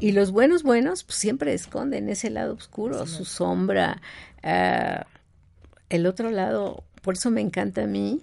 Y 0.00 0.12
los 0.12 0.30
buenos 0.30 0.62
buenos 0.62 1.04
pues, 1.04 1.16
siempre 1.16 1.54
esconden 1.54 2.08
ese 2.08 2.30
lado 2.30 2.54
oscuro, 2.54 3.06
su 3.06 3.24
sombra. 3.24 4.00
Ah, 4.42 5.06
el 5.88 6.06
otro 6.06 6.30
lado 6.30 6.84
por 7.02 7.14
eso 7.14 7.30
me 7.30 7.40
encanta 7.40 7.84
a 7.84 7.86
mí 7.86 8.20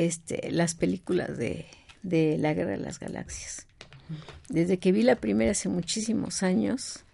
este, 0.00 0.50
las 0.50 0.74
películas 0.74 1.36
de, 1.36 1.66
de 2.02 2.38
la 2.38 2.54
Guerra 2.54 2.70
de 2.70 2.78
las 2.78 2.98
Galaxias. 2.98 3.66
Desde 4.48 4.78
que 4.78 4.92
vi 4.92 5.02
la 5.02 5.16
primera 5.16 5.50
hace 5.50 5.68
muchísimos 5.68 6.42
años, 6.42 7.04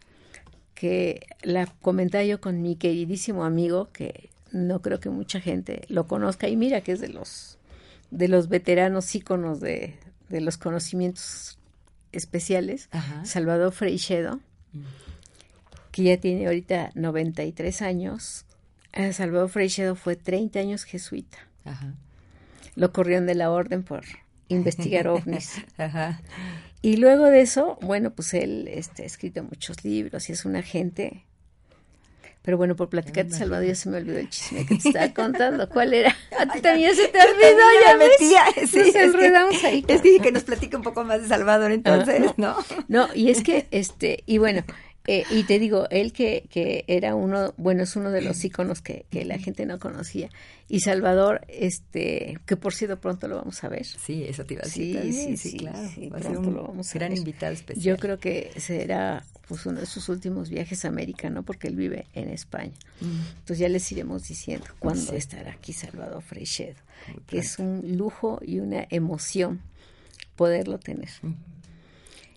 que 0.74 1.26
la 1.42 1.66
comenté 1.66 2.26
yo 2.28 2.40
con 2.40 2.62
mi 2.62 2.76
queridísimo 2.76 3.44
amigo, 3.44 3.90
que 3.92 4.30
no 4.52 4.82
creo 4.82 5.00
que 5.00 5.10
mucha 5.10 5.40
gente 5.40 5.82
lo 5.88 6.06
conozca, 6.06 6.48
y 6.48 6.56
mira 6.56 6.80
que 6.80 6.92
es 6.92 7.00
de 7.00 7.08
los, 7.08 7.58
de 8.12 8.28
los 8.28 8.48
veteranos 8.48 9.12
íconos 9.16 9.58
de, 9.58 9.94
de 10.28 10.40
los 10.40 10.56
conocimientos 10.56 11.58
especiales, 12.12 12.88
Salvador 13.24 13.72
Freixedo, 13.72 14.38
que 15.90 16.04
ya 16.04 16.18
tiene 16.18 16.46
ahorita 16.46 16.92
93 16.94 17.82
años, 17.82 18.44
Salvador 19.12 19.48
Freixedo 19.50 19.96
fue 19.96 20.14
30 20.14 20.60
años 20.60 20.84
jesuita. 20.84 21.38
Lo 22.76 22.92
corrieron 22.92 23.26
de 23.26 23.34
la 23.34 23.50
orden 23.50 23.82
por 23.82 24.04
investigar 24.48 25.08
ovnis. 25.08 25.60
Y 26.82 26.98
luego 26.98 27.24
de 27.24 27.40
eso, 27.40 27.78
bueno, 27.82 28.12
pues 28.12 28.32
él 28.34 28.68
este, 28.68 29.02
ha 29.02 29.06
escrito 29.06 29.42
muchos 29.42 29.84
libros 29.84 30.28
y 30.28 30.32
es 30.32 30.44
un 30.44 30.54
agente. 30.54 31.24
Pero 32.42 32.58
bueno, 32.58 32.76
por 32.76 32.88
platicar 32.88 33.26
de 33.26 33.36
Salvador 33.36 33.66
ya 33.66 33.74
se 33.74 33.90
me 33.90 33.96
olvidó 33.96 34.18
el 34.18 34.30
chisme 34.30 34.64
que 34.64 34.76
te 34.76 34.88
estaba 34.88 35.12
contando. 35.12 35.68
¿Cuál 35.68 35.94
era? 35.94 36.14
A 36.38 36.46
ti 36.46 36.60
también 36.60 36.94
se 36.94 37.08
te 37.08 37.18
olvidó, 37.18 37.64
ya 37.84 37.96
metía. 37.96 38.66
Sí, 38.68 38.78
nos 38.78 38.94
enredamos 38.94 39.64
ahí. 39.64 39.84
Es 39.88 40.00
que, 40.00 40.20
que 40.20 40.30
nos 40.30 40.44
platique 40.44 40.76
un 40.76 40.84
poco 40.84 41.02
más 41.02 41.22
de 41.22 41.26
Salvador 41.26 41.72
entonces, 41.72 42.22
ah, 42.28 42.34
¿no? 42.36 42.56
No, 42.86 43.08
y 43.16 43.30
es 43.30 43.42
que, 43.42 43.66
este, 43.72 44.22
y 44.26 44.38
bueno, 44.38 44.62
eh, 45.06 45.24
y 45.30 45.44
te 45.44 45.58
digo, 45.58 45.86
él 45.90 46.12
que, 46.12 46.46
que 46.50 46.84
era 46.88 47.14
uno, 47.14 47.54
bueno, 47.56 47.82
es 47.82 47.94
uno 47.96 48.10
de 48.10 48.22
los 48.22 48.44
íconos 48.44 48.82
que, 48.82 49.06
que, 49.10 49.24
la 49.24 49.38
gente 49.38 49.66
no 49.66 49.78
conocía. 49.78 50.30
Y 50.68 50.80
Salvador, 50.80 51.42
este, 51.48 52.38
que 52.44 52.56
por 52.56 52.74
cierto 52.74 52.98
pronto 52.98 53.28
lo 53.28 53.36
vamos 53.36 53.62
a 53.62 53.68
ver. 53.68 53.84
Sí, 53.86 54.24
eso 54.24 54.44
te 54.44 54.54
iba 54.54 54.62
a 54.62 54.66
decir. 54.66 55.00
Sí, 55.02 55.12
sí, 55.12 55.36
sí, 55.36 55.56
claro. 55.58 55.78
Va 56.12 56.18
a 56.18 56.22
ser 56.22 56.38
un 56.38 56.54
lo 56.54 56.64
vamos 56.64 56.92
gran 56.92 57.16
invitado 57.16 57.52
especial. 57.52 57.84
Yo 57.84 57.96
creo 57.98 58.18
que 58.18 58.50
será 58.56 59.24
pues 59.46 59.64
uno 59.66 59.80
de 59.80 59.86
sus 59.86 60.08
últimos 60.08 60.50
viajes 60.50 60.84
a 60.84 60.88
América, 60.88 61.30
¿no? 61.30 61.44
Porque 61.44 61.68
él 61.68 61.76
vive 61.76 62.06
en 62.14 62.30
España. 62.30 62.72
Mm. 63.00 63.38
Entonces 63.38 63.58
ya 63.58 63.68
les 63.68 63.90
iremos 63.92 64.26
diciendo 64.26 64.66
cuándo 64.78 65.12
estará 65.12 65.52
aquí 65.52 65.72
Salvador 65.72 66.22
Freixedo, 66.22 66.80
que 67.26 67.38
es 67.38 67.58
un 67.58 67.96
lujo 67.96 68.40
y 68.44 68.58
una 68.58 68.86
emoción 68.90 69.60
poderlo 70.34 70.78
tener. 70.78 71.10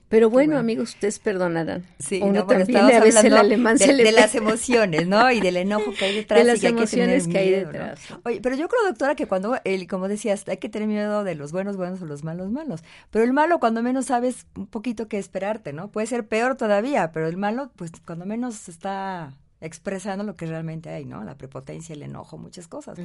Pero 0.10 0.32
bueno, 0.32 0.58
amigos, 0.58 0.96
ustedes 0.96 1.20
perdonarán. 1.20 1.86
Sí, 2.00 2.20
Uno 2.24 2.46
también 2.48 2.80
a 2.80 3.00
veces 3.00 3.24
el 3.24 3.38
alemán 3.38 3.78
de, 3.78 3.86
se 3.86 3.94
le 3.94 4.04
de 4.04 4.12
las 4.12 4.34
emociones, 4.34 5.08
¿no? 5.08 5.32
Y 5.32 5.40
del 5.40 5.56
enojo 5.58 5.94
que 5.98 6.06
hay 6.06 6.16
detrás. 6.16 6.40
De 6.40 6.46
las 6.46 6.64
emociones 6.64 7.28
que, 7.28 7.38
hay 7.38 7.52
detrás. 7.52 8.00
Oye, 8.26 8.42
pero 8.42 8.56
yo 8.56 8.68
creo, 8.68 8.84
doctora, 8.88 9.14
que 9.14 9.28
cuando, 9.28 9.58
el, 9.64 9.88
como 9.88 10.08
decías, 10.08 10.48
hay 10.48 10.58
que 10.58 10.68
tener 10.68 10.88
miedo 10.88 11.24
de 11.24 11.36
los 11.36 11.52
buenos 11.52 11.78
buenos 11.78 12.02
o 12.02 12.08
los 12.08 12.24
malos 12.24 12.50
malos. 12.50 12.84
Pero 13.12 13.24
el 13.24 13.34
malo, 13.34 13.60
cuando 13.60 13.84
menos 13.84 14.08
sabes 14.08 14.48
un 14.56 14.66
poquito 14.66 15.08
qué 15.08 15.20
esperarte, 15.20 15.74
¿no? 15.74 15.92
Puede 15.92 16.08
ser 16.08 16.28
peor 16.28 16.56
todavía, 16.56 17.12
pero 17.12 17.28
el 17.28 17.38
malo, 17.38 17.70
pues 17.76 17.92
cuando 18.04 18.26
menos 18.26 18.68
está 18.68 19.34
expresando 19.62 20.24
lo 20.24 20.36
que 20.36 20.48
realmente 20.48 20.90
hay, 20.90 21.06
¿no? 21.06 21.24
La 21.24 21.38
prepotencia, 21.38 21.94
el 21.94 22.02
enojo, 22.02 22.40
muchas 22.40 22.68
cosas. 22.68 22.98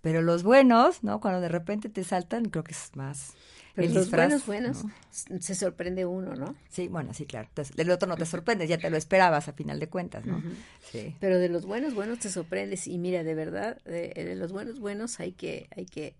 Pero 0.00 0.22
los 0.22 0.42
buenos, 0.42 1.04
¿no? 1.04 1.20
Cuando 1.20 1.40
de 1.40 1.48
repente 1.48 1.88
te 1.88 2.02
saltan, 2.02 2.46
creo 2.46 2.64
que 2.64 2.72
es 2.72 2.90
más 2.96 3.34
pero 3.74 3.92
los 3.92 4.10
buenos, 4.10 4.46
buenos, 4.46 4.84
se 5.10 5.54
sorprende 5.54 6.04
uno, 6.04 6.34
¿no? 6.34 6.54
Sí, 6.68 6.88
bueno, 6.88 7.14
sí, 7.14 7.24
claro. 7.24 7.48
Del 7.74 7.90
otro 7.90 8.08
no 8.08 8.16
te 8.16 8.26
sorprendes, 8.26 8.68
ya 8.68 8.78
te 8.78 8.90
lo 8.90 8.96
esperabas 8.96 9.48
a 9.48 9.52
final 9.52 9.80
de 9.80 9.88
cuentas, 9.88 10.26
¿no? 10.26 10.42
Sí. 10.90 11.14
Pero 11.20 11.38
de 11.38 11.48
los 11.48 11.64
buenos, 11.64 11.94
buenos 11.94 12.18
te 12.18 12.30
sorprendes. 12.30 12.86
Y 12.86 12.98
mira, 12.98 13.22
de 13.24 13.34
verdad, 13.34 13.82
de, 13.84 14.34
los 14.36 14.52
buenos, 14.52 14.78
buenos 14.78 15.20
hay 15.20 15.32
que, 15.32 15.68
hay 15.74 15.86
que 15.86 16.14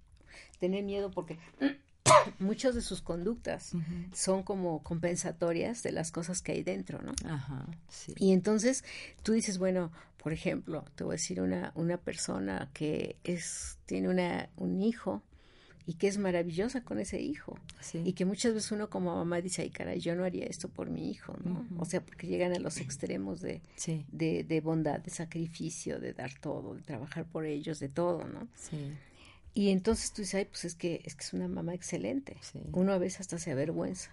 tener 0.61 0.83
miedo 0.83 1.11
porque 1.11 1.39
muchas 2.39 2.75
de 2.75 2.81
sus 2.81 3.03
conductas 3.03 3.73
son 4.15 4.43
como 4.43 4.83
compensatorias 4.83 5.83
de 5.83 5.93
las 5.93 6.11
cosas 6.11 6.41
que 6.41 6.53
hay 6.53 6.63
dentro, 6.63 7.03
¿no? 7.03 7.13
Ajá, 7.29 7.67
sí. 7.89 8.15
Y 8.17 8.33
entonces 8.33 8.83
tú 9.23 9.33
dices, 9.33 9.59
bueno, 9.59 9.93
por 10.23 10.33
ejemplo, 10.33 10.85
te 10.95 11.05
voy 11.05 11.13
a 11.13 11.17
decir 11.17 11.43
una, 11.43 11.73
una 11.75 11.99
persona 11.99 12.71
que 12.73 13.17
es, 13.25 13.79
tiene 13.87 14.09
una, 14.09 14.49
un 14.57 14.81
hijo 14.81 15.23
y 15.87 15.95
que 15.95 16.07
es 16.09 16.18
maravillosa 16.18 16.83
con 16.83 16.99
ese 16.99 17.20
hijo. 17.20 17.59
Y 18.05 18.12
que 18.12 18.24
muchas 18.24 18.55
veces 18.55 18.70
uno 18.72 18.89
como 18.89 19.16
mamá 19.16 19.41
dice, 19.41 19.62
ay 19.62 19.70
caray, 19.70 20.01
yo 20.01 20.14
no 20.14 20.24
haría 20.24 20.47
esto 20.47 20.68
por 20.68 20.91
mi 20.91 21.11
hijo, 21.11 21.37
¿no? 21.45 21.66
O 21.78 21.85
sea, 21.85 22.01
porque 22.01 22.26
llegan 22.26 22.53
a 22.53 22.59
los 22.59 22.78
extremos 22.78 23.41
de, 23.41 23.61
de, 24.12 24.45
de, 24.45 24.61
bondad, 24.61 25.01
de 25.01 25.11
sacrificio, 25.11 25.99
de 25.99 26.12
dar 26.12 26.33
todo, 26.41 26.74
de 26.74 26.83
trabajar 26.83 27.24
por 27.24 27.45
ellos, 27.45 27.80
de 27.80 27.89
todo, 27.89 28.26
¿no? 28.28 28.49
Sí. 28.55 28.93
Y 29.55 29.70
entonces 29.70 30.12
tú 30.12 30.22
dices, 30.22 30.37
ay, 30.37 30.45
pues 30.47 30.64
es 30.64 30.74
que 30.74 31.03
es, 31.05 31.14
que 31.14 31.24
es 31.24 31.33
una 31.33 31.49
mamá 31.49 31.74
excelente. 31.74 32.37
Uno 32.72 32.93
a 32.93 32.99
veces 32.99 33.20
hasta 33.20 33.39
se 33.39 33.51
avergüenza. 33.51 34.11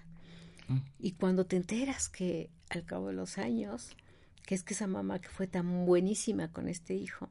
Mm. 0.67 0.79
Y 0.99 1.11
cuando 1.13 1.45
te 1.45 1.55
enteras 1.55 2.09
que 2.09 2.49
al 2.69 2.83
cabo 2.83 3.07
de 3.07 3.13
los 3.13 3.37
años, 3.37 3.95
que 4.45 4.55
es 4.55 4.63
que 4.63 4.73
esa 4.73 4.87
mamá 4.87 5.19
que 5.19 5.29
fue 5.29 5.47
tan 5.47 5.85
buenísima 5.85 6.51
con 6.51 6.67
este 6.67 6.93
hijo, 6.93 7.29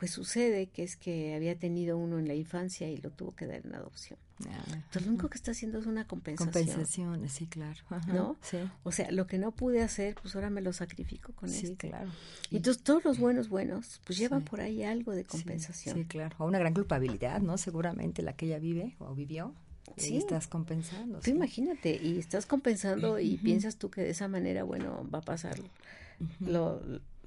pues 0.00 0.12
sucede 0.12 0.68
que 0.68 0.82
es 0.82 0.96
que 0.96 1.34
había 1.34 1.58
tenido 1.58 1.98
uno 1.98 2.18
en 2.18 2.26
la 2.26 2.34
infancia 2.34 2.88
y 2.88 2.96
lo 2.96 3.10
tuvo 3.10 3.36
que 3.36 3.46
dar 3.46 3.60
en 3.66 3.74
adopción. 3.74 4.18
Ah, 4.48 4.64
Entonces 4.72 5.02
lo 5.02 5.10
único 5.10 5.28
que 5.28 5.36
está 5.36 5.50
haciendo 5.50 5.78
es 5.78 5.84
una 5.84 6.06
compensación. 6.06 6.52
Compensación, 6.54 7.28
sí, 7.28 7.46
claro. 7.46 7.78
¿No? 8.06 8.38
Sí. 8.40 8.56
O 8.82 8.92
sea, 8.92 9.10
lo 9.10 9.26
que 9.26 9.36
no 9.36 9.52
pude 9.52 9.82
hacer, 9.82 10.14
pues 10.22 10.34
ahora 10.34 10.48
me 10.48 10.62
lo 10.62 10.72
sacrifico 10.72 11.34
con 11.34 11.50
sí, 11.50 11.66
este. 11.66 11.90
claro. 11.90 12.10
Y 12.48 12.56
entonces 12.56 12.82
todos 12.82 13.04
los 13.04 13.18
buenos 13.18 13.50
buenos, 13.50 14.00
pues 14.06 14.18
llevan 14.18 14.42
por 14.42 14.62
ahí 14.62 14.82
algo 14.82 15.12
de 15.12 15.26
compensación. 15.26 15.94
Sí, 15.94 16.04
claro. 16.06 16.34
O 16.38 16.46
una 16.46 16.58
gran 16.58 16.72
culpabilidad, 16.72 17.42
¿no? 17.42 17.58
Seguramente 17.58 18.22
la 18.22 18.32
que 18.32 18.46
ella 18.46 18.58
vive 18.58 18.96
o 19.00 19.14
vivió. 19.14 19.54
Sí. 19.98 20.16
estás 20.16 20.46
compensando. 20.46 21.20
Tú 21.20 21.28
imagínate, 21.28 22.00
y 22.02 22.18
estás 22.18 22.46
compensando 22.46 23.18
y 23.18 23.36
piensas 23.36 23.76
tú 23.76 23.90
que 23.90 24.00
de 24.00 24.10
esa 24.10 24.28
manera, 24.28 24.62
bueno, 24.64 25.06
va 25.12 25.18
a 25.18 25.22
pasar 25.22 25.58
lo, 26.38 26.80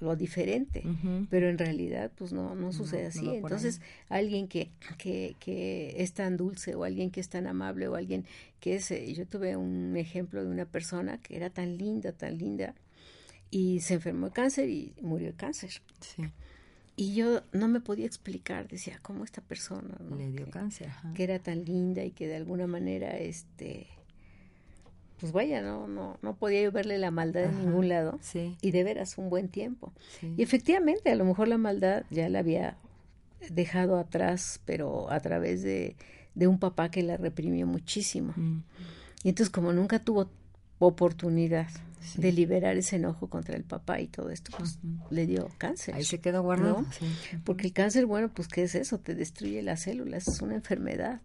lo 0.04 0.16
diferente, 0.16 0.84
pero 1.30 1.48
en 1.48 1.58
realidad 1.58 2.12
pues 2.14 2.32
no, 2.32 2.54
no 2.54 2.72
sucede 2.72 3.06
así. 3.06 3.28
Entonces, 3.28 3.80
alguien 4.08 4.46
que, 4.48 4.70
que, 4.98 5.34
que, 5.40 5.94
es 5.98 6.12
tan 6.12 6.36
dulce 6.36 6.74
o 6.74 6.84
alguien 6.84 7.10
que 7.10 7.20
es 7.20 7.28
tan 7.28 7.46
amable 7.46 7.88
o 7.88 7.96
alguien 7.96 8.24
que 8.60 8.76
es, 8.76 8.90
eh, 8.90 9.12
yo 9.14 9.26
tuve 9.26 9.56
un 9.56 9.96
ejemplo 9.96 10.44
de 10.44 10.50
una 10.50 10.66
persona 10.66 11.18
que 11.18 11.36
era 11.36 11.50
tan 11.50 11.76
linda, 11.76 12.12
tan 12.12 12.38
linda 12.38 12.74
y 13.50 13.80
se 13.80 13.94
enfermó 13.94 14.26
de 14.26 14.32
cáncer 14.32 14.68
y 14.68 14.94
murió 15.00 15.28
de 15.28 15.34
cáncer. 15.34 15.82
Sí. 16.00 16.22
Y 16.96 17.14
yo 17.14 17.42
no 17.52 17.66
me 17.66 17.80
podía 17.80 18.06
explicar, 18.06 18.68
decía, 18.68 19.00
¿cómo 19.02 19.24
esta 19.24 19.40
persona 19.40 19.96
le 20.16 20.30
dio 20.30 20.48
cáncer? 20.48 20.90
Que 21.14 21.24
era 21.24 21.40
tan 21.40 21.64
linda 21.64 22.04
y 22.04 22.12
que 22.12 22.28
de 22.28 22.36
alguna 22.36 22.68
manera, 22.68 23.18
este, 23.18 23.88
pues 25.20 25.32
vaya, 25.32 25.62
no, 25.62 25.86
no, 25.86 26.18
no 26.22 26.34
podía 26.36 26.62
yo 26.62 26.72
verle 26.72 26.98
la 26.98 27.10
maldad 27.10 27.44
en 27.44 27.58
ningún 27.58 27.88
lado. 27.88 28.18
Sí. 28.20 28.56
Y 28.60 28.72
de 28.72 28.84
veras, 28.84 29.16
un 29.16 29.30
buen 29.30 29.48
tiempo. 29.48 29.92
Y 30.36 30.42
efectivamente, 30.42 31.10
a 31.10 31.14
lo 31.14 31.24
mejor 31.24 31.48
la 31.48 31.58
maldad 31.58 32.04
ya 32.10 32.28
la 32.28 32.40
había 32.40 32.76
dejado 33.50 33.98
atrás, 33.98 34.60
pero 34.64 35.10
a 35.10 35.20
través 35.20 35.62
de, 35.62 35.96
de 36.34 36.46
un 36.46 36.58
papá 36.58 36.90
que 36.90 37.02
la 37.02 37.16
reprimió 37.16 37.66
muchísimo. 37.66 38.32
Mm. 38.36 38.62
Y 39.22 39.28
entonces, 39.30 39.50
como 39.50 39.72
nunca 39.72 39.98
tuvo 39.98 40.28
oportunidad 40.78 41.68
de 42.16 42.32
liberar 42.32 42.76
ese 42.76 42.96
enojo 42.96 43.28
contra 43.28 43.56
el 43.56 43.64
papá 43.64 44.00
y 44.00 44.08
todo 44.08 44.30
esto, 44.30 44.52
pues 44.56 44.78
le 45.10 45.26
dio 45.26 45.48
cáncer. 45.58 45.94
Ahí 45.94 46.04
se 46.04 46.20
quedó 46.20 46.42
guardado. 46.42 46.84
Porque 47.44 47.66
el 47.66 47.72
cáncer, 47.72 48.06
bueno, 48.06 48.28
pues 48.32 48.48
¿qué 48.48 48.62
es 48.62 48.74
eso? 48.74 48.98
Te 48.98 49.14
destruye 49.14 49.62
las 49.62 49.82
células, 49.82 50.28
es 50.28 50.40
una 50.40 50.54
enfermedad 50.54 51.20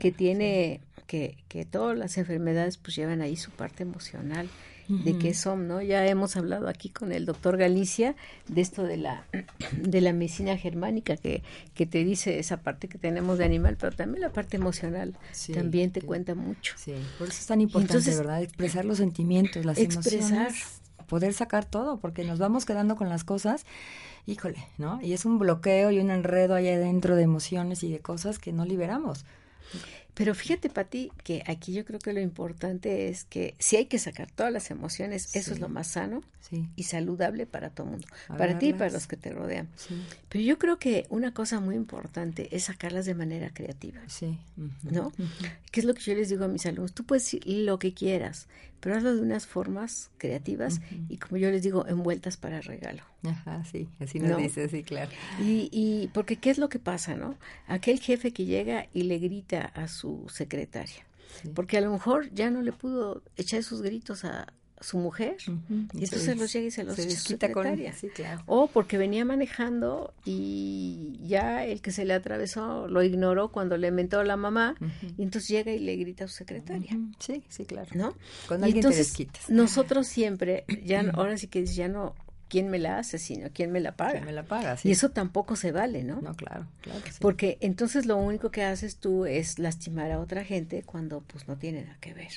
que 0.00 0.12
tiene, 0.12 0.80
que, 1.06 1.36
que 1.48 1.64
todas 1.64 1.96
las 1.96 2.18
enfermedades 2.18 2.78
pues 2.78 2.96
llevan 2.96 3.20
ahí 3.20 3.36
su 3.36 3.50
parte 3.50 3.82
emocional 3.82 4.48
de 4.88 5.18
qué 5.18 5.34
son, 5.34 5.68
¿no? 5.68 5.82
Ya 5.82 6.06
hemos 6.06 6.36
hablado 6.36 6.68
aquí 6.68 6.90
con 6.90 7.12
el 7.12 7.26
doctor 7.26 7.56
Galicia 7.56 8.14
de 8.48 8.60
esto 8.60 8.84
de 8.84 8.96
la, 8.96 9.26
de 9.72 10.00
la 10.00 10.12
medicina 10.12 10.56
germánica 10.56 11.16
que, 11.16 11.42
que 11.74 11.86
te 11.86 12.04
dice 12.04 12.38
esa 12.38 12.58
parte 12.58 12.88
que 12.88 12.98
tenemos 12.98 13.38
de 13.38 13.44
animal, 13.44 13.76
pero 13.80 13.94
también 13.96 14.22
la 14.22 14.32
parte 14.32 14.56
emocional 14.56 15.16
también 15.52 15.90
te 15.90 16.02
cuenta 16.02 16.34
mucho. 16.34 16.74
Sí, 16.76 16.94
por 17.18 17.28
eso 17.28 17.38
es 17.40 17.46
tan 17.46 17.60
importante, 17.60 18.14
¿verdad? 18.14 18.42
Expresar 18.42 18.84
los 18.84 18.98
sentimientos, 18.98 19.64
las 19.64 19.78
expresar, 19.78 20.52
poder 21.06 21.32
sacar 21.32 21.64
todo, 21.64 21.98
porque 21.98 22.24
nos 22.24 22.38
vamos 22.38 22.64
quedando 22.64 22.96
con 22.96 23.08
las 23.08 23.24
cosas, 23.24 23.64
híjole, 24.26 24.66
¿no? 24.78 25.00
Y 25.02 25.12
es 25.12 25.24
un 25.24 25.38
bloqueo 25.38 25.90
y 25.90 26.00
un 26.00 26.10
enredo 26.10 26.54
ahí 26.54 26.68
adentro 26.68 27.16
de 27.16 27.22
emociones 27.22 27.82
y 27.82 27.90
de 27.90 28.00
cosas 28.00 28.38
que 28.38 28.52
no 28.52 28.64
liberamos. 28.64 29.24
Pero 30.16 30.34
fíjate, 30.34 30.70
Pati, 30.70 31.12
que 31.24 31.42
aquí 31.46 31.74
yo 31.74 31.84
creo 31.84 31.98
que 31.98 32.14
lo 32.14 32.20
importante 32.20 33.08
es 33.08 33.24
que 33.24 33.54
si 33.58 33.76
hay 33.76 33.84
que 33.84 33.98
sacar 33.98 34.30
todas 34.30 34.50
las 34.50 34.70
emociones, 34.70 35.36
eso 35.36 35.52
es 35.52 35.60
lo 35.60 35.68
más 35.68 35.88
sano 35.88 36.22
y 36.74 36.84
saludable 36.84 37.44
para 37.44 37.68
todo 37.68 37.86
el 37.86 37.90
mundo, 37.92 38.08
para 38.38 38.58
ti 38.58 38.68
y 38.68 38.72
para 38.72 38.90
los 38.90 39.06
que 39.06 39.18
te 39.18 39.30
rodean. 39.30 39.68
Pero 40.30 40.42
yo 40.42 40.58
creo 40.58 40.78
que 40.78 41.06
una 41.10 41.34
cosa 41.34 41.60
muy 41.60 41.74
importante 41.74 42.48
es 42.56 42.64
sacarlas 42.64 43.04
de 43.04 43.14
manera 43.14 43.50
creativa. 43.52 44.00
Sí. 44.06 44.38
¿No? 44.84 45.12
¿Qué 45.70 45.80
es 45.80 45.84
lo 45.84 45.92
que 45.92 46.00
yo 46.00 46.14
les 46.14 46.30
digo 46.30 46.46
a 46.46 46.48
mis 46.48 46.64
alumnos? 46.64 46.94
Tú 46.94 47.04
puedes 47.04 47.24
decir 47.24 47.46
lo 47.46 47.78
que 47.78 47.92
quieras, 47.92 48.48
pero 48.80 48.96
hazlo 48.96 49.14
de 49.14 49.22
unas 49.22 49.46
formas 49.46 50.10
creativas 50.18 50.80
y 51.08 51.18
como 51.18 51.36
yo 51.36 51.50
les 51.50 51.62
digo, 51.62 51.86
envueltas 51.86 52.36
para 52.36 52.60
regalo. 52.60 53.02
Ajá, 53.24 53.64
sí, 53.64 53.88
así 54.00 54.20
nos 54.20 54.38
dice, 54.38 54.68
sí, 54.68 54.82
claro. 54.82 55.10
Y, 55.40 55.68
y 55.72 56.08
porque 56.08 56.36
¿qué 56.36 56.50
es 56.50 56.58
lo 56.58 56.68
que 56.68 56.78
pasa, 56.78 57.14
no? 57.14 57.36
Aquel 57.66 58.00
jefe 58.00 58.32
que 58.32 58.44
llega 58.44 58.86
y 58.92 59.04
le 59.04 59.18
grita 59.18 59.62
a 59.74 59.88
su 59.88 60.26
secretaria, 60.28 61.06
porque 61.54 61.78
a 61.78 61.80
lo 61.80 61.92
mejor 61.92 62.32
ya 62.32 62.50
no 62.50 62.62
le 62.62 62.72
pudo 62.72 63.22
echar 63.36 63.62
sus 63.62 63.82
gritos 63.82 64.24
a, 64.24 64.52
su 64.80 64.98
mujer 64.98 65.36
y 65.94 66.04
entonces 66.04 66.36
los 66.36 66.52
llega 66.52 66.66
y 66.66 66.70
se 66.70 66.84
los 66.84 66.98
echa 66.98 67.16
su 67.16 67.28
secretaria. 67.28 67.94
O 68.46 68.66
porque 68.66 68.98
venía 68.98 69.24
manejando 69.24 70.12
y 70.24 71.18
ya 71.26 71.64
el 71.64 71.80
que 71.80 71.92
se 71.92 72.04
le 72.04 72.14
atravesó 72.14 72.86
lo 72.88 73.02
ignoró 73.02 73.50
cuando 73.50 73.76
le 73.76 73.90
mentó 73.90 74.22
la 74.22 74.36
mamá 74.36 74.74
y 75.16 75.22
entonces 75.22 75.48
llega 75.48 75.72
y 75.72 75.78
le 75.78 75.96
grita 75.96 76.24
a 76.24 76.28
su 76.28 76.34
secretaria. 76.34 76.98
Sí, 77.18 77.42
sí, 77.48 77.64
claro. 77.64 77.88
¿No? 77.94 78.14
Cuando 78.48 78.66
alguien 78.66 78.88
te 78.88 78.94
desquitas. 78.94 79.48
Nosotros 79.48 80.06
siempre, 80.06 80.64
ya 80.84 81.04
ahora 81.14 81.38
sí 81.38 81.48
que 81.48 81.64
ya 81.64 81.88
no 81.88 82.14
quién 82.48 82.68
me 82.68 82.78
la 82.78 82.98
hace, 82.98 83.18
sino 83.18 83.48
quién 83.52 83.72
me 83.72 83.80
la 83.80 83.96
paga. 83.96 84.20
me 84.20 84.32
la 84.32 84.44
paga, 84.44 84.76
Y 84.84 84.92
eso 84.92 85.10
tampoco 85.10 85.56
se 85.56 85.72
vale, 85.72 86.04
¿no? 86.04 86.20
No, 86.20 86.34
claro, 86.34 86.66
claro 86.80 87.00
Porque 87.20 87.58
entonces 87.60 88.06
lo 88.06 88.16
único 88.16 88.50
que 88.50 88.62
haces 88.62 88.96
tú 88.96 89.26
es 89.26 89.58
lastimar 89.58 90.10
a 90.12 90.20
otra 90.20 90.44
gente 90.44 90.82
cuando 90.84 91.20
pues 91.22 91.48
no 91.48 91.56
tiene 91.56 91.82
nada 91.82 91.96
que 92.00 92.14
ver. 92.14 92.32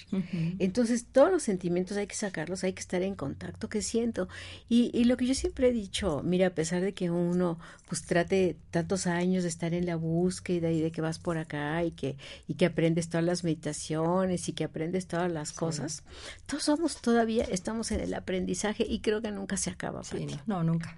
Entonces 0.60 1.06
todos 1.12 1.32
los 1.32 1.44
sentimientos 1.44 1.98
hay 1.98 2.08
que 2.08 2.16
sacarlos, 2.16 2.64
hay 2.64 2.74
que 2.74 2.82
estar 2.82 3.02
en 3.02 3.16
contacto, 3.16 3.70
¿qué 3.70 3.82
siento? 3.82 4.28
Y, 4.68 4.92
y 4.94 5.04
lo 5.06 5.18
que 5.18 5.26
yo 5.26 5.36
siempre 5.36 5.70
he 5.70 5.72
dicho, 5.72 6.22
mira, 6.24 6.48
a 6.48 6.52
pesar 6.52 6.82
de 6.82 6.94
que 6.94 7.12
uno 7.12 7.60
pues 7.88 8.04
trate 8.04 8.56
tantos 8.72 9.08
años 9.08 9.44
de 9.44 9.50
estar 9.50 9.74
en 9.74 9.86
la 9.86 9.96
búsqueda 9.96 10.70
y 10.72 10.80
de 10.80 10.92
que 10.92 11.02
vas 11.02 11.18
por 11.18 11.38
acá 11.38 11.84
y 11.84 11.92
que, 11.92 12.18
y 12.48 12.54
que 12.54 12.68
aprendes 12.68 13.10
todas 13.10 13.26
las 13.26 13.44
meditaciones 13.44 14.48
y 14.48 14.54
que 14.54 14.64
aprendes 14.64 15.08
todas 15.08 15.32
las 15.32 15.54
cosas, 15.54 16.04
todos 16.46 16.64
somos 16.64 17.02
todavía, 17.02 17.44
estamos 17.46 17.92
en 17.92 18.02
el 18.02 18.14
aprendizaje 18.14 18.86
y 18.88 19.00
creo 19.00 19.22
que 19.22 19.32
nunca 19.32 19.58
se 19.58 19.72
acaba 19.72 19.99
no, 20.48 20.64
nunca, 20.64 20.96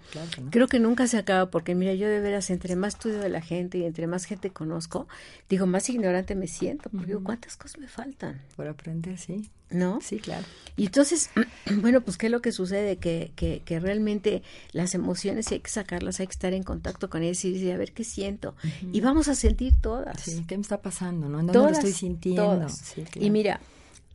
Creo 0.49 0.67
que 0.67 0.79
nunca 0.79 1.07
se 1.07 1.17
acaba 1.17 1.49
porque 1.49 1.75
mira, 1.75 1.93
yo 1.93 2.07
de 2.07 2.19
veras 2.19 2.49
entre 2.49 2.75
más 2.75 2.95
estudio 2.95 3.19
de 3.19 3.29
la 3.29 3.41
gente 3.41 3.77
y 3.77 3.85
entre 3.85 4.07
más 4.07 4.25
gente 4.25 4.51
conozco, 4.51 5.07
digo, 5.49 5.65
más 5.65 5.89
ignorante 5.89 6.35
me 6.35 6.47
siento, 6.47 6.89
porque 6.89 7.07
digo, 7.07 7.23
¿cuántas 7.23 7.57
cosas 7.57 7.79
me 7.79 7.87
faltan? 7.87 8.41
Por 8.55 8.67
aprender, 8.67 9.17
sí. 9.17 9.49
¿No? 9.69 9.99
Sí, 10.01 10.19
claro. 10.19 10.45
Y 10.75 10.87
entonces, 10.87 11.29
bueno, 11.81 12.01
pues 12.01 12.17
qué 12.17 12.25
es 12.27 12.31
lo 12.31 12.41
que 12.41 12.51
sucede, 12.51 12.97
que, 12.97 13.31
que, 13.35 13.61
que 13.63 13.79
realmente 13.79 14.43
las 14.73 14.93
emociones 14.93 15.51
hay 15.51 15.59
que 15.59 15.69
sacarlas, 15.69 16.19
hay 16.19 16.27
que 16.27 16.33
estar 16.33 16.53
en 16.53 16.63
contacto 16.63 17.09
con 17.09 17.23
ellas 17.23 17.43
y 17.45 17.53
decir, 17.53 17.71
a 17.71 17.77
ver 17.77 17.93
qué 17.93 18.03
siento. 18.03 18.55
Y 18.91 19.01
vamos 19.01 19.27
a 19.27 19.35
sentir 19.35 19.73
todas. 19.79 20.21
Sí, 20.21 20.43
¿qué 20.47 20.57
me 20.57 20.61
está 20.61 20.81
pasando? 20.81 21.29
¿No? 21.29 21.39
¿En 21.39 21.47
dónde 21.47 21.71
lo 21.71 21.77
estoy 21.77 21.93
sintiendo? 21.93 22.67
Y 23.15 23.29
mira, 23.29 23.61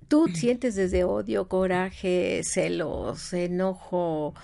tú 0.08 0.28
sientes 0.28 0.74
desde 0.74 1.04
odio, 1.04 1.48
coraje, 1.48 2.42
celos, 2.44 3.32
enojo, 3.32 4.34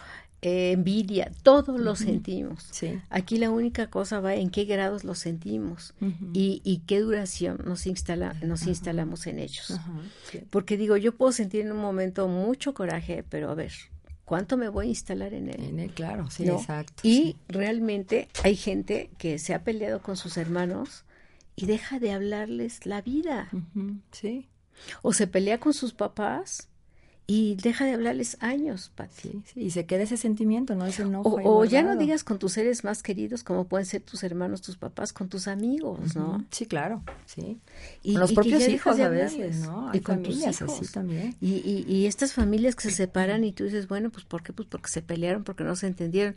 eh, 0.44 0.72
envidia, 0.72 1.30
todos 1.44 1.80
lo 1.80 1.94
sentimos. 1.94 2.68
Aquí 3.10 3.38
la 3.38 3.48
única 3.50 3.86
cosa 3.86 4.18
va 4.18 4.34
en 4.34 4.50
qué 4.50 4.64
grados 4.64 5.04
lo 5.04 5.14
sentimos 5.14 5.94
y, 6.32 6.82
qué 6.88 6.98
duración 6.98 7.60
nos, 7.64 7.86
instala, 7.86 8.34
nos 8.42 8.66
instalamos 8.66 9.28
en 9.28 9.38
ellos. 9.38 9.78
Porque 10.50 10.76
digo, 10.76 10.96
yo 10.96 11.14
puedo 11.14 11.30
sentir 11.30 11.60
en 11.60 11.70
un 11.70 11.78
momento 11.78 12.26
mucho 12.26 12.74
coraje, 12.74 13.24
pero 13.28 13.50
a 13.50 13.54
ver, 13.54 13.72
¿cuánto 14.24 14.56
me 14.56 14.68
voy 14.68 14.86
a 14.86 14.88
instalar 14.88 15.32
en 15.32 15.48
él? 15.48 15.62
En 15.62 15.78
él, 15.78 15.92
claro, 15.92 16.28
sí, 16.28 16.48
exacto. 16.48 17.02
Y 17.04 17.36
realmente 17.46 18.28
hay 18.42 18.56
gente 18.56 19.10
que 19.18 19.38
se 19.38 19.54
ha 19.54 19.62
peleado 19.62 20.02
con 20.02 20.16
sus 20.16 20.36
hermanos 20.36 21.04
y 21.54 21.66
deja 21.66 22.00
de 22.00 22.10
hablarles 22.10 22.84
la 22.84 23.00
vida. 23.00 23.48
Sí. 24.10 24.48
O 25.02 25.12
se 25.12 25.28
pelea 25.28 25.60
con 25.60 25.72
sus 25.72 25.92
papás 25.94 26.68
y 27.26 27.54
deja 27.56 27.84
de 27.84 27.92
hablarles 27.92 28.36
años, 28.40 28.90
Pati. 28.94 29.42
y 29.54 29.70
se 29.70 29.86
queda 29.86 30.02
ese 30.02 30.16
sentimiento, 30.16 30.74
¿no? 30.74 30.86
Ese 30.86 31.02
enojo. 31.02 31.30
O, 31.30 31.60
o 31.60 31.64
ya 31.64 31.82
no 31.82 31.96
digas 31.96 32.24
con 32.24 32.38
tus 32.38 32.52
seres 32.52 32.82
más 32.82 33.02
queridos, 33.02 33.44
como 33.44 33.64
pueden 33.66 33.86
ser 33.86 34.02
tus 34.02 34.24
hermanos, 34.24 34.60
tus 34.60 34.76
papás, 34.76 35.12
con 35.12 35.28
tus 35.28 35.46
amigos, 35.46 36.16
¿no? 36.16 36.44
Sí, 36.50 36.66
claro, 36.66 37.02
sí. 37.26 37.58
Y, 38.02 38.12
con 38.12 38.20
los 38.22 38.32
propios 38.32 38.68
hijos 38.68 38.98
a 38.98 39.08
veces, 39.08 39.60
¿no? 39.60 39.90
y 39.92 40.00
con 40.00 40.16
familias 40.16 40.58
tus 40.58 40.68
hijos. 40.68 40.80
así 40.82 40.92
también. 40.92 41.36
Y, 41.40 41.54
y, 41.54 41.84
y, 41.88 42.06
estas 42.06 42.32
familias 42.32 42.74
que 42.74 42.90
se 42.90 42.90
separan 42.90 43.44
y 43.44 43.52
tú 43.52 43.64
dices, 43.64 43.86
bueno, 43.86 44.10
pues 44.10 44.24
¿por 44.24 44.42
qué? 44.42 44.52
Pues 44.52 44.68
porque 44.68 44.88
se 44.88 45.00
pelearon, 45.00 45.44
porque 45.44 45.62
no 45.62 45.76
se 45.76 45.86
entendieron. 45.86 46.34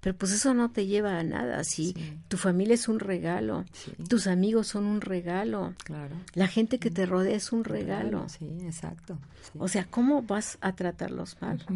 Pero 0.00 0.16
pues 0.16 0.32
eso 0.32 0.54
no 0.54 0.70
te 0.70 0.86
lleva 0.86 1.18
a 1.18 1.24
nada. 1.24 1.64
Si 1.64 1.94
tu 2.28 2.36
familia 2.36 2.74
es 2.74 2.88
un 2.88 3.00
regalo, 3.00 3.64
tus 4.08 4.28
amigos 4.28 4.68
son 4.68 4.84
un 4.86 5.00
regalo. 5.00 5.74
Claro. 5.84 6.14
La 6.34 6.46
gente 6.46 6.78
que 6.78 6.90
te 6.90 7.06
rodea 7.06 7.36
es 7.36 7.52
un 7.52 7.64
regalo. 7.64 8.28
Sí, 8.28 8.46
exacto. 8.62 9.18
O 9.58 9.68
sea, 9.68 9.86
¿cómo 9.90 10.22
vas 10.28 10.58
a 10.60 10.76
tratarlos 10.76 11.36
mal? 11.40 11.66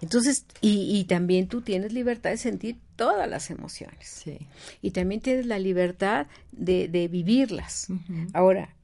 Entonces, 0.00 0.44
y, 0.60 0.98
y, 0.98 1.04
también 1.04 1.46
tú 1.46 1.60
tienes 1.60 1.92
libertad 1.92 2.30
de 2.30 2.38
sentir 2.38 2.78
todas 2.96 3.30
las 3.30 3.50
emociones. 3.50 4.08
Sí. 4.08 4.48
Y 4.80 4.90
también 4.90 5.20
tienes 5.20 5.46
la 5.46 5.60
libertad 5.60 6.26
de, 6.50 6.88
de 6.88 7.06
vivirlas. 7.06 7.86
Ahora, 8.32 8.74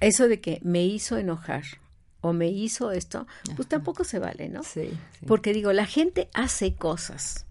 eso 0.00 0.26
de 0.26 0.40
que 0.40 0.58
me 0.62 0.84
hizo 0.84 1.16
enojar 1.16 1.62
o 2.20 2.32
me 2.32 2.48
hizo 2.48 2.90
esto, 2.90 3.26
pues 3.54 3.68
tampoco 3.68 4.02
se 4.02 4.18
vale, 4.18 4.48
¿no? 4.48 4.62
Sí, 4.64 4.90
Porque 5.26 5.52
digo, 5.52 5.72
la 5.72 5.86
gente 5.86 6.28
hace 6.32 6.74
cosas 6.74 7.43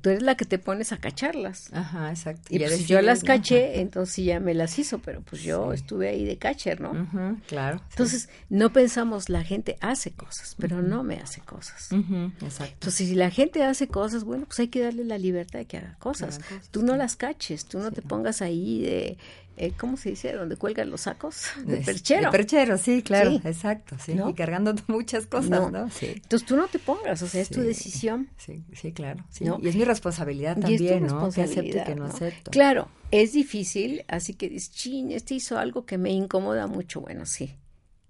Tú 0.00 0.10
eres 0.10 0.22
la 0.22 0.36
que 0.36 0.44
te 0.44 0.58
pones 0.58 0.92
a 0.92 0.98
cacharlas. 0.98 1.72
Ajá, 1.72 2.10
exacto. 2.10 2.42
Y, 2.50 2.58
pues 2.58 2.86
yo 2.86 3.00
las 3.02 3.24
caché, 3.24 3.80
entonces 3.80 4.24
ya 4.24 4.40
me 4.40 4.54
las 4.54 4.78
hizo, 4.78 4.98
pero 4.98 5.22
pues 5.22 5.42
yo 5.42 5.72
estuve 5.72 6.08
ahí 6.08 6.24
de 6.24 6.36
catcher, 6.36 6.80
¿no? 6.80 7.40
claro. 7.46 7.80
Entonces, 7.90 8.28
no 8.48 8.72
pensamos, 8.72 9.28
la 9.28 9.42
gente 9.42 9.76
hace 9.80 10.12
cosas, 10.12 10.54
pero 10.58 10.82
no 10.82 11.02
me 11.02 11.16
hace 11.16 11.40
cosas. 11.40 11.90
exacto. 11.92 12.74
Entonces, 12.74 13.08
si 13.08 13.14
la 13.14 13.30
gente 13.30 13.64
hace 13.64 13.88
cosas, 13.88 14.24
bueno, 14.24 14.46
pues 14.46 14.60
hay 14.60 14.68
que 14.68 14.80
darle 14.80 15.04
la 15.04 15.18
libertad 15.18 15.58
de 15.58 15.66
que 15.66 15.78
haga 15.78 15.96
cosas. 15.98 16.40
tú 16.70 16.82
no 16.82 16.96
las 16.96 17.16
caches, 17.16 17.66
tú 17.66 17.78
no 17.78 17.90
te 17.90 18.02
pongas 18.02 18.42
ahí 18.42 18.82
de 18.82 19.18
eh, 19.56 19.72
¿cómo 19.76 19.96
se 19.96 20.10
dice? 20.10 20.32
Donde 20.32 20.56
cuelgan 20.56 20.90
los 20.90 21.02
sacos 21.02 21.46
de 21.64 21.78
perchero. 21.78 22.30
De 22.30 22.30
perchero, 22.30 22.78
sí, 22.78 23.02
claro, 23.02 23.40
exacto, 23.44 23.96
sí, 23.98 24.16
y 24.28 24.34
cargando 24.34 24.74
muchas 24.86 25.26
cosas, 25.26 25.70
¿no? 25.72 25.90
Sí. 25.90 26.12
Entonces 26.14 26.46
tú 26.46 26.56
no 26.56 26.68
te 26.68 26.78
pongas, 26.78 27.22
o 27.22 27.26
sea, 27.26 27.40
es 27.40 27.48
tu 27.48 27.60
decisión. 27.62 28.28
Sí, 28.36 28.64
sí, 28.72 28.92
claro. 28.92 29.24
Y 29.40 29.68
es 29.68 29.76
mi 29.76 29.84
responsabilidad 29.84 30.58
también, 30.58 31.06
¿no? 31.06 31.30
Que 31.30 31.42
acepte 31.42 31.84
que 31.84 31.94
no, 31.94 32.06
acepto. 32.06 32.50
Claro, 32.50 32.88
es 33.10 33.32
difícil, 33.32 34.04
así 34.08 34.34
que 34.34 34.48
dices, 34.48 34.72
chin, 34.72 35.12
este 35.12 35.34
hizo 35.34 35.58
algo 35.58 35.86
que 35.86 35.98
me 35.98 36.10
incomoda 36.10 36.66
mucho, 36.66 37.00
bueno, 37.00 37.26
sí. 37.26 37.54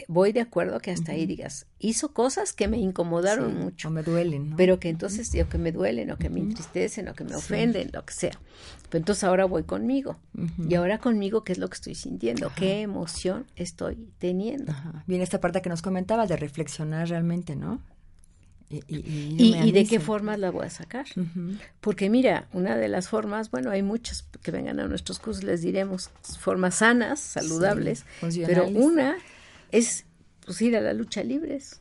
Voy 0.08 0.32
de 0.32 0.40
acuerdo 0.40 0.78
que 0.80 0.92
hasta 0.92 1.12
ahí 1.12 1.26
digas, 1.26 1.66
hizo 1.80 2.12
cosas 2.12 2.52
que 2.52 2.68
me 2.68 2.78
incomodaron 2.78 3.58
mucho. 3.58 3.88
O 3.88 3.90
me 3.90 4.02
duelen, 4.02 4.50
¿no? 4.50 4.56
Pero 4.56 4.78
que 4.78 4.88
entonces, 4.88 5.30
o 5.42 5.48
que 5.48 5.58
me 5.58 5.72
duelen, 5.72 6.10
o 6.12 6.16
que 6.16 6.30
me 6.30 6.40
entristecen, 6.40 7.08
o 7.08 7.14
que 7.14 7.24
me 7.24 7.34
ofenden, 7.34 7.90
lo 7.92 8.04
que 8.04 8.14
sea. 8.14 8.38
Pero 8.88 9.02
entonces 9.02 9.24
ahora 9.24 9.46
voy 9.46 9.64
conmigo. 9.64 10.18
Y 10.68 10.74
ahora 10.76 10.98
conmigo, 10.98 11.42
¿qué 11.42 11.52
es 11.52 11.58
lo 11.58 11.68
que 11.68 11.74
estoy 11.74 11.94
sintiendo? 11.94 12.52
¿Qué 12.54 12.82
emoción 12.82 13.46
estoy 13.56 13.96
teniendo? 14.18 14.72
Viene 15.06 15.24
esta 15.24 15.40
parte 15.40 15.60
que 15.60 15.68
nos 15.68 15.82
comentabas 15.82 16.28
de 16.28 16.36
reflexionar 16.36 17.08
realmente, 17.08 17.56
¿no? 17.56 17.82
Y, 18.68 18.82
y, 18.88 19.72
de 19.72 19.86
qué 19.86 20.00
formas 20.00 20.40
la 20.40 20.50
voy 20.50 20.66
a 20.66 20.70
sacar. 20.70 21.06
Porque 21.80 22.10
mira, 22.10 22.48
una 22.52 22.76
de 22.76 22.88
las 22.88 23.08
formas, 23.08 23.50
bueno, 23.50 23.70
hay 23.70 23.82
muchas 23.82 24.22
que 24.42 24.50
vengan 24.50 24.80
a 24.80 24.88
nuestros 24.88 25.20
cursos, 25.20 25.44
les 25.44 25.62
diremos 25.62 26.10
formas 26.38 26.76
sanas, 26.76 27.20
saludables, 27.20 28.04
pero 28.46 28.66
una 28.68 29.16
es 29.72 30.04
pues 30.44 30.62
ir 30.62 30.76
a 30.76 30.80
la 30.80 30.92
lucha 30.92 31.22
libres. 31.22 31.80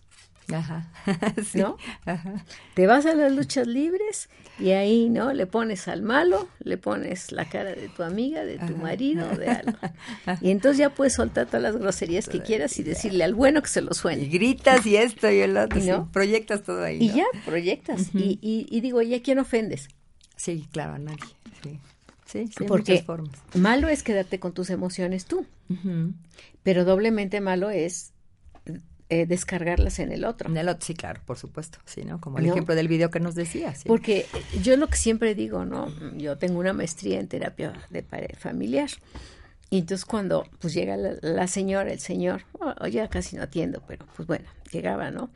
Ajá. 0.54 0.92
¿No? 1.54 1.78
Te 2.76 2.86
vas 2.88 3.06
a 3.06 3.16
las 3.16 3.32
luchas 3.32 3.66
libres 3.66 4.30
y 4.60 4.72
ahí, 4.72 5.10
¿no? 5.10 5.34
Le 5.34 5.48
pones 5.48 5.88
al 5.88 6.02
malo, 6.02 6.48
le 6.60 6.78
pones 6.78 7.32
la 7.32 7.46
cara 7.46 7.72
de 7.72 7.90
tu 7.90 8.04
amiga, 8.04 8.46
de 8.46 8.60
tu 8.60 8.78
marido, 8.78 9.28
de 9.38 9.48
algo. 9.48 9.78
Y 10.42 10.52
entonces 10.52 10.78
ya 10.78 10.90
puedes 10.90 11.14
soltar 11.14 11.48
todas 11.48 11.62
las 11.62 11.78
groserías 11.78 12.28
que 12.28 12.42
quieras 12.42 12.78
y 12.80 12.84
decirle 12.84 13.24
al 13.24 13.34
bueno 13.34 13.62
que 13.62 13.70
se 13.70 13.82
lo 13.82 13.94
suene. 13.94 14.24
Y 14.24 14.30
gritas 14.30 14.86
y 14.86 14.98
esto 14.98 15.30
y 15.30 15.40
el 15.40 15.58
otro. 15.58 15.80
¿no? 15.82 16.12
proyectas 16.12 16.64
todo 16.64 16.84
ahí. 16.84 16.98
Y 17.02 17.10
ya, 17.10 17.26
proyectas. 17.46 18.10
y, 18.14 18.40
y, 18.42 18.82
digo, 18.82 19.02
¿y 19.02 19.14
a 19.14 19.22
quién 19.22 19.40
ofendes? 19.40 19.88
Sí, 20.36 20.68
claro, 20.72 20.94
a 20.94 21.00
nadie. 21.00 21.20
Sí. 21.64 21.80
Sí, 22.26 22.50
Porque 22.68 23.04
formas. 23.04 23.30
malo 23.54 23.88
es 23.88 24.02
quedarte 24.02 24.40
con 24.40 24.54
tus 24.54 24.70
emociones 24.70 25.26
tú, 25.26 25.46
pero 26.64 26.84
doblemente 26.84 27.40
malo 27.40 27.70
es 27.70 28.14
eh, 29.10 29.28
descargarlas 29.28 30.00
en 30.00 30.12
el 30.12 30.26
otro. 30.26 30.50
En 30.50 30.58
el 30.58 30.68
otro, 30.68 30.84
sí, 30.84 30.96
claro, 30.96 31.22
por 31.26 31.38
supuesto, 31.38 31.78
sí, 31.86 32.04
¿no? 32.04 32.20
Como 32.20 32.40
el 32.40 32.48
ejemplo 32.48 32.74
del 32.74 32.88
video 32.88 33.12
que 33.12 33.20
nos 33.20 33.36
decías. 33.36 33.82
¿sí? 33.82 33.88
Porque 33.88 34.26
yo 34.64 34.76
lo 34.78 34.88
que 34.88 34.98
siempre 34.98 35.36
digo, 35.36 35.66
¿no? 35.66 35.92
Yo 36.18 36.38
tengo 36.40 36.60
una 36.60 36.74
maestría 36.74 37.20
en 37.20 37.28
terapia 37.28 37.74
de 37.92 38.04
familiar. 38.40 38.90
Y 39.70 39.80
entonces 39.80 40.06
cuando 40.06 40.48
pues 40.60 40.74
llega 40.74 40.98
la, 40.98 41.48
señora, 41.48 41.92
el 41.92 42.00
señor, 42.00 42.44
o 42.54 42.88
ya 42.88 43.08
casi 43.08 43.36
no 43.36 43.44
atiendo, 43.44 43.84
pero 43.88 44.06
pues 44.16 44.28
bueno, 44.28 44.46
llegaba, 44.72 45.12
¿no? 45.12 45.30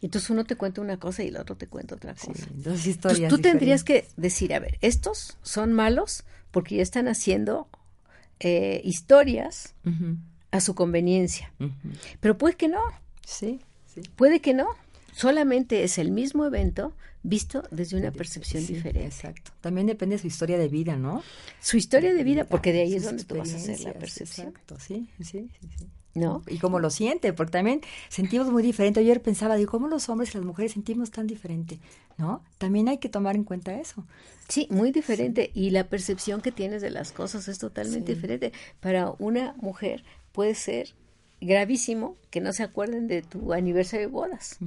Entonces 0.00 0.30
uno 0.30 0.44
te 0.44 0.56
cuenta 0.56 0.80
una 0.80 0.98
cosa 0.98 1.24
y 1.24 1.28
el 1.28 1.36
otro 1.36 1.56
te 1.56 1.66
cuenta 1.66 1.96
otra 1.96 2.14
cosa. 2.14 2.46
dos 2.54 2.86
historias 2.86 3.20
entonces, 3.20 3.28
tú 3.28 3.38
tendrías 3.42 3.82
que 3.82 4.06
decir, 4.16 4.54
a 4.54 4.60
ver, 4.60 4.78
estos 4.80 5.36
son 5.42 5.72
malos 5.72 6.24
porque 6.50 6.76
ya 6.76 6.82
están 6.82 7.08
haciendo 7.08 7.68
eh, 8.40 8.80
historias 8.84 9.74
a 10.50 10.60
su 10.60 10.74
conveniencia. 10.74 11.52
Pero 12.20 12.38
puede 12.38 12.56
que 12.56 12.68
no. 12.68 12.80
Sí, 13.26 13.60
sí. 13.92 14.02
Puede 14.16 14.40
que 14.40 14.54
no. 14.54 14.68
Solamente 15.12 15.82
es 15.82 15.98
el 15.98 16.12
mismo 16.12 16.44
evento 16.44 16.94
visto 17.24 17.64
desde 17.72 17.96
una 17.96 18.12
percepción 18.12 18.64
diferente. 18.64 19.06
Exacto. 19.06 19.50
También 19.60 19.88
depende 19.88 20.14
de 20.14 20.22
su 20.22 20.28
historia 20.28 20.56
de 20.58 20.68
vida, 20.68 20.96
¿no? 20.96 21.24
Su 21.60 21.76
historia 21.76 22.14
de 22.14 22.22
vida, 22.22 22.44
porque 22.44 22.72
de 22.72 22.82
ahí 22.82 22.94
es 22.94 23.04
donde 23.04 23.24
tú 23.24 23.36
vas 23.36 23.52
a 23.52 23.56
hacer 23.56 23.80
la 23.80 23.92
percepción. 23.94 24.48
Exacto, 24.48 24.78
sí, 24.78 25.10
sí, 25.20 25.50
sí. 25.76 25.88
¿No? 26.14 26.42
Y 26.48 26.58
cómo 26.58 26.80
lo 26.80 26.90
siente, 26.90 27.32
porque 27.32 27.52
también 27.52 27.80
sentimos 28.08 28.50
muy 28.50 28.62
diferente. 28.62 29.00
Ayer 29.00 29.22
pensaba, 29.22 29.56
digo, 29.56 29.70
¿cómo 29.70 29.88
los 29.88 30.08
hombres 30.08 30.34
y 30.34 30.38
las 30.38 30.46
mujeres 30.46 30.72
sentimos 30.72 31.10
tan 31.10 31.26
diferente? 31.26 31.78
¿No? 32.16 32.42
También 32.56 32.88
hay 32.88 32.98
que 32.98 33.08
tomar 33.08 33.36
en 33.36 33.44
cuenta 33.44 33.78
eso. 33.78 34.04
Sí, 34.48 34.66
muy 34.70 34.90
diferente. 34.90 35.50
Y 35.54 35.70
la 35.70 35.84
percepción 35.84 36.40
que 36.40 36.50
tienes 36.50 36.82
de 36.82 36.90
las 36.90 37.12
cosas 37.12 37.46
es 37.46 37.58
totalmente 37.58 38.14
diferente. 38.14 38.52
Para 38.80 39.14
una 39.18 39.54
mujer 39.58 40.02
puede 40.32 40.54
ser 40.54 40.94
gravísimo 41.40 42.16
que 42.30 42.40
no 42.40 42.52
se 42.52 42.62
acuerden 42.62 43.06
de 43.08 43.22
tu 43.22 43.52
aniversario 43.52 44.06
de 44.06 44.12
bodas. 44.12 44.58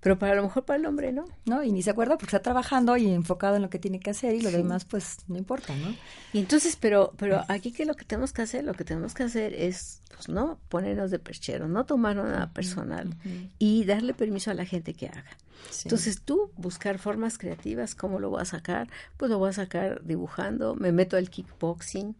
Pero 0.00 0.18
para 0.18 0.34
lo 0.34 0.42
mejor 0.42 0.64
para 0.64 0.78
el 0.78 0.86
hombre 0.86 1.12
no. 1.12 1.24
No, 1.44 1.62
y 1.62 1.72
ni 1.72 1.82
se 1.82 1.90
acuerda 1.90 2.18
porque 2.18 2.36
está 2.36 2.42
trabajando 2.42 2.96
y 2.96 3.08
enfocado 3.08 3.56
en 3.56 3.62
lo 3.62 3.70
que 3.70 3.78
tiene 3.78 4.00
que 4.00 4.10
hacer 4.10 4.34
y 4.34 4.40
lo 4.40 4.50
demás 4.50 4.84
pues 4.84 5.18
no 5.28 5.38
importa, 5.38 5.74
¿no? 5.76 5.94
Y 6.32 6.38
entonces, 6.38 6.76
pero 6.76 7.12
pero 7.16 7.42
aquí 7.48 7.72
que 7.72 7.86
lo 7.86 7.94
que 7.94 8.04
tenemos 8.04 8.32
que 8.32 8.42
hacer, 8.42 8.64
lo 8.64 8.74
que 8.74 8.84
tenemos 8.84 9.14
que 9.14 9.22
hacer 9.22 9.54
es 9.54 10.02
pues 10.14 10.28
no 10.28 10.58
ponernos 10.68 11.10
de 11.10 11.18
perchero, 11.18 11.68
no 11.68 11.84
tomar 11.86 12.16
nada 12.16 12.52
personal 12.52 13.14
y 13.58 13.84
darle 13.84 14.14
permiso 14.14 14.50
a 14.50 14.54
la 14.54 14.64
gente 14.64 14.94
que 14.94 15.06
haga. 15.06 15.36
Entonces 15.84 16.22
tú 16.22 16.50
buscar 16.56 16.98
formas 16.98 17.38
creativas, 17.38 17.94
¿cómo 17.94 18.18
lo 18.18 18.30
voy 18.30 18.42
a 18.42 18.44
sacar? 18.44 18.88
Pues 19.16 19.30
lo 19.30 19.38
voy 19.38 19.50
a 19.50 19.52
sacar 19.52 20.02
dibujando, 20.04 20.74
me 20.74 20.92
meto 20.92 21.16
al 21.16 21.30
kickboxing, 21.30 22.14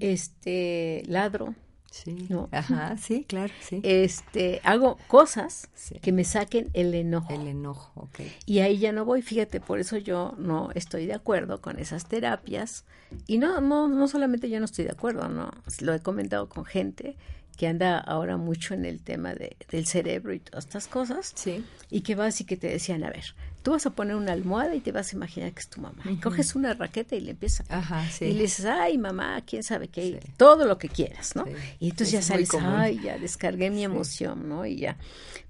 este 0.00 1.02
ladro, 1.06 1.54
Sí. 1.92 2.26
Ajá, 2.50 2.96
sí, 2.96 3.26
claro, 3.28 3.52
sí. 3.60 3.80
Este, 3.82 4.62
hago 4.64 4.96
cosas 5.08 5.68
que 6.00 6.10
me 6.10 6.24
saquen 6.24 6.70
el 6.72 6.94
enojo. 6.94 7.32
El 7.34 7.46
enojo, 7.46 7.92
ok. 7.94 8.20
Y 8.46 8.60
ahí 8.60 8.78
ya 8.78 8.92
no 8.92 9.04
voy, 9.04 9.20
fíjate, 9.20 9.60
por 9.60 9.78
eso 9.78 9.98
yo 9.98 10.34
no 10.38 10.70
estoy 10.74 11.04
de 11.04 11.12
acuerdo 11.12 11.60
con 11.60 11.78
esas 11.78 12.06
terapias. 12.06 12.86
Y 13.26 13.36
no, 13.36 13.60
no, 13.60 13.88
no 13.88 14.08
solamente 14.08 14.48
yo 14.48 14.58
no 14.58 14.64
estoy 14.64 14.86
de 14.86 14.92
acuerdo, 14.92 15.28
no, 15.28 15.50
lo 15.80 15.92
he 15.92 16.00
comentado 16.00 16.48
con 16.48 16.64
gente 16.64 17.14
que 17.58 17.66
anda 17.66 17.98
ahora 17.98 18.38
mucho 18.38 18.72
en 18.72 18.86
el 18.86 19.02
tema 19.02 19.34
de, 19.34 19.58
del 19.70 19.86
cerebro 19.86 20.32
y 20.32 20.40
todas 20.40 20.64
estas 20.64 20.88
cosas. 20.88 21.32
Sí. 21.34 21.62
Y 21.90 22.00
que 22.00 22.14
vas 22.14 22.40
y 22.40 22.44
que 22.44 22.56
te 22.56 22.68
decían, 22.68 23.04
a 23.04 23.10
ver, 23.10 23.34
tú 23.62 23.70
vas 23.70 23.86
a 23.86 23.90
poner 23.90 24.16
una 24.16 24.32
almohada 24.32 24.74
y 24.74 24.80
te 24.80 24.92
vas 24.92 25.12
a 25.12 25.16
imaginar 25.16 25.52
que 25.52 25.60
es 25.60 25.68
tu 25.68 25.80
mamá. 25.80 26.02
Y 26.10 26.16
coges 26.16 26.54
una 26.54 26.74
raqueta 26.74 27.16
y 27.16 27.20
le 27.20 27.30
empiezas 27.30 27.70
Ajá, 27.70 28.08
sí. 28.10 28.26
Y 28.26 28.32
le 28.34 28.42
dices, 28.42 28.66
ay, 28.66 28.98
mamá, 28.98 29.40
quién 29.46 29.62
sabe 29.62 29.88
qué, 29.88 30.20
todo 30.36 30.66
lo 30.66 30.78
que 30.78 30.88
quieras, 30.88 31.36
¿no? 31.36 31.44
Y 31.78 31.90
entonces 31.90 32.12
ya 32.12 32.22
sales, 32.22 32.50
ay, 32.60 33.00
ya 33.02 33.18
descargué 33.18 33.70
mi 33.70 33.84
emoción, 33.84 34.48
¿no? 34.48 34.66
Y 34.66 34.76
ya. 34.76 34.96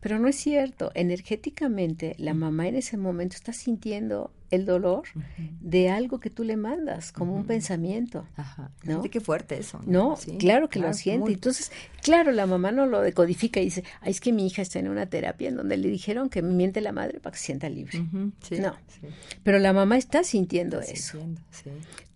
Pero 0.00 0.18
no 0.18 0.28
es 0.28 0.36
cierto, 0.36 0.90
energéticamente 0.94 2.14
la 2.18 2.34
mamá 2.34 2.68
en 2.68 2.76
ese 2.76 2.96
momento 2.96 3.36
está 3.36 3.52
sintiendo 3.52 4.30
el 4.52 4.66
dolor 4.66 5.04
de 5.60 5.88
algo 5.88 6.20
que 6.20 6.28
tú 6.28 6.44
le 6.44 6.56
mandas, 6.56 7.10
como 7.10 7.34
un 7.34 7.46
pensamiento. 7.46 8.28
Ajá. 8.36 8.70
¿no? 8.84 9.02
qué 9.02 9.20
fuerte 9.20 9.58
eso. 9.58 9.80
No, 9.86 10.16
claro 10.38 10.68
que 10.68 10.78
lo 10.78 10.92
siente. 10.92 11.32
Entonces, 11.32 11.72
claro, 12.02 12.32
la 12.32 12.46
mamá 12.46 12.70
no 12.70 12.86
lo 12.86 13.00
decodifica 13.00 13.60
y 13.60 13.64
dice, 13.64 13.82
ay, 14.02 14.10
es 14.10 14.20
que 14.20 14.30
mi 14.30 14.46
hija 14.46 14.60
está 14.60 14.78
en 14.78 14.88
una 14.88 15.06
terapia 15.06 15.48
en 15.48 15.56
donde 15.56 15.78
le 15.78 15.88
dijeron 15.88 16.28
que 16.28 16.42
miente 16.42 16.82
la 16.82 16.92
madre 16.92 17.18
para 17.18 17.32
que 17.32 17.38
se 17.38 17.46
sienta 17.46 17.70
libre. 17.70 17.98
no, 18.60 18.76
pero 19.42 19.58
la 19.58 19.72
mamá 19.72 19.96
está 19.96 20.22
sintiendo 20.22 20.80
eso. 20.80 21.18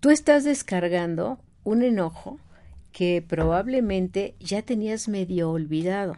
Tú 0.01 0.11
estás 0.11 0.45
descargando 0.45 1.41
un 1.65 1.83
enojo 1.83 2.39
que 2.93 3.25
probablemente 3.27 4.35
ya 4.41 4.61
tenías 4.61 5.09
medio 5.09 5.51
olvidado 5.51 6.17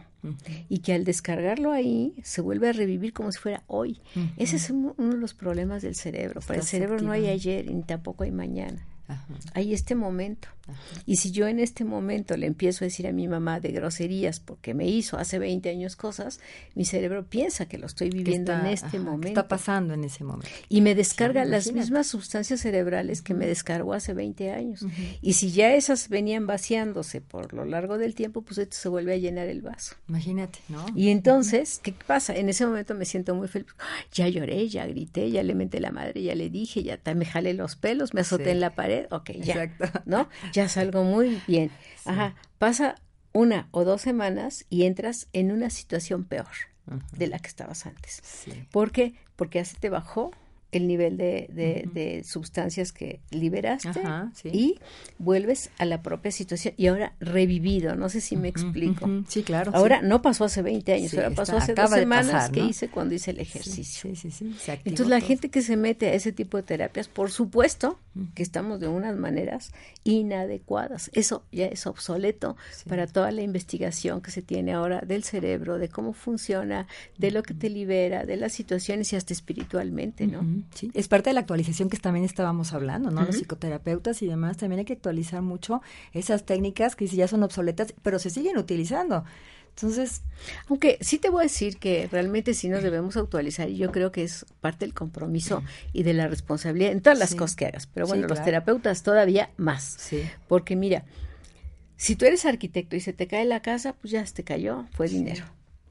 y 0.67 0.79
que 0.79 0.93
al 0.93 1.05
descargarlo 1.05 1.71
ahí 1.71 2.13
se 2.23 2.41
vuelve 2.41 2.69
a 2.69 2.73
revivir 2.73 3.13
como 3.13 3.31
si 3.31 3.39
fuera 3.39 3.63
hoy. 3.67 4.01
Ese 4.37 4.57
es 4.57 4.69
uno 4.69 4.93
de 4.97 5.17
los 5.17 5.33
problemas 5.33 5.81
del 5.81 5.95
cerebro. 5.95 6.41
Para 6.41 6.59
el 6.59 6.65
cerebro 6.65 6.99
no 6.99 7.11
hay 7.11 7.27
ayer 7.27 7.71
ni 7.71 7.83
tampoco 7.83 8.23
hay 8.23 8.31
mañana. 8.31 8.85
Hay 9.53 9.73
este 9.73 9.95
momento. 9.95 10.49
Y 11.05 11.15
si 11.15 11.31
yo 11.31 11.47
en 11.47 11.59
este 11.59 11.83
momento 11.83 12.37
le 12.37 12.45
empiezo 12.45 12.83
a 12.83 12.87
decir 12.87 13.07
a 13.07 13.11
mi 13.11 13.27
mamá 13.27 13.59
de 13.59 13.71
groserías 13.71 14.39
porque 14.39 14.73
me 14.73 14.87
hizo 14.87 15.17
hace 15.17 15.39
20 15.39 15.69
años 15.69 15.95
cosas, 15.95 16.39
mi 16.75 16.85
cerebro 16.85 17.25
piensa 17.25 17.65
que 17.67 17.77
lo 17.77 17.87
estoy 17.87 18.09
viviendo 18.09 18.53
en 18.53 18.67
este 18.67 18.99
momento. 18.99 19.29
está 19.29 19.47
pasando 19.47 19.93
en 19.93 20.03
ese 20.03 20.23
momento. 20.23 20.49
Y 20.67 20.81
me 20.81 20.95
descarga 20.95 21.45
las 21.45 21.71
mismas 21.71 22.07
sustancias 22.07 22.61
cerebrales 22.61 23.21
que 23.21 23.33
me 23.33 23.47
descargó 23.47 23.93
hace 23.93 24.13
20 24.13 24.51
años. 24.51 24.85
Y 25.21 25.33
si 25.33 25.51
ya 25.51 25.73
esas 25.73 26.09
venían 26.09 26.47
vaciándose 26.47 27.21
por 27.21 27.53
lo 27.53 27.65
largo 27.65 27.97
del 27.97 28.15
tiempo, 28.15 28.41
pues 28.41 28.57
esto 28.59 28.77
se 28.77 28.89
vuelve 28.89 29.13
a 29.13 29.17
llenar 29.17 29.47
el 29.47 29.61
vaso. 29.61 29.95
Imagínate, 30.07 30.59
¿no? 30.69 30.85
Y 30.95 31.09
entonces, 31.09 31.79
¿qué 31.81 31.93
pasa? 31.93 32.35
En 32.35 32.49
ese 32.49 32.65
momento 32.65 32.95
me 32.95 33.05
siento 33.05 33.35
muy 33.35 33.47
feliz. 33.47 33.67
Ya 34.13 34.27
lloré, 34.27 34.67
ya 34.69 34.85
grité, 34.85 35.31
ya 35.31 35.43
le 35.43 35.55
menté 35.55 35.79
la 35.79 35.91
madre, 35.91 36.21
ya 36.21 36.35
le 36.35 36.49
dije, 36.49 36.83
ya 36.83 36.99
me 37.15 37.25
jalé 37.25 37.53
los 37.53 37.75
pelos, 37.75 38.13
me 38.13 38.21
azoté 38.21 38.51
en 38.51 38.59
la 38.59 38.75
pared, 38.75 38.98
ok, 39.11 39.31
ya. 39.31 39.63
Exacto. 39.63 40.01
¿No? 40.05 40.29
Ya 40.53 40.69
salgo 40.69 41.03
muy 41.03 41.41
bien. 41.47 41.71
Ajá, 42.05 42.35
pasa 42.57 42.95
una 43.33 43.67
o 43.71 43.83
dos 43.83 44.01
semanas 44.01 44.65
y 44.69 44.85
entras 44.85 45.27
en 45.33 45.51
una 45.51 45.69
situación 45.69 46.23
peor 46.23 46.47
de 47.15 47.27
la 47.27 47.39
que 47.39 47.47
estabas 47.47 47.85
antes. 47.85 48.21
¿Por 48.71 48.91
qué? 48.91 49.13
Porque 49.35 49.59
ya 49.59 49.65
se 49.65 49.77
te 49.77 49.89
bajó 49.89 50.31
el 50.71 50.87
nivel 50.87 51.17
de, 51.17 51.47
de, 51.91 52.23
sustancias 52.23 52.91
que 52.91 53.19
liberaste 53.31 54.01
y 54.51 54.79
vuelves 55.17 55.71
a 55.77 55.85
la 55.85 56.01
propia 56.01 56.31
situación 56.31 56.73
y 56.77 56.87
ahora 56.87 57.13
revivido, 57.19 57.95
no 57.95 58.09
sé 58.09 58.21
si 58.21 58.35
me 58.37 58.47
explico. 58.47 59.09
Sí, 59.27 59.43
claro. 59.43 59.71
Ahora 59.73 60.01
no 60.01 60.21
pasó 60.21 60.45
hace 60.45 60.61
20 60.61 60.93
años, 60.93 61.13
ahora 61.15 61.31
pasó 61.31 61.57
hace 61.57 61.73
dos 61.73 61.89
semanas 61.89 62.49
que 62.51 62.59
hice 62.61 62.89
cuando 62.89 63.15
hice 63.15 63.31
el 63.31 63.39
ejercicio. 63.39 64.15
Sí, 64.15 64.31
sí, 64.31 64.31
sí. 64.31 64.55
Entonces 64.85 65.07
la 65.07 65.21
gente 65.21 65.49
que 65.49 65.61
se 65.61 65.75
mete 65.75 66.07
a 66.07 66.13
ese 66.13 66.31
tipo 66.31 66.57
de 66.57 66.63
terapias, 66.63 67.07
por 67.07 67.31
supuesto 67.31 67.97
que 68.35 68.43
estamos 68.43 68.79
de 68.79 68.87
unas 68.87 69.15
maneras 69.15 69.71
inadecuadas. 70.03 71.09
Eso 71.13 71.43
ya 71.51 71.67
es 71.67 71.87
obsoleto 71.87 72.57
para 72.87 73.07
toda 73.07 73.31
la 73.31 73.41
investigación 73.41 74.21
que 74.21 74.31
se 74.31 74.41
tiene 74.41 74.73
ahora 74.73 75.01
del 75.01 75.23
cerebro, 75.23 75.77
de 75.77 75.89
cómo 75.89 76.13
funciona, 76.13 76.87
de 77.17 77.31
lo 77.31 77.43
que 77.43 77.53
te 77.53 77.69
libera, 77.69 78.25
de 78.25 78.37
las 78.37 78.53
situaciones 78.53 79.13
y 79.13 79.15
hasta 79.15 79.33
espiritualmente, 79.33 80.27
¿no? 80.27 80.45
Sí, 80.73 80.91
es 80.93 81.07
parte 81.07 81.29
de 81.29 81.33
la 81.33 81.41
actualización 81.41 81.89
que 81.89 81.97
también 81.97 82.25
estábamos 82.25 82.73
hablando, 82.73 83.11
¿no? 83.11 83.23
Los 83.23 83.35
psicoterapeutas 83.35 84.21
y 84.21 84.27
demás, 84.27 84.57
también 84.57 84.79
hay 84.79 84.85
que 84.85 84.93
actualizar 84.93 85.41
mucho 85.41 85.81
esas 86.13 86.45
técnicas 86.45 86.95
que 86.95 87.07
ya 87.07 87.27
son 87.27 87.43
obsoletas, 87.43 87.93
pero 88.01 88.19
se 88.19 88.29
siguen 88.29 88.57
utilizando. 88.57 89.23
Entonces, 89.69 90.23
aunque 90.67 90.97
sí 90.99 91.19
te 91.19 91.29
voy 91.29 91.41
a 91.41 91.43
decir 91.43 91.77
que 91.77 92.09
realmente 92.11 92.53
sí 92.53 92.67
nos 92.67 92.83
debemos 92.83 93.15
actualizar 93.15 93.69
y 93.69 93.77
yo 93.77 93.91
creo 93.91 94.11
que 94.11 94.23
es 94.23 94.45
parte 94.59 94.85
del 94.85 94.93
compromiso 94.93 95.63
y 95.93 96.03
de 96.03 96.13
la 96.13 96.27
responsabilidad 96.27 96.91
en 96.91 97.01
todas 97.01 97.17
las 97.17 97.33
cosas 97.33 97.55
que 97.55 97.65
hagas, 97.65 97.87
pero 97.87 98.05
bueno, 98.05 98.27
los 98.27 98.43
terapeutas 98.43 99.03
todavía 99.03 99.51
más. 99.55 99.95
Sí. 99.97 100.23
Porque 100.49 100.75
mira, 100.75 101.05
si 101.95 102.15
tú 102.15 102.25
eres 102.25 102.45
arquitecto 102.45 102.97
y 102.97 102.99
se 102.99 103.13
te 103.13 103.27
cae 103.27 103.45
la 103.45 103.61
casa, 103.61 103.93
pues 103.93 104.11
ya 104.11 104.25
se 104.25 104.33
te 104.33 104.43
cayó, 104.43 104.85
fue 104.91 105.07
dinero. 105.07 105.45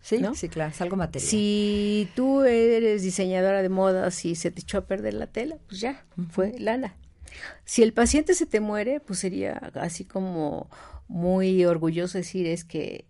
Sí, 0.08 0.22
sí, 0.34 0.48
claro, 0.48 0.70
es 0.70 0.80
algo 0.80 0.96
material. 0.96 1.28
Si 1.28 2.08
tú 2.14 2.42
eres 2.42 3.02
diseñadora 3.02 3.60
de 3.60 3.68
modas 3.68 4.24
y 4.24 4.36
se 4.36 4.50
te 4.50 4.62
echó 4.62 4.78
a 4.78 4.86
perder 4.86 5.12
la 5.12 5.26
tela, 5.26 5.58
pues 5.66 5.80
ya, 5.80 6.06
fue 6.30 6.58
lana. 6.58 6.96
Si 7.66 7.82
el 7.82 7.92
paciente 7.92 8.32
se 8.32 8.46
te 8.46 8.60
muere, 8.60 9.00
pues 9.00 9.18
sería 9.18 9.70
así 9.74 10.04
como 10.04 10.70
muy 11.08 11.64
orgulloso 11.66 12.16
decir 12.16 12.46
es 12.46 12.64
que 12.64 13.04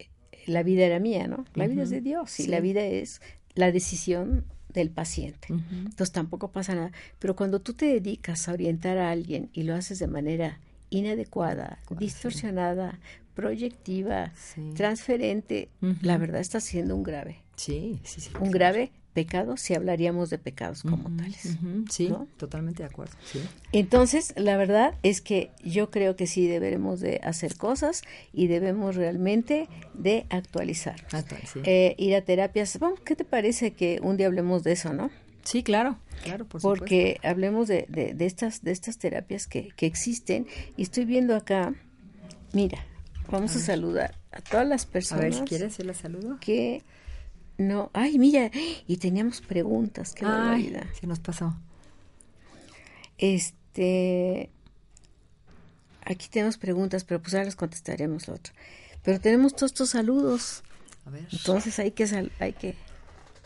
la 0.47 0.65
vida 0.65 0.87
era 0.87 0.99
mía, 0.99 1.29
¿no? 1.29 1.45
La 1.55 1.69
vida 1.69 1.85
es 1.85 1.91
de 1.91 2.01
Dios 2.01 2.41
y 2.41 2.49
la 2.49 2.59
vida 2.59 2.83
es 2.83 3.21
la 3.55 3.71
decisión 3.71 4.45
del 4.69 4.91
paciente. 4.91 5.49
Entonces 5.51 6.11
tampoco 6.11 6.51
pasa 6.51 6.75
nada. 6.75 6.93
Pero 7.21 7.37
cuando 7.37 7.61
tú 7.61 7.75
te 7.75 7.87
dedicas 7.87 8.49
a 8.49 8.55
orientar 8.55 8.99
a 8.99 9.13
alguien 9.13 9.51
y 9.53 9.63
lo 9.63 9.77
haces 9.77 10.01
de 10.01 10.09
manera 10.09 10.59
inadecuada, 10.91 11.79
distorsionada, 11.97 12.99
proyectiva, 13.39 14.33
transferente, 14.75 15.69
la 16.03 16.19
verdad 16.19 16.41
está 16.41 16.59
siendo 16.59 16.97
un 16.97 17.05
grave. 17.05 17.37
Sí, 17.55 18.01
sí, 18.03 18.21
sí. 18.21 18.31
Un 18.41 18.51
grave 18.51 18.91
pecados 19.15 19.61
si 19.61 19.75
hablaríamos 19.75 20.29
de 20.29 20.39
pecados 20.39 20.83
como 20.83 21.09
tales. 21.17 21.57
Sí, 21.89 22.13
totalmente 22.37 22.83
de 22.83 22.89
acuerdo. 22.89 23.13
Sí. 23.25 23.41
Entonces, 23.71 24.35
la 24.37 24.57
verdad 24.57 24.97
es 25.05 25.21
que 25.21 25.53
yo 25.63 25.89
creo 25.93 26.17
que 26.17 26.27
sí 26.27 26.49
deberemos 26.49 26.99
de 26.99 27.21
hacer 27.23 27.57
cosas 27.57 28.03
y 28.33 28.49
debemos 28.49 28.97
realmente 28.97 29.69
de 29.95 30.27
actualizar. 30.31 30.97
Eh, 31.63 31.95
ir 31.97 32.17
a 32.17 32.23
terapias. 32.23 32.77
Bueno, 32.81 32.97
¿Qué 33.05 33.15
te 33.15 33.25
parece 33.25 33.73
que 33.73 34.01
un 34.03 34.17
día 34.17 34.27
hablemos 34.27 34.65
de 34.65 34.73
eso, 34.73 34.93
no? 34.93 35.13
Sí, 35.45 35.63
claro, 35.63 35.97
claro, 36.25 36.45
por 36.45 36.61
Porque 36.61 37.21
hablemos 37.23 37.69
de, 37.69 37.87
de, 37.89 38.27
estas, 38.27 38.65
de 38.65 38.73
estas 38.73 38.99
terapias 38.99 39.47
que, 39.47 39.69
que 39.77 39.87
existen 39.87 40.49
y 40.77 40.83
estoy 40.83 41.05
viendo 41.05 41.37
acá, 41.37 41.73
mira, 42.53 42.85
vamos 43.31 43.57
a, 43.57 43.59
saludar 43.59 44.17
a 44.33 44.41
todas 44.41 44.67
las 44.67 44.87
personas. 44.87 45.25
A 45.25 45.29
ver, 45.29 45.35
si 45.35 45.41
quieres, 45.43 45.79
yo 45.79 45.85
la 45.85 45.95
saludo. 45.95 46.39
Que 46.41 46.83
no, 47.59 47.91
ay, 47.93 48.19
mira, 48.19 48.51
y 48.87 48.97
teníamos 48.99 49.41
preguntas, 49.41 50.15
qué 50.15 50.25
barbaridad. 50.25 50.87
Se 50.99 51.07
nos 51.07 51.19
pasó. 51.19 51.57
Este, 53.19 54.51
aquí 56.05 56.29
tenemos 56.29 56.57
preguntas, 56.57 57.05
pero 57.05 57.21
pues 57.21 57.35
ahora 57.35 57.47
las 57.47 57.57
contestaremos 57.57 58.29
la 58.29 58.35
otra. 58.35 58.53
Pero 59.03 59.21
tenemos 59.21 59.55
todos 59.55 59.73
estos 59.73 59.91
saludos. 59.91 60.63
A 61.05 61.11
ver. 61.11 61.27
Entonces 61.33 61.79
hay 61.79 61.91
que, 61.91 62.31
hay 62.39 62.53
que 62.53 62.77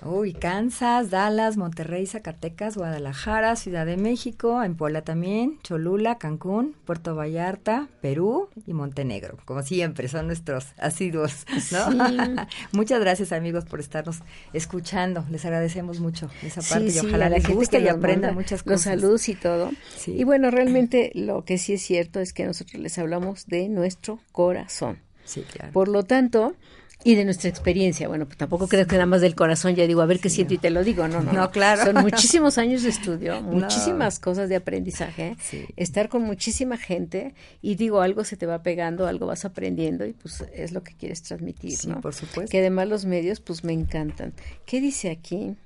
Uy, 0.05 0.33
Kansas, 0.33 1.11
Dallas, 1.11 1.57
Monterrey, 1.57 2.07
Zacatecas, 2.07 2.77
Guadalajara, 2.77 3.55
Ciudad 3.57 3.87
de 3.87 3.97
México, 3.97 4.65
en 4.65 4.75
Puebla 4.75 5.03
también, 5.03 5.61
Cholula, 5.63 6.19
Cancún, 6.19 6.75
Puerto 6.85 7.15
Vallarta, 7.15 7.89
Perú 8.01 8.49
y 8.67 8.73
Montenegro. 8.73 9.39
Como 9.45 9.63
siempre, 9.63 10.09
son 10.09 10.27
nuestros 10.27 10.73
asiduos, 10.79 11.47
¿no? 11.71 12.47
Muchas 12.73 13.01
gracias, 13.01 13.33
amigos, 13.33 13.65
por 13.65 13.81
estarnos 13.81 14.21
escuchando. 14.53 15.25
Les 15.31 15.45
agradecemos 15.45 16.01
mucho 16.01 16.29
esa 16.43 16.63
parte 16.63 16.93
y 16.93 16.99
ojalá 16.99 17.29
les 17.29 17.49
guste 17.49 17.81
y 17.81 17.89
aprendan 17.89 18.35
muchas 18.35 18.63
cosas. 18.63 18.73
Los 18.73 18.83
saludos 18.83 19.29
y 19.29 19.35
todo. 19.35 19.71
Y 20.07 20.25
bueno, 20.25 20.51
realmente 20.51 21.13
lo 21.15 21.45
que 21.45 21.59
sí 21.59 21.75
es 21.75 21.83
cierto 21.83 22.21
es 22.21 22.33
que 22.33 22.45
nosotros 22.45 22.83
les 22.83 22.99
hablamos 22.99 23.47
de 23.47 23.69
nuestro 23.69 24.19
corazón. 24.33 24.99
Sí, 25.25 25.43
claro. 25.43 25.73
Por 25.73 25.89
lo 25.89 26.03
tanto, 26.03 26.57
y 27.05 27.15
de 27.15 27.25
nuestra 27.25 27.49
experiencia. 27.49 28.09
Bueno, 28.09 28.27
pues 28.27 28.39
tampoco 28.39 28.69
creo 28.69 28.87
que 28.87 28.95
nada 28.95 29.07
más 29.07 29.21
del 29.21 29.35
corazón 29.35 29.75
ya 29.75 29.87
digo, 29.87 30.03
a 30.03 30.07
ver 30.07 30.21
qué 30.21 30.31
siento 30.31 30.55
y 30.55 30.59
te 30.59 30.71
lo 30.71 30.85
digo. 30.85 31.09
No, 31.09 31.23
no, 31.23 31.33
no, 31.33 31.51
claro. 31.51 31.85
Son 31.85 32.03
muchísimos 32.03 32.59
años 32.59 32.83
de 32.83 32.91
estudio, 32.91 33.43
muchísimas 33.43 34.19
cosas 34.19 34.49
de 34.49 34.57
aprendizaje, 34.57 35.37
estar 35.77 36.09
con 36.09 36.23
muchísima 36.23 36.77
gente 36.77 37.35
y 37.61 37.75
digo, 37.75 38.01
algo 38.01 38.25
se 38.25 38.37
te 38.37 38.47
va 38.47 38.63
pegando, 38.63 39.07
algo 39.07 39.27
vas 39.27 39.45
aprendiendo 39.45 40.07
y 40.07 40.13
pues 40.13 40.45
es 40.55 40.73
lo 40.73 40.83
que 40.83 40.95
quieres 40.95 41.23
transmitir, 41.23 41.77
sí, 41.77 41.93
por 42.01 42.15
supuesto. 42.15 42.51
Que 42.51 42.59
además 42.59 42.89
los 42.89 43.05
medios 43.05 43.41
pues 43.41 43.65
me 43.65 43.73
encantan. 43.73 44.33
¿Qué 44.67 44.81
dice 44.81 45.11
aquí? 45.11 45.57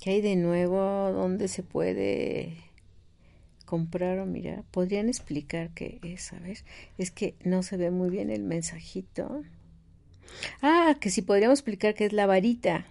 ¿Qué 0.00 0.10
hay 0.10 0.20
de 0.22 0.36
nuevo? 0.36 1.12
¿Dónde 1.12 1.48
se 1.48 1.62
puede 1.62 2.56
comprar 3.66 4.18
o 4.18 4.26
mira? 4.26 4.64
¿Podrían 4.70 5.08
explicar 5.08 5.70
qué 5.74 6.00
es? 6.02 6.32
A 6.32 6.38
ver, 6.40 6.58
es 6.98 7.10
que 7.10 7.34
no 7.44 7.62
se 7.62 7.76
ve 7.76 7.90
muy 7.90 8.10
bien 8.10 8.30
el 8.30 8.42
mensajito. 8.42 9.42
Ah, 10.62 10.96
que 11.00 11.10
si 11.10 11.22
podríamos 11.22 11.58
explicar 11.58 11.94
qué 11.94 12.06
es 12.06 12.12
la 12.12 12.26
varita 12.26 12.86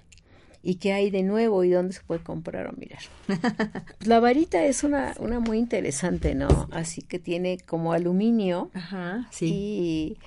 y 0.61 0.75
qué 0.75 0.93
hay 0.93 1.09
de 1.09 1.23
nuevo 1.23 1.63
y 1.63 1.69
dónde 1.69 1.93
se 1.93 2.01
puede 2.01 2.21
comprar 2.21 2.67
o 2.67 2.73
mirar. 2.73 2.99
Pues 3.27 3.39
la 4.07 4.19
varita 4.19 4.65
es 4.65 4.83
una, 4.83 5.15
una 5.19 5.39
muy 5.39 5.57
interesante, 5.57 6.35
¿no? 6.35 6.67
Así 6.71 7.01
que 7.01 7.19
tiene 7.19 7.59
como 7.65 7.93
aluminio 7.93 8.69
Ajá, 8.73 9.27
sí. 9.31 9.47
y 9.47 10.17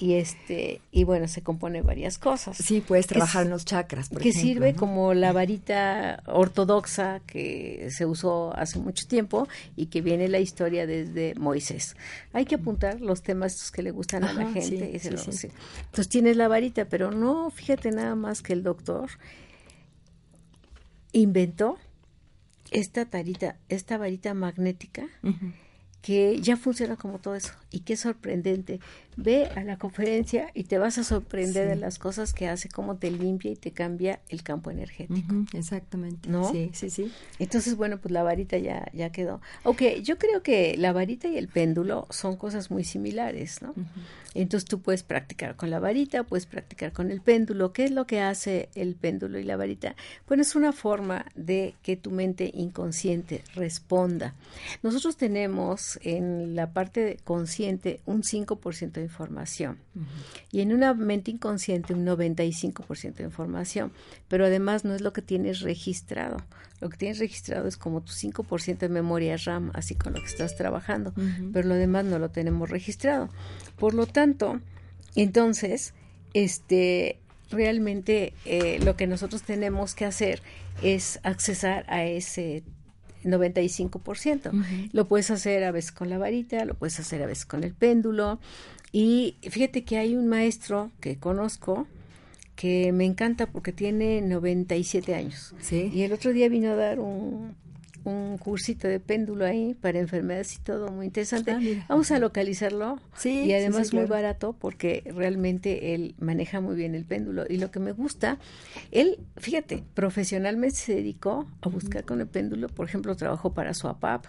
y 0.00 0.14
este 0.14 0.80
y 0.90 1.04
bueno 1.04 1.28
se 1.28 1.42
compone 1.42 1.82
varias 1.82 2.16
cosas. 2.16 2.56
Sí 2.56 2.80
puedes 2.80 3.06
trabajar 3.06 3.44
en 3.44 3.50
los 3.50 3.66
chakras 3.66 4.08
por 4.08 4.22
que 4.22 4.32
sirve 4.32 4.74
como 4.74 5.12
la 5.12 5.32
varita 5.32 6.22
ortodoxa 6.24 7.20
que 7.26 7.88
se 7.90 8.06
usó 8.06 8.56
hace 8.56 8.78
mucho 8.78 9.06
tiempo 9.06 9.46
y 9.76 9.86
que 9.86 10.00
viene 10.00 10.28
la 10.28 10.38
historia 10.38 10.86
desde 10.86 11.34
Moisés. 11.34 11.96
Hay 12.32 12.46
que 12.46 12.54
apuntar 12.54 13.02
los 13.02 13.20
temas 13.20 13.70
que 13.70 13.82
le 13.82 13.90
gustan 13.90 14.24
a 14.24 14.32
la 14.32 14.50
gente 14.50 14.98
entonces 15.84 16.08
tienes 16.08 16.38
la 16.38 16.48
varita 16.48 16.86
pero 16.86 17.10
no 17.10 17.50
fíjate 17.50 17.90
nada 17.90 18.14
más 18.14 18.40
que 18.40 18.54
el 18.54 18.62
doctor 18.62 19.10
inventó 21.12 21.76
esta 22.70 23.04
tarita 23.04 23.56
esta 23.68 23.98
varita 23.98 24.32
magnética 24.32 25.08
que 26.02 26.40
ya 26.40 26.56
funciona 26.56 26.96
como 26.96 27.18
todo 27.18 27.34
eso 27.34 27.52
y 27.70 27.80
qué 27.80 27.96
sorprendente. 27.96 28.80
Ve 29.16 29.46
a 29.54 29.62
la 29.64 29.76
conferencia 29.76 30.50
y 30.54 30.64
te 30.64 30.78
vas 30.78 30.96
a 30.96 31.04
sorprender 31.04 31.68
de 31.68 31.76
las 31.76 31.98
cosas 31.98 32.32
que 32.32 32.48
hace, 32.48 32.70
cómo 32.70 32.96
te 32.96 33.10
limpia 33.10 33.50
y 33.50 33.56
te 33.56 33.72
cambia 33.72 34.20
el 34.28 34.42
campo 34.42 34.70
energético. 34.70 35.34
exactamente. 35.52 36.28
¿No? 36.28 36.50
Sí, 36.50 36.70
sí, 36.72 36.88
sí. 36.88 37.12
Entonces, 37.38 37.76
bueno, 37.76 37.98
pues 37.98 38.12
la 38.12 38.22
varita 38.22 38.56
ya, 38.56 38.90
ya 38.94 39.10
quedó. 39.12 39.42
Ok, 39.64 39.82
yo 40.02 40.16
creo 40.16 40.42
que 40.42 40.76
la 40.78 40.92
varita 40.92 41.28
y 41.28 41.36
el 41.36 41.48
péndulo 41.48 42.06
son 42.10 42.36
cosas 42.36 42.70
muy 42.70 42.84
similares, 42.84 43.60
¿no? 43.60 43.74
Entonces 44.34 44.68
tú 44.68 44.80
puedes 44.80 45.02
practicar 45.02 45.56
con 45.56 45.70
la 45.70 45.80
varita, 45.80 46.22
puedes 46.22 46.46
practicar 46.46 46.92
con 46.92 47.10
el 47.10 47.20
péndulo. 47.20 47.72
¿Qué 47.72 47.84
es 47.84 47.90
lo 47.90 48.06
que 48.06 48.20
hace 48.20 48.68
el 48.74 48.94
péndulo 48.94 49.38
y 49.38 49.44
la 49.44 49.56
varita? 49.56 49.96
Bueno, 50.28 50.42
es 50.42 50.54
una 50.54 50.72
forma 50.72 51.26
de 51.34 51.74
que 51.82 51.96
tu 51.96 52.10
mente 52.10 52.50
inconsciente 52.54 53.42
responda. 53.54 54.34
Nosotros 54.82 55.16
tenemos 55.16 55.98
en 56.02 56.54
la 56.54 56.72
parte 56.72 57.18
consciente 57.24 58.00
un 58.06 58.22
5% 58.22 58.92
de 58.92 59.02
información 59.02 59.78
y 60.52 60.60
en 60.60 60.72
una 60.72 60.94
mente 60.94 61.30
inconsciente 61.30 61.94
un 61.94 62.06
95% 62.06 63.14
de 63.14 63.24
información, 63.24 63.92
pero 64.28 64.46
además 64.46 64.84
no 64.84 64.94
es 64.94 65.00
lo 65.00 65.12
que 65.12 65.22
tienes 65.22 65.60
registrado. 65.60 66.38
Lo 66.80 66.88
que 66.88 66.96
tienes 66.96 67.18
registrado 67.18 67.68
es 67.68 67.76
como 67.76 68.00
tu 68.00 68.12
5% 68.12 68.78
de 68.78 68.88
memoria 68.88 69.36
RAM, 69.36 69.70
así 69.74 69.94
con 69.94 70.14
lo 70.14 70.20
que 70.20 70.26
estás 70.26 70.56
trabajando, 70.56 71.12
pero 71.52 71.68
lo 71.68 71.74
demás 71.74 72.06
no 72.06 72.18
lo 72.18 72.30
tenemos 72.30 72.70
registrado. 72.70 73.28
Por 73.76 73.94
lo 73.94 74.06
tanto, 74.06 74.60
entonces, 75.14 75.92
este, 76.32 77.18
realmente 77.50 78.32
eh, 78.44 78.78
lo 78.82 78.96
que 78.96 79.06
nosotros 79.06 79.42
tenemos 79.42 79.94
que 79.94 80.06
hacer 80.06 80.42
es 80.82 81.20
accesar 81.22 81.84
a 81.88 82.04
ese 82.04 82.62
95%. 83.24 84.90
Lo 84.92 85.06
puedes 85.06 85.30
hacer 85.30 85.64
a 85.64 85.72
veces 85.72 85.92
con 85.92 86.08
la 86.08 86.18
varita, 86.18 86.64
lo 86.64 86.74
puedes 86.74 86.98
hacer 86.98 87.22
a 87.22 87.26
veces 87.26 87.44
con 87.44 87.64
el 87.64 87.74
péndulo. 87.74 88.40
Y 88.92 89.36
fíjate 89.42 89.84
que 89.84 89.98
hay 89.98 90.16
un 90.16 90.28
maestro 90.28 90.90
que 91.00 91.18
conozco 91.18 91.86
que 92.60 92.92
me 92.92 93.06
encanta 93.06 93.46
porque 93.46 93.72
tiene 93.72 94.20
97 94.20 95.14
años. 95.14 95.54
¿Sí? 95.60 95.90
Y 95.94 96.02
el 96.02 96.12
otro 96.12 96.34
día 96.34 96.46
vino 96.50 96.72
a 96.72 96.74
dar 96.74 97.00
un, 97.00 97.56
un 98.04 98.38
cursito 98.38 98.88
de 98.88 99.00
péndulo 99.00 99.44
ahí 99.44 99.74
para 99.74 99.98
enfermedades 99.98 100.56
y 100.56 100.60
todo, 100.60 100.90
muy 100.90 101.06
interesante. 101.06 101.52
Ah, 101.52 101.86
Vamos 101.88 102.10
a 102.10 102.18
localizarlo. 102.18 102.98
Sí, 103.16 103.44
y 103.44 103.52
además 103.52 103.92
muy 103.92 104.04
barato 104.04 104.54
porque 104.58 105.02
realmente 105.14 105.94
él 105.94 106.14
maneja 106.18 106.60
muy 106.60 106.76
bien 106.76 106.94
el 106.94 107.04
péndulo. 107.04 107.44
Y 107.48 107.58
lo 107.58 107.70
que 107.70 107.80
me 107.80 107.92
gusta, 107.92 108.38
él, 108.90 109.18
fíjate, 109.36 109.84
profesionalmente 109.94 110.76
se 110.76 110.94
dedicó 110.94 111.46
a 111.60 111.68
buscar 111.68 112.04
con 112.04 112.20
el 112.20 112.26
péndulo, 112.26 112.68
por 112.68 112.86
ejemplo, 112.86 113.14
trabajó 113.16 113.52
para 113.52 113.74
su 113.74 113.88
APAP 113.88 114.26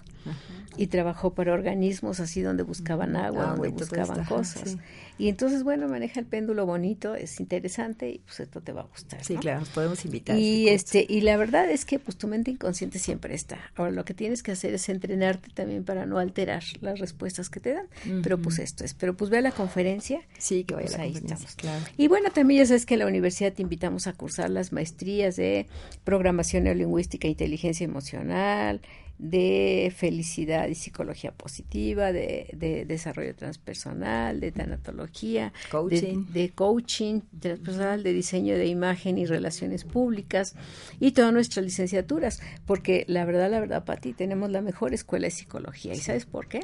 y 0.78 0.88
trabajó 0.88 1.34
para 1.34 1.54
organismos 1.54 2.20
así 2.20 2.42
donde 2.42 2.64
buscaban 2.64 3.16
agua, 3.16 3.56
donde 3.56 3.70
buscaban 3.70 4.24
cosas. 4.26 4.78
Y 5.18 5.30
entonces, 5.30 5.64
bueno, 5.64 5.88
maneja 5.88 6.20
el 6.20 6.26
péndulo 6.26 6.66
bonito, 6.66 7.16
es 7.16 7.40
interesante 7.40 8.10
y 8.10 8.20
pues 8.20 8.40
esto 8.40 8.62
te 8.62 8.72
va 8.72 8.82
a 8.82 8.86
gustar. 8.86 9.24
Sí, 9.24 9.36
claro, 9.36 9.60
nos 9.60 9.70
podemos 9.70 10.04
invitar. 10.06 10.38
Y 10.38 10.70
este, 10.70 11.06
y 11.08 11.22
la 11.22 11.38
verdad 11.38 11.70
es 11.70 11.86
que 11.86 12.00
pues 12.00 12.18
tu 12.18 12.28
mente 12.28 12.52
inconsciente 12.52 13.00
siempre 13.00 13.36
está. 13.36 13.60
Ahora 13.76 13.92
lo 13.92 14.06
que 14.06 14.14
tienes 14.14 14.44
que 14.44 14.52
hacer 14.52 14.74
es 14.74 14.90
entrenarte 14.90 15.50
también 15.54 15.84
para 15.84 16.06
no 16.06 16.18
alterar 16.18 16.64
las 16.82 17.00
respuestas 17.00 17.50
que 17.50 17.60
te 17.60 17.74
dan. 17.74 17.88
Pero 18.24 18.38
pues 18.42 18.60
esto 18.60 18.84
es. 18.84 18.94
Pero 18.94 19.16
pues 19.16 19.30
ve 19.30 19.38
a 19.38 19.42
la 19.42 19.52
conferencia. 19.52 20.22
Sí, 20.38 20.64
que 20.64 20.76
vaya 20.76 20.88
pues 20.88 20.96
a 20.96 20.98
la 21.00 21.04
ahí 21.06 21.14
estamos. 21.14 21.56
Claro. 21.56 21.84
Y 21.98 22.08
bueno, 22.08 22.30
también 22.32 22.60
ya 22.60 22.68
sabes 22.68 22.86
que 22.86 22.96
en 22.96 23.00
la 23.00 23.08
universidad 23.08 23.54
te 23.54 23.62
invitamos 23.62 24.08
a 24.08 24.14
cursar 24.14 24.50
las 24.50 24.72
maestrías 24.72 25.36
de 25.36 25.68
programación 26.04 26.64
neolingüística 26.64 27.28
e 27.28 27.32
inteligencia 27.32 27.86
emocional, 27.86 28.82
de 29.22 29.94
felicidad 29.96 30.68
y 30.68 30.74
psicología 30.74 31.32
positiva, 31.32 32.12
de, 32.12 32.86
desarrollo 32.88 33.36
transpersonal, 33.36 34.40
de 34.40 34.52
tanatología, 34.52 35.54
coaching. 35.70 36.26
De, 36.34 36.50
coaching 36.50 37.22
transpersonal, 37.40 38.02
de 38.02 38.14
diseño 38.14 38.58
de 38.58 38.66
imagen 38.66 39.20
y 39.20 39.28
relaciones 39.28 39.84
públicas 39.84 40.56
y 41.00 41.12
todas 41.12 41.32
nuestras 41.32 41.64
licenciaturas, 41.64 42.42
porque 42.66 43.06
la 43.08 43.24
verdad, 43.24 43.52
la 43.52 43.60
verdad, 43.60 43.86
Pati, 43.86 44.14
tenemos 44.14 44.50
la 44.50 44.62
mejor 44.62 44.96
escuela 44.96 45.28
de 45.28 45.32
psicología. 45.32 45.94
¿Y 45.94 45.98
sabes 45.98 46.26
por 46.26 46.48
qué? 46.48 46.62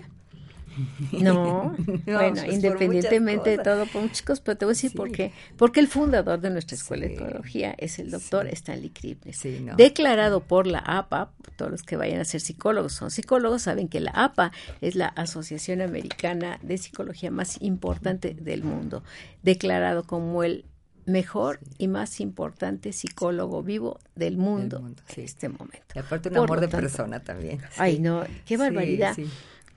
No, 1.11 1.75
bueno, 2.05 2.41
pues 2.41 2.53
independientemente 2.53 3.51
de 3.51 3.57
todo, 3.57 3.85
por 3.87 4.11
chicos, 4.11 4.39
pero 4.41 4.57
te 4.57 4.65
voy 4.65 4.71
a 4.71 4.75
decir 4.75 4.93
por 4.93 5.11
qué. 5.11 5.31
Porque 5.57 5.79
el 5.79 5.87
fundador 5.87 6.39
de 6.39 6.49
nuestra 6.49 6.75
escuela 6.75 7.07
de 7.07 7.15
psicología 7.15 7.75
es 7.77 7.99
el 7.99 8.11
doctor 8.11 8.47
Stanley 8.47 8.89
Kripnes, 8.89 9.41
declarado 9.75 10.41
por 10.41 10.67
la 10.67 10.79
APA, 10.79 11.31
todos 11.55 11.71
los 11.71 11.83
que 11.83 11.97
vayan 11.97 12.19
a 12.19 12.25
ser 12.25 12.41
psicólogos 12.41 12.93
son 12.93 13.11
psicólogos, 13.11 13.63
saben 13.63 13.87
que 13.87 13.99
la 13.99 14.11
APA 14.11 14.51
es 14.81 14.95
la 14.95 15.07
Asociación 15.07 15.81
Americana 15.81 16.59
de 16.61 16.77
Psicología 16.77 17.31
más 17.31 17.61
importante 17.61 18.33
del 18.33 18.63
mundo, 18.63 19.03
declarado 19.43 20.03
como 20.03 20.43
el 20.43 20.65
mejor 21.07 21.59
y 21.77 21.87
más 21.87 22.19
importante 22.19 22.91
psicólogo 22.91 23.63
vivo 23.63 23.99
del 24.15 24.37
mundo, 24.37 24.85
en 24.85 25.23
este 25.23 25.49
momento. 25.49 25.87
Y 25.95 25.99
aparte 25.99 26.29
un 26.29 26.37
amor 26.37 26.59
de 26.59 26.67
persona 26.67 27.23
también. 27.23 27.61
Ay, 27.77 27.99
no, 27.99 28.23
qué 28.45 28.57
barbaridad. 28.57 29.15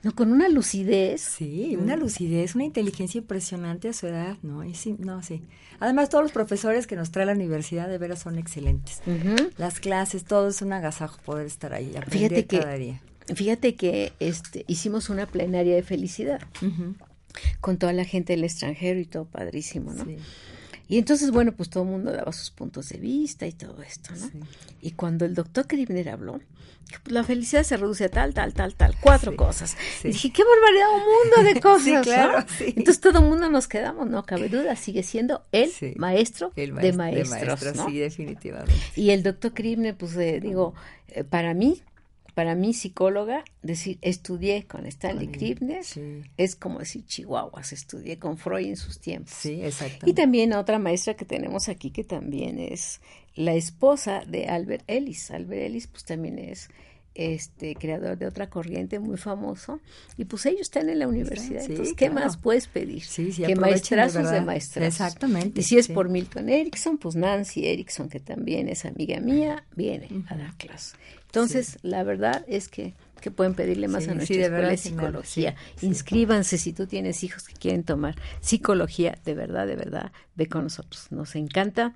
No, 0.03 0.15
con 0.15 0.31
una 0.31 0.49
lucidez. 0.49 1.21
Sí, 1.21 1.77
una 1.79 1.95
lucidez, 1.95 2.55
una 2.55 2.63
inteligencia 2.63 3.19
impresionante 3.19 3.89
a 3.89 3.93
su 3.93 4.07
edad, 4.07 4.37
¿no? 4.41 4.63
Y 4.63 4.73
sí, 4.73 4.95
no, 4.97 5.21
sí. 5.21 5.41
Además, 5.79 6.09
todos 6.09 6.23
los 6.23 6.31
profesores 6.31 6.87
que 6.87 6.95
nos 6.95 7.11
trae 7.11 7.25
la 7.25 7.33
universidad 7.33 7.87
de 7.87 7.97
veras 7.97 8.19
son 8.19 8.37
excelentes. 8.37 9.01
Las 9.57 9.79
clases, 9.79 10.23
todo 10.23 10.47
es 10.49 10.61
un 10.61 10.73
agasajo 10.73 11.19
poder 11.23 11.45
estar 11.45 11.73
ahí, 11.73 11.95
aprender 11.95 12.29
fíjate 12.29 12.45
cada 12.47 12.73
día. 12.75 13.01
Fíjate 13.35 13.75
que 13.75 14.13
este, 14.19 14.65
hicimos 14.67 15.09
una 15.09 15.27
plenaria 15.27 15.75
de 15.75 15.83
felicidad 15.83 16.41
con 17.59 17.77
toda 17.77 17.93
la 17.93 18.03
gente 18.03 18.33
del 18.33 18.43
extranjero 18.43 18.99
y 18.99 19.05
todo 19.05 19.25
padrísimo, 19.25 19.93
¿no? 19.93 20.03
Sí. 20.05 20.17
Y 20.91 20.97
entonces, 20.97 21.31
bueno, 21.31 21.53
pues 21.53 21.69
todo 21.69 21.83
el 21.83 21.89
mundo 21.89 22.11
daba 22.11 22.33
sus 22.33 22.51
puntos 22.51 22.89
de 22.89 22.97
vista 22.97 23.47
y 23.47 23.53
todo 23.53 23.81
esto, 23.81 24.13
¿no? 24.13 24.45
Y 24.81 24.91
cuando 24.91 25.23
el 25.23 25.33
doctor 25.33 25.65
Kribner 25.65 26.09
habló, 26.09 26.41
pues, 27.01 27.13
la 27.13 27.23
felicidad 27.23 27.63
se 27.63 27.77
reduce 27.77 28.03
a 28.03 28.09
tal, 28.09 28.33
tal, 28.33 28.53
tal, 28.53 28.75
tal, 28.75 28.97
cuatro 28.99 29.37
cosas. 29.37 29.77
Y 30.03 30.09
dije, 30.09 30.33
qué 30.33 30.43
barbaridad, 30.43 30.87
un 30.93 30.99
mundo 30.99 31.53
de 31.53 31.61
cosas, 31.61 32.05
claro, 32.05 32.45
Entonces 32.59 32.99
todo 32.99 33.19
el 33.19 33.25
mundo 33.25 33.49
nos 33.49 33.69
quedamos, 33.69 34.09
no 34.09 34.25
cabe 34.25 34.49
duda, 34.49 34.75
sigue 34.75 35.01
siendo 35.03 35.43
el 35.53 35.71
maestro, 35.95 36.51
de 36.57 36.91
maestros, 36.91 37.61
Sí, 37.87 37.97
definitivamente. 37.97 38.73
Y 38.97 39.11
el 39.11 39.23
doctor 39.23 39.53
Kribner, 39.53 39.95
pues 39.95 40.17
eh, 40.17 40.41
digo, 40.41 40.73
eh, 41.07 41.23
para 41.23 41.53
mí, 41.53 41.81
para 42.33 42.55
mí 42.55 42.73
psicóloga, 42.73 43.43
decir 43.61 43.97
estudié 44.01 44.65
con 44.65 44.85
Stanley 44.85 45.27
Krippner 45.27 45.83
es 46.37 46.55
como 46.55 46.79
decir 46.79 47.05
chihuahuas, 47.05 47.73
estudié 47.73 48.19
con 48.19 48.37
Freud 48.37 48.67
en 48.67 48.77
sus 48.77 48.99
tiempos. 48.99 49.33
Sí, 49.33 49.61
exacto. 49.63 50.09
Y 50.09 50.13
también 50.13 50.53
otra 50.53 50.79
maestra 50.79 51.15
que 51.15 51.25
tenemos 51.25 51.69
aquí 51.69 51.91
que 51.91 52.03
también 52.03 52.59
es 52.59 53.01
la 53.35 53.53
esposa 53.53 54.23
de 54.25 54.47
Albert 54.47 54.83
Ellis. 54.87 55.31
Albert 55.31 55.61
Ellis 55.61 55.87
pues 55.87 56.05
también 56.05 56.39
es 56.39 56.69
este 57.13 57.75
creador 57.75 58.17
de 58.17 58.25
otra 58.25 58.49
corriente 58.49 58.99
muy 58.99 59.17
famoso. 59.17 59.81
Y 60.17 60.25
pues 60.25 60.45
ellos 60.45 60.61
están 60.61 60.89
en 60.89 60.99
la 60.99 61.07
universidad. 61.07 61.63
Entonces 61.63 61.93
qué 61.95 62.09
más 62.09 62.37
puedes 62.37 62.67
pedir 62.67 63.03
sí, 63.03 63.31
que 63.31 63.55
maestrazos 63.55 64.31
de, 64.31 64.41
maestras 64.41 64.87
exactamente 64.87 65.59
y 65.61 65.63
si 65.63 65.77
es 65.77 65.87
por 65.87 66.09
Milton 66.09 66.49
Erickson 66.49 66.97
pues 66.97 67.15
Nancy 67.15 67.67
Erickson 67.67 68.09
que 68.09 68.19
también 68.19 68.69
es 68.69 68.85
amiga 68.85 69.19
mía 69.19 69.65
viene 69.75 70.07
a 70.27 70.37
dar 70.37 70.55
clase 70.57 70.95
entonces, 71.31 71.79
la 71.81 72.03
verdad 72.03 72.43
es 72.49 72.67
que, 72.67 72.93
que 73.21 73.31
pueden 73.31 73.53
pedirle 73.53 73.87
más 73.87 74.05
a 74.09 74.13
nuestra 74.13 74.35
escuela 74.35 74.67
de 74.67 74.75
psicología. 74.75 75.55
Inscríbanse 75.81 76.57
si 76.57 76.73
tú 76.73 76.87
tienes 76.87 77.23
hijos 77.23 77.47
que 77.47 77.53
quieren 77.53 77.85
tomar 77.85 78.15
psicología, 78.41 79.17
de 79.23 79.33
verdad, 79.33 79.65
de 79.65 79.77
verdad, 79.77 80.11
ve 80.41 80.47
con 80.47 80.63
nosotros. 80.63 81.07
Nos 81.11 81.35
encanta 81.35 81.93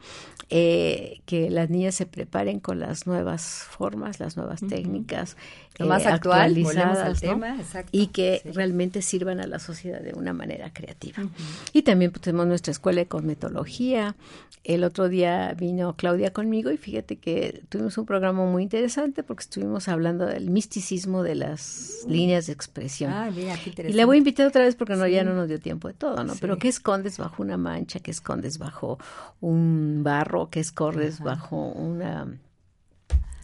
eh, 0.50 1.22
que 1.26 1.50
las 1.50 1.70
niñas 1.70 1.96
se 1.96 2.06
preparen 2.06 2.60
con 2.60 2.80
las 2.80 3.08
nuevas 3.08 3.66
formas, 3.70 4.20
las 4.20 4.38
nuevas 4.38 4.62
técnicas. 4.62 5.38
Lo 5.78 5.88
más 5.88 6.06
eh, 6.06 6.10
actual, 6.10 6.42
actualizadas, 6.42 7.20
tema, 7.20 7.58
y 7.92 8.08
que 8.08 8.42
realmente 8.54 9.02
sirvan 9.02 9.40
a 9.40 9.48
la 9.48 9.60
sociedad 9.60 10.00
de 10.00 10.14
una 10.14 10.32
manera 10.32 10.72
creativa. 10.72 11.18
Y 11.74 11.82
también 11.82 12.12
pues, 12.12 12.22
tenemos 12.22 12.48
nuestra 12.48 12.72
escuela 12.72 13.02
de 13.02 13.08
cosmetología. 13.08 14.16
El 14.64 14.84
otro 14.84 15.10
día 15.10 15.54
vino 15.54 15.96
Claudia 15.96 16.32
conmigo 16.32 16.72
y 16.72 16.78
fíjate 16.78 17.18
que 17.18 17.64
tuvimos 17.70 17.98
un 17.98 18.06
programa 18.06 18.46
muy 18.46 18.64
interesante 18.64 19.22
porque 19.22 19.44
estuvimos 19.44 19.88
hablando 19.88 20.26
del 20.26 20.50
misticismo 20.50 21.24
de 21.24 21.36
las 21.36 22.06
líneas 22.08 22.48
de 22.48 22.54
expresión. 22.54 23.12
Ah, 23.12 23.30
mira, 23.36 23.56
qué 23.56 23.70
interesante. 23.70 23.92
Y 23.92 23.94
le 23.94 24.06
voy 24.06 24.16
a 24.16 24.20
invitar 24.20 24.48
otra 24.48 24.64
vez 24.64 24.76
porque 24.76 24.96
no 24.96 25.06
ya 25.08 25.24
no 25.24 25.34
nos 25.34 25.48
dio 25.48 25.60
tiempo 25.60 25.88
de 25.88 25.94
todo, 25.94 26.24
¿no? 26.24 26.34
Pero 26.40 26.58
¿qué 26.58 26.68
escondes 26.68 27.18
bajo 27.18 27.44
una 27.44 27.58
mancha? 27.58 28.00
¿Qué 28.00 28.12
escondes 28.12 28.35
bajo 28.58 28.98
un 29.42 30.02
barro? 30.04 30.50
¿Qué 30.50 30.60
escondes 30.60 31.20
bajo 31.20 31.56
una 31.56 32.28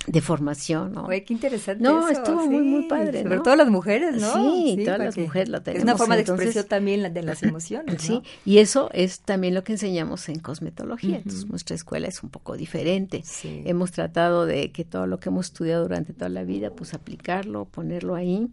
de 0.08 0.22
formación, 0.22 0.94
¿no? 0.94 1.06
Oye, 1.06 1.24
qué 1.24 1.34
interesante. 1.34 1.84
No, 1.84 2.08
estuvo 2.08 2.48
muy, 2.48 2.64
muy 2.64 2.88
padre. 2.88 3.22
Sobre 3.22 3.40
todo 3.40 3.56
las 3.56 3.70
mujeres, 3.70 4.20
¿no? 4.20 4.34
Sí, 4.34 4.82
todas 4.84 5.00
las 5.00 5.18
mujeres 5.18 5.50
lo 5.50 5.62
tenemos. 5.62 5.80
Es 5.80 5.84
una 5.84 5.98
forma 5.98 6.16
de 6.16 6.22
expresión 6.22 6.66
también 6.68 7.14
de 7.14 7.24
las 7.24 7.44
emociones. 7.44 7.94
¿no? 7.96 8.00
Sí, 8.00 8.22
y 8.44 8.58
eso 8.58 8.90
es 8.94 9.20
también 9.20 9.54
lo 9.54 9.64
que 9.64 9.74
enseñamos 9.74 10.28
en 10.30 10.40
cosmetología. 10.40 11.18
Entonces, 11.18 11.46
nuestra 11.48 11.76
escuela 11.76 12.08
es 12.08 12.24
un 12.24 12.30
poco 12.30 12.58
diferente. 12.58 13.24
Hemos 13.44 13.92
tratado 13.92 14.46
de 14.46 14.72
que 14.72 14.86
todo 14.86 15.06
lo 15.06 15.20
que 15.20 15.30
hemos 15.30 15.48
estudiado 15.48 15.84
durante 15.84 16.14
toda 16.14 16.30
la 16.30 16.44
vida, 16.44 16.72
pues 16.72 16.94
aplicarlo, 16.94 17.66
ponerlo 17.66 18.16
ahí 18.16 18.50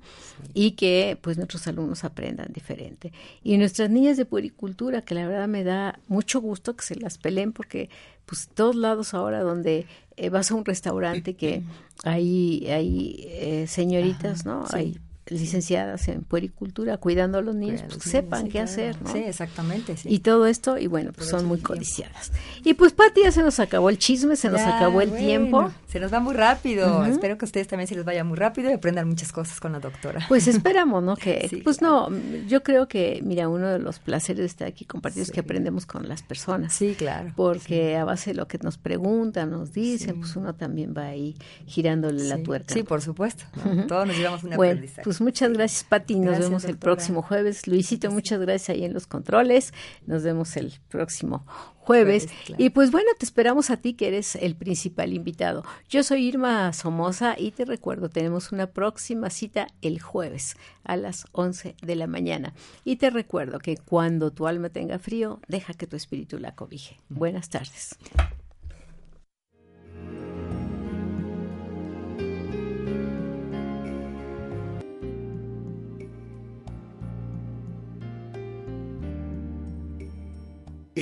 y 0.53 0.73
que 0.73 1.19
pues 1.21 1.39
nuestros 1.39 1.67
alumnos 1.67 2.05
aprendan 2.05 2.53
diferente. 2.53 3.13
Y 3.43 3.57
nuestras 3.57 3.89
niñas 3.89 4.17
de 4.17 4.27
puericultura, 4.27 5.03
que 5.03 5.15
la 5.15 5.27
verdad 5.27 5.49
me 5.49 5.65
da 5.65 5.99
mucho 6.09 6.41
gusto 6.41 6.77
que 6.77 6.85
se 6.85 6.95
las 6.97 7.17
peleen 7.17 7.53
porque 7.53 7.89
pues 8.29 8.49
todos 8.55 8.77
lados 8.77 9.15
ahora 9.15 9.41
donde 9.41 9.87
eh, 10.17 10.29
vas 10.29 10.51
a 10.51 10.55
un 10.55 10.67
restaurante 10.67 11.35
que 11.35 11.63
hay, 12.05 12.67
hay 12.71 13.25
eh, 13.27 13.67
señoritas, 13.67 14.45
¿no? 14.45 14.67
Hay 14.71 15.01
licenciadas 15.31 16.09
en 16.09 16.23
puericultura, 16.23 16.97
cuidando 16.97 17.39
a 17.39 17.43
los 17.43 17.55
niños, 17.55 17.83
pues 17.89 18.03
sepan 18.03 18.49
qué 18.49 18.61
hacer, 18.61 19.01
¿no? 19.03 19.13
Sí, 19.13 19.19
exactamente, 19.19 19.97
sí. 19.97 20.09
Y 20.11 20.21
todo 20.21 20.47
esto, 20.47 20.79
y 20.79 20.87
bueno, 20.87 21.13
pues 21.13 21.29
son 21.29 21.45
muy 21.45 21.59
codiciadas. 21.59 22.33
Y 22.65 22.75
pues, 22.75 22.93
Pati, 22.93 23.23
ya 23.23 23.33
se 23.33 23.43
nos 23.43 23.61
acabó 23.61 23.91
el 23.91 23.99
chisme, 23.99 24.37
se 24.37 24.51
nos 24.51 24.61
acabó 24.61 25.01
el 25.01 25.15
tiempo. 25.15 25.71
Se 25.89 26.01
nos 26.01 26.13
va 26.13 26.21
muy 26.21 26.35
rápido. 26.35 27.05
Espero 27.05 27.39
que 27.39 27.45
a 27.45 27.47
ustedes 27.47 27.69
también 27.69 27.89
se 27.89 27.95
les 27.95 28.05
vaya 28.05 28.25
muy 28.25 28.37
rápido 28.37 28.71
y 28.71 28.75
aprendan 28.75 29.09
muchas 29.09 29.33
cosas 29.33 29.61
con 29.61 29.73
la 29.73 29.81
doctora. 29.81 30.25
Pues 30.29 30.47
esperamos, 30.49 31.03
¿no? 31.03 31.17
Que, 31.17 31.61
pues 31.65 31.81
no, 31.81 32.09
yo 32.47 32.63
creo 32.63 32.89
que, 32.89 33.21
mira, 33.25 33.49
uno 33.49 33.69
de 33.69 33.79
los 33.79 33.99
placeres 33.99 34.41
de 34.41 34.47
estar 34.47 34.69
aquí 34.69 34.85
compartidos 34.85 35.29
es 35.29 35.35
que 35.35 35.41
aprendemos 35.41 35.87
con 35.87 36.09
las 36.09 36.23
personas. 36.23 36.73
Sí, 36.75 36.95
claro. 36.97 37.33
Porque 37.37 37.97
a 37.97 38.05
base 38.05 38.31
de 38.31 38.37
lo 38.37 38.49
que 38.49 38.59
nos 38.59 38.79
preguntan, 38.79 39.51
nos 39.51 39.73
dicen, 39.73 40.21
pues 40.21 40.37
uno 40.37 40.55
también 40.55 40.95
va 40.97 41.07
ahí 41.07 41.37
girándole 41.67 42.25
la 42.25 42.43
tuerca. 42.43 42.75
Sí, 42.75 42.83
por 42.83 43.01
supuesto. 43.01 43.45
Todos 43.87 44.07
nos 44.07 44.17
llevamos 44.17 44.45
una 44.45 44.57
bueno, 44.57 44.83
Pues 45.05 45.18
pues 45.19 45.25
muchas 45.25 45.53
gracias, 45.53 45.83
Pati. 45.83 46.15
Nos 46.21 46.39
vemos 46.39 46.65
el 46.65 46.79
próximo 46.79 47.23
jueves. 47.23 47.67
Luisito, 47.67 48.09
muchas 48.13 48.39
gracias 48.39 48.69
ahí 48.69 48.85
en 48.85 48.95
los 48.95 49.09
controles. 49.09 49.75
Nos 50.07 50.23
vemos 50.23 50.57
el 50.57 50.75
próximo 50.89 51.45
jueves. 51.79 52.29
Y 52.57 52.71
pues 52.71 52.93
bueno, 52.93 53.09
te 53.19 53.25
esperamos 53.25 53.71
a 53.71 53.79
ti 53.79 53.95
que 53.95 54.07
eres 54.07 54.37
el 54.37 54.55
principal 54.55 55.13
invitado. 55.13 55.65
Yo 55.89 56.05
soy 56.05 56.29
Irma 56.29 56.73
Somoza 56.73 57.35
y 57.37 57.51
te 57.51 57.65
recuerdo, 57.65 58.09
tenemos 58.09 58.53
una 58.53 58.69
próxima 58.69 59.29
cita 59.29 59.67
el 59.83 60.01
jueves 60.01 60.57
a 60.85 60.97
las 60.97 61.25
11 61.33 61.75
de 61.83 61.97
la 61.97 62.07
mañana. 62.07 62.55
Y 62.85 62.97
te 62.97 63.11
recuerdo 63.11 63.59
que 63.59 63.77
cuando 63.77 64.31
tu 64.31 64.47
alma 64.47 64.69
tenga 64.69 65.01
frío, 65.01 65.41
deja 65.49 65.75
que 65.75 65.89
tu 65.89 65.97
espíritu 65.97 66.39
la 66.39 66.55
cobije. 66.55 67.01
Buenas 67.09 67.49
tardes. 67.49 67.99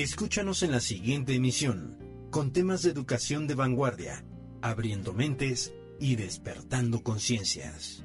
Escúchanos 0.03 0.63
en 0.63 0.73
la 0.73 0.81
siguiente 0.81 1.35
emisión, 1.35 1.97
con 2.31 2.53
temas 2.53 2.83
de 2.83 2.91
educación 2.91 3.47
de 3.47 3.55
vanguardia, 3.55 4.27
abriendo 4.61 5.15
mentes 5.15 5.73
y 5.99 6.17
despertando 6.17 7.03
conciencias. 7.03 8.05